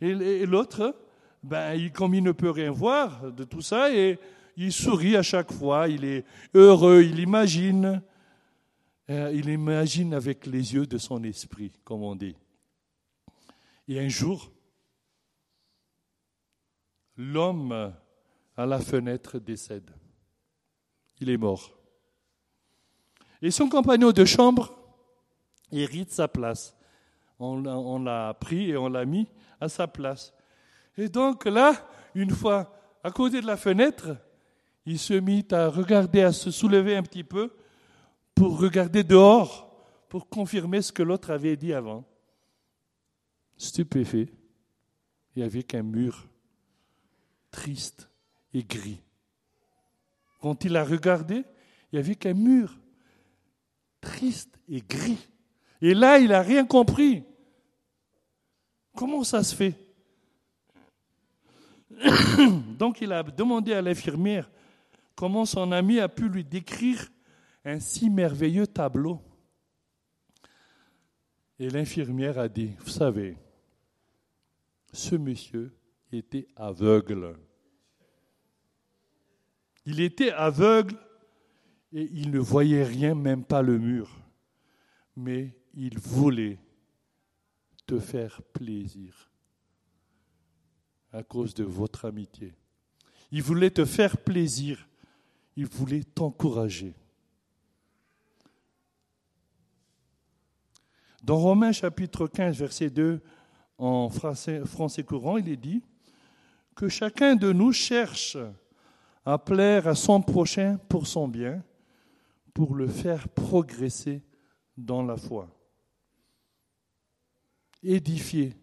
Et, 0.00 0.46
l'autre, 0.46 0.96
ben, 1.42 1.90
comme 1.92 2.14
il 2.14 2.24
ne 2.24 2.32
peut 2.32 2.50
rien 2.50 2.72
voir 2.72 3.30
de 3.30 3.44
tout 3.44 3.60
ça, 3.60 3.94
et 3.94 4.18
il 4.56 4.72
sourit 4.72 5.16
à 5.16 5.22
chaque 5.22 5.52
fois, 5.52 5.88
il 5.88 6.04
est 6.04 6.24
heureux, 6.54 7.02
il 7.02 7.20
imagine. 7.20 8.02
Euh, 9.10 9.32
il 9.34 9.48
imagine 9.48 10.14
avec 10.14 10.46
les 10.46 10.74
yeux 10.74 10.86
de 10.86 10.96
son 10.96 11.24
esprit, 11.24 11.72
comme 11.82 12.04
on 12.04 12.14
dit. 12.14 12.36
Et 13.88 13.98
un 13.98 14.08
jour, 14.08 14.52
l'homme 17.16 17.92
à 18.56 18.66
la 18.66 18.78
fenêtre 18.78 19.40
décède. 19.40 19.90
Il 21.18 21.28
est 21.28 21.36
mort. 21.36 21.76
Et 23.42 23.50
son 23.50 23.68
compagnon 23.68 24.12
de 24.12 24.24
chambre 24.24 24.78
hérite 25.72 26.12
sa 26.12 26.28
place. 26.28 26.76
On, 27.40 27.98
l'a 28.02 28.34
pris 28.34 28.70
et 28.70 28.76
on 28.76 28.88
l'a 28.88 29.04
mis 29.04 29.26
à 29.60 29.68
sa 29.68 29.88
place. 29.88 30.32
Et 30.96 31.08
donc 31.08 31.46
là, 31.46 31.72
une 32.14 32.30
fois 32.30 32.78
à 33.02 33.10
côté 33.10 33.40
de 33.40 33.46
la 33.46 33.56
fenêtre, 33.56 34.16
il 34.86 34.98
se 34.98 35.14
mit 35.14 35.46
à 35.50 35.68
regarder, 35.68 36.22
à 36.22 36.32
se 36.32 36.50
soulever 36.50 36.96
un 36.96 37.02
petit 37.02 37.24
peu 37.24 37.50
pour 38.40 38.58
regarder 38.58 39.04
dehors, 39.04 39.70
pour 40.08 40.26
confirmer 40.26 40.80
ce 40.80 40.90
que 40.92 41.02
l'autre 41.02 41.30
avait 41.30 41.58
dit 41.58 41.74
avant. 41.74 42.06
Stupéfait, 43.58 44.32
il 45.36 45.40
n'y 45.40 45.42
avait 45.42 45.62
qu'un 45.62 45.82
mur 45.82 46.26
triste 47.50 48.08
et 48.54 48.64
gris. 48.64 49.02
Quand 50.40 50.64
il 50.64 50.74
a 50.78 50.84
regardé, 50.84 51.44
il 51.92 51.96
n'y 51.96 51.98
avait 51.98 52.14
qu'un 52.14 52.32
mur 52.32 52.78
triste 54.00 54.58
et 54.70 54.80
gris. 54.80 55.28
Et 55.82 55.92
là, 55.92 56.18
il 56.18 56.30
n'a 56.30 56.40
rien 56.40 56.64
compris. 56.64 57.24
Comment 58.96 59.22
ça 59.22 59.44
se 59.44 59.54
fait? 59.54 59.74
Donc 62.78 63.02
il 63.02 63.12
a 63.12 63.22
demandé 63.22 63.74
à 63.74 63.82
l'infirmière 63.82 64.50
comment 65.14 65.44
son 65.44 65.72
ami 65.72 66.00
a 66.00 66.08
pu 66.08 66.30
lui 66.30 66.42
décrire 66.42 67.06
un 67.64 67.80
si 67.80 68.10
merveilleux 68.10 68.66
tableau. 68.66 69.20
Et 71.58 71.68
l'infirmière 71.68 72.38
a 72.38 72.48
dit, 72.48 72.72
vous 72.80 72.88
savez, 72.88 73.36
ce 74.92 75.14
monsieur 75.14 75.76
était 76.10 76.48
aveugle. 76.56 77.36
Il 79.84 80.00
était 80.00 80.30
aveugle 80.30 80.96
et 81.92 82.08
il 82.12 82.30
ne 82.30 82.38
voyait 82.38 82.84
rien, 82.84 83.14
même 83.14 83.44
pas 83.44 83.62
le 83.62 83.78
mur. 83.78 84.10
Mais 85.16 85.54
il 85.74 85.98
voulait 85.98 86.58
te 87.86 87.98
faire 87.98 88.42
plaisir 88.42 89.30
à 91.12 91.22
cause 91.22 91.54
de 91.54 91.64
votre 91.64 92.04
amitié. 92.04 92.54
Il 93.32 93.42
voulait 93.42 93.70
te 93.70 93.84
faire 93.84 94.16
plaisir. 94.16 94.88
Il 95.56 95.66
voulait 95.66 96.04
t'encourager. 96.04 96.94
Dans 101.22 101.36
Romains 101.36 101.72
chapitre 101.72 102.26
15, 102.26 102.56
verset 102.56 102.88
2, 102.88 103.20
en 103.76 104.08
français, 104.08 104.62
courant, 105.06 105.36
il 105.36 105.50
est 105.50 105.56
dit 105.56 105.82
que 106.74 106.88
chacun 106.88 107.36
de 107.36 107.52
nous 107.52 107.72
cherche 107.72 108.38
à 109.26 109.36
plaire 109.36 109.86
à 109.86 109.94
son 109.94 110.22
prochain 110.22 110.78
pour 110.88 111.06
son 111.06 111.28
bien, 111.28 111.62
pour 112.54 112.74
le 112.74 112.88
faire 112.88 113.28
progresser 113.28 114.22
dans 114.78 115.02
la 115.02 115.18
foi. 115.18 115.48
Édifier, 117.82 118.54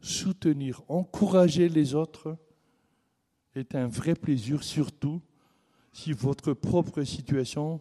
soutenir, 0.00 0.82
encourager 0.88 1.68
les 1.68 1.94
autres 1.94 2.36
est 3.54 3.76
un 3.76 3.86
vrai 3.86 4.16
plaisir, 4.16 4.64
surtout 4.64 5.22
si 5.92 6.12
votre 6.12 6.54
propre 6.54 7.04
situation 7.04 7.80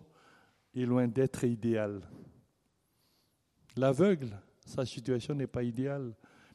est 0.76 0.86
loin 0.86 1.08
d'être 1.08 1.44
idéale. 1.46 2.02
L'aveugle, 3.76 4.38
sa 4.66 4.86
situation 4.86 5.34
n'est 5.36 5.48
pas 5.48 5.64
idéale, 5.64 6.14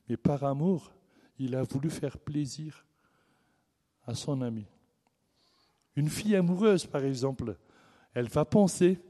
mais 0.08 0.16
par 0.16 0.44
amour, 0.44 0.92
il 1.38 1.54
a 1.54 1.62
voulu 1.62 1.90
faire 1.90 2.18
plaisir 2.18 2.84
à 4.06 4.14
son 4.14 4.40
ami. 4.40 4.66
Une 5.96 6.08
fille 6.08 6.36
amoureuse, 6.36 6.86
par 6.86 7.04
exemple, 7.04 7.56
elle 8.14 8.28
va 8.28 8.44
penser 8.44 9.00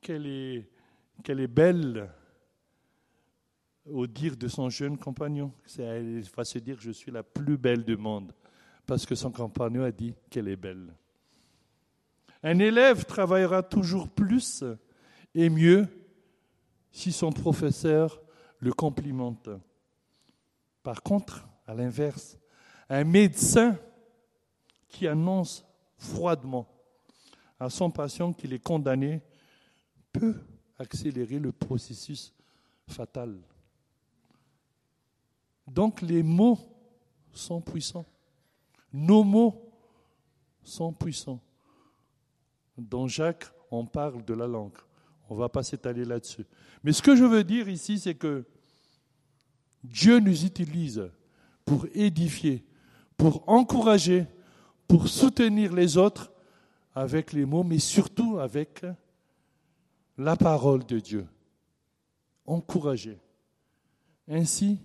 qu'elle 0.00 0.26
est, 0.26 1.46
belle 1.46 2.10
au 3.84 4.06
dire 4.06 4.36
de 4.36 4.48
son 4.48 4.68
jeune 4.68 4.98
compagnon. 4.98 5.52
Elle 5.78 6.22
va 6.36 6.44
se 6.44 6.58
dire 6.58 6.76
je 6.80 6.90
suis 6.90 7.10
la 7.10 7.22
plus 7.22 7.56
belle 7.56 7.84
du 7.84 7.96
monde 7.96 8.32
parce 8.84 9.06
que 9.06 9.14
son 9.14 9.30
compagnon 9.30 9.84
a 9.84 9.90
dit 9.90 10.14
qu'elle 10.30 10.48
est 10.48 10.56
belle. 10.56 10.94
Un 12.42 12.58
élève 12.58 13.04
travaillera 13.04 13.62
toujours 13.62 14.08
plus 14.08 14.62
et 15.34 15.48
mieux 15.48 15.88
si 16.96 17.12
son 17.12 17.30
professeur 17.30 18.22
le 18.58 18.72
complimente. 18.72 19.50
Par 20.82 21.02
contre, 21.02 21.46
à 21.66 21.74
l'inverse, 21.74 22.38
un 22.88 23.04
médecin 23.04 23.76
qui 24.88 25.06
annonce 25.06 25.62
froidement 25.98 26.66
à 27.60 27.68
son 27.68 27.90
patient 27.90 28.32
qu'il 28.32 28.54
est 28.54 28.64
condamné 28.64 29.20
peut 30.10 30.40
accélérer 30.78 31.38
le 31.38 31.52
processus 31.52 32.32
fatal. 32.88 33.42
Donc 35.66 36.00
les 36.00 36.22
mots 36.22 36.58
sont 37.34 37.60
puissants. 37.60 38.06
Nos 38.90 39.22
mots 39.22 39.70
sont 40.62 40.94
puissants. 40.94 41.42
Dans 42.78 43.06
Jacques, 43.06 43.52
on 43.70 43.84
parle 43.84 44.24
de 44.24 44.32
la 44.32 44.46
langue 44.46 44.78
On 45.28 45.34
ne 45.34 45.40
va 45.40 45.48
pas 45.48 45.62
s'étaler 45.62 46.04
là-dessus. 46.04 46.44
Mais 46.84 46.92
ce 46.92 47.02
que 47.02 47.16
je 47.16 47.24
veux 47.24 47.44
dire 47.44 47.68
ici, 47.68 47.98
c'est 47.98 48.14
que 48.14 48.44
Dieu 49.82 50.18
nous 50.18 50.44
utilise 50.44 51.10
pour 51.64 51.86
édifier, 51.94 52.64
pour 53.16 53.48
encourager, 53.48 54.26
pour 54.86 55.08
soutenir 55.08 55.72
les 55.72 55.96
autres 55.96 56.32
avec 56.94 57.32
les 57.32 57.44
mots, 57.44 57.64
mais 57.64 57.78
surtout 57.78 58.38
avec 58.38 58.84
la 60.16 60.36
parole 60.36 60.84
de 60.86 61.00
Dieu. 61.00 61.26
Encourager. 62.46 63.18
Ainsi, 64.28 64.78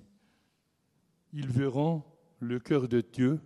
ils 1.33 1.47
verront 1.47 2.03
le 2.39 2.59
cœur 2.59 2.87
de 2.87 3.01
Dieu 3.01 3.39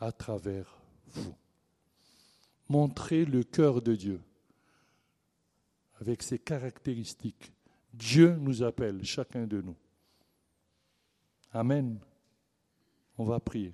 à 0.00 0.10
travers 0.12 0.80
vous. 1.08 1.34
Montrez 2.68 3.24
le 3.24 3.42
cœur 3.42 3.82
de 3.82 3.94
Dieu 3.94 4.20
avec 6.02 6.20
ses 6.24 6.40
caractéristiques. 6.40 7.52
Dieu 7.94 8.34
nous 8.34 8.64
appelle, 8.64 9.04
chacun 9.04 9.46
de 9.46 9.60
nous. 9.60 9.76
Amen. 11.52 12.00
On 13.16 13.22
va 13.22 13.38
prier. 13.38 13.72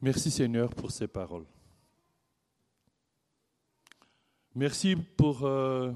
Merci 0.00 0.30
Seigneur 0.30 0.74
pour 0.74 0.90
ces 0.90 1.06
paroles. 1.06 1.44
Merci 4.54 4.96
pour 4.96 5.44
euh, 5.44 5.92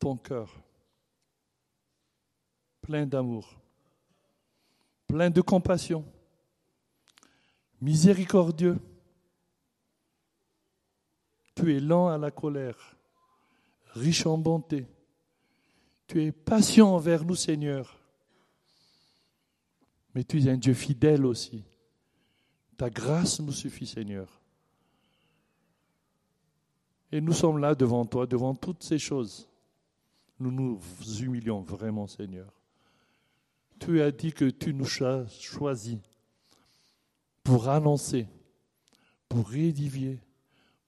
ton 0.00 0.16
cœur, 0.16 0.52
plein 2.82 3.06
d'amour, 3.06 3.60
plein 5.10 5.30
de 5.30 5.40
compassion, 5.40 6.04
miséricordieux. 7.80 8.78
Tu 11.54 11.76
es 11.76 11.80
lent 11.80 12.08
à 12.08 12.16
la 12.16 12.30
colère, 12.30 12.96
riche 13.94 14.24
en 14.24 14.38
bonté. 14.38 14.86
Tu 16.06 16.22
es 16.22 16.32
patient 16.32 16.94
envers 16.94 17.24
nous, 17.24 17.34
Seigneur. 17.34 17.98
Mais 20.14 20.24
tu 20.24 20.40
es 20.40 20.48
un 20.48 20.56
Dieu 20.56 20.74
fidèle 20.74 21.26
aussi. 21.26 21.64
Ta 22.76 22.88
grâce 22.88 23.40
nous 23.40 23.52
suffit, 23.52 23.86
Seigneur. 23.86 24.40
Et 27.12 27.20
nous 27.20 27.32
sommes 27.32 27.58
là 27.58 27.74
devant 27.74 28.06
toi, 28.06 28.26
devant 28.26 28.54
toutes 28.54 28.84
ces 28.84 28.98
choses. 28.98 29.48
Nous 30.38 30.52
nous 30.52 30.80
humilions 31.20 31.60
vraiment, 31.60 32.06
Seigneur. 32.06 32.59
Tu 33.80 34.00
as 34.00 34.12
dit 34.12 34.32
que 34.32 34.44
tu 34.44 34.72
nous 34.72 34.86
as 35.02 35.26
choisis 35.40 35.98
pour 37.42 37.68
annoncer, 37.68 38.28
pour 39.28 39.48
rédivier, 39.48 40.20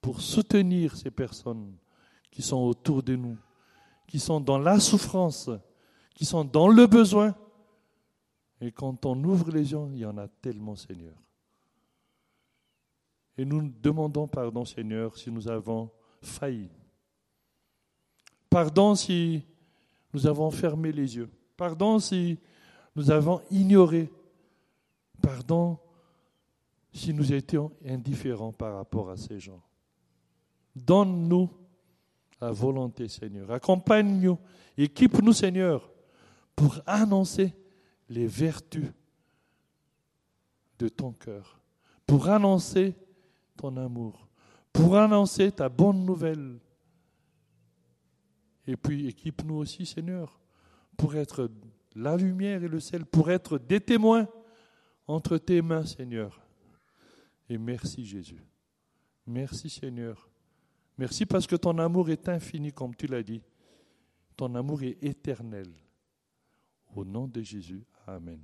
pour 0.01 0.21
soutenir 0.21 0.97
ces 0.97 1.11
personnes 1.11 1.75
qui 2.31 2.43
sont 2.43 2.59
autour 2.59 3.03
de 3.03 3.17
nous, 3.17 3.39
qui 4.07 4.21
sont 4.21 4.41
dans 4.41 4.59
la 4.59 4.79
souffrance, 4.79 5.51
qui 6.15 6.25
sont 6.25 6.45
dans 6.45 6.69
le 6.69 6.87
besoin. 6.87 7.35
Et 8.61 8.71
quand 8.71 9.07
on 9.07 9.25
ouvre 9.25 9.51
les 9.51 9.73
yeux, 9.73 9.89
il 9.93 9.99
y 9.99 10.07
en 10.07 10.19
a 10.19 10.29
tellement, 10.29 10.77
Seigneur. 10.77 11.17
Et 13.37 13.45
nous 13.45 13.73
demandons 13.81 14.29
pardon, 14.29 14.65
Seigneur, 14.65 15.17
si 15.17 15.31
nous 15.31 15.49
avons 15.49 15.91
failli. 16.21 16.71
Pardon 18.51 18.95
si 18.95 19.43
nous 20.13 20.27
avons 20.27 20.51
fermé 20.51 20.93
les 20.93 21.17
yeux. 21.17 21.31
Pardon 21.57 21.99
si 21.99 22.39
nous 22.95 23.11
avons 23.11 23.41
ignoré. 23.51 24.11
Pardon 25.21 25.79
si 26.93 27.15
nous 27.15 27.33
étions 27.33 27.73
indifférents 27.87 28.53
par 28.53 28.75
rapport 28.75 29.11
à 29.11 29.17
ces 29.17 29.41
gens. 29.41 29.63
Donne-nous 30.75 31.49
la 32.41 32.51
volonté, 32.51 33.09
Seigneur. 33.09 33.51
Accompagne-nous, 33.51 34.39
équipe-nous, 34.77 35.33
Seigneur, 35.33 35.91
pour 36.55 36.81
annoncer 36.87 37.55
les 38.09 38.27
vertus 38.27 38.91
de 40.79 40.89
ton 40.89 41.13
cœur, 41.13 41.61
pour 42.07 42.29
annoncer 42.29 42.95
ton 43.57 43.77
amour, 43.77 44.29
pour 44.73 44.97
annoncer 44.97 45.53
ta 45.53 45.69
bonne 45.69 46.05
nouvelle. 46.05 46.59
Et 48.67 48.77
puis 48.77 49.09
équipe-nous 49.09 49.57
aussi, 49.57 49.87
Seigneur, 49.87 50.41
pour 50.97 51.15
être 51.15 51.51
la 51.95 52.17
lumière 52.17 52.63
et 52.63 52.69
le 52.69 52.81
sel, 52.81 53.05
pour 53.05 53.31
être 53.31 53.59
des 53.59 53.81
témoins 53.81 54.29
entre 55.07 55.39
tes 55.39 55.63
mains, 55.63 55.85
Seigneur. 55.85 56.41
Et 57.49 57.59
merci 57.59 58.05
Jésus. 58.05 58.43
Merci 59.27 59.69
Seigneur. 59.69 60.29
Merci 60.99 61.27
parce 61.27 61.47
que 61.47 61.57
ton 61.57 61.79
amour 61.79 62.11
est 62.11 62.29
infini, 62.29 62.73
comme 62.73 62.95
tu 62.95 63.07
l'as 63.07 63.23
dit. 63.23 63.43
Ton 64.37 64.55
amour 64.55 64.83
est 64.83 65.03
éternel. 65.03 65.69
Au 66.95 67.05
nom 67.05 67.27
de 67.27 67.43
Jésus. 67.43 67.85
Amen. 68.07 68.41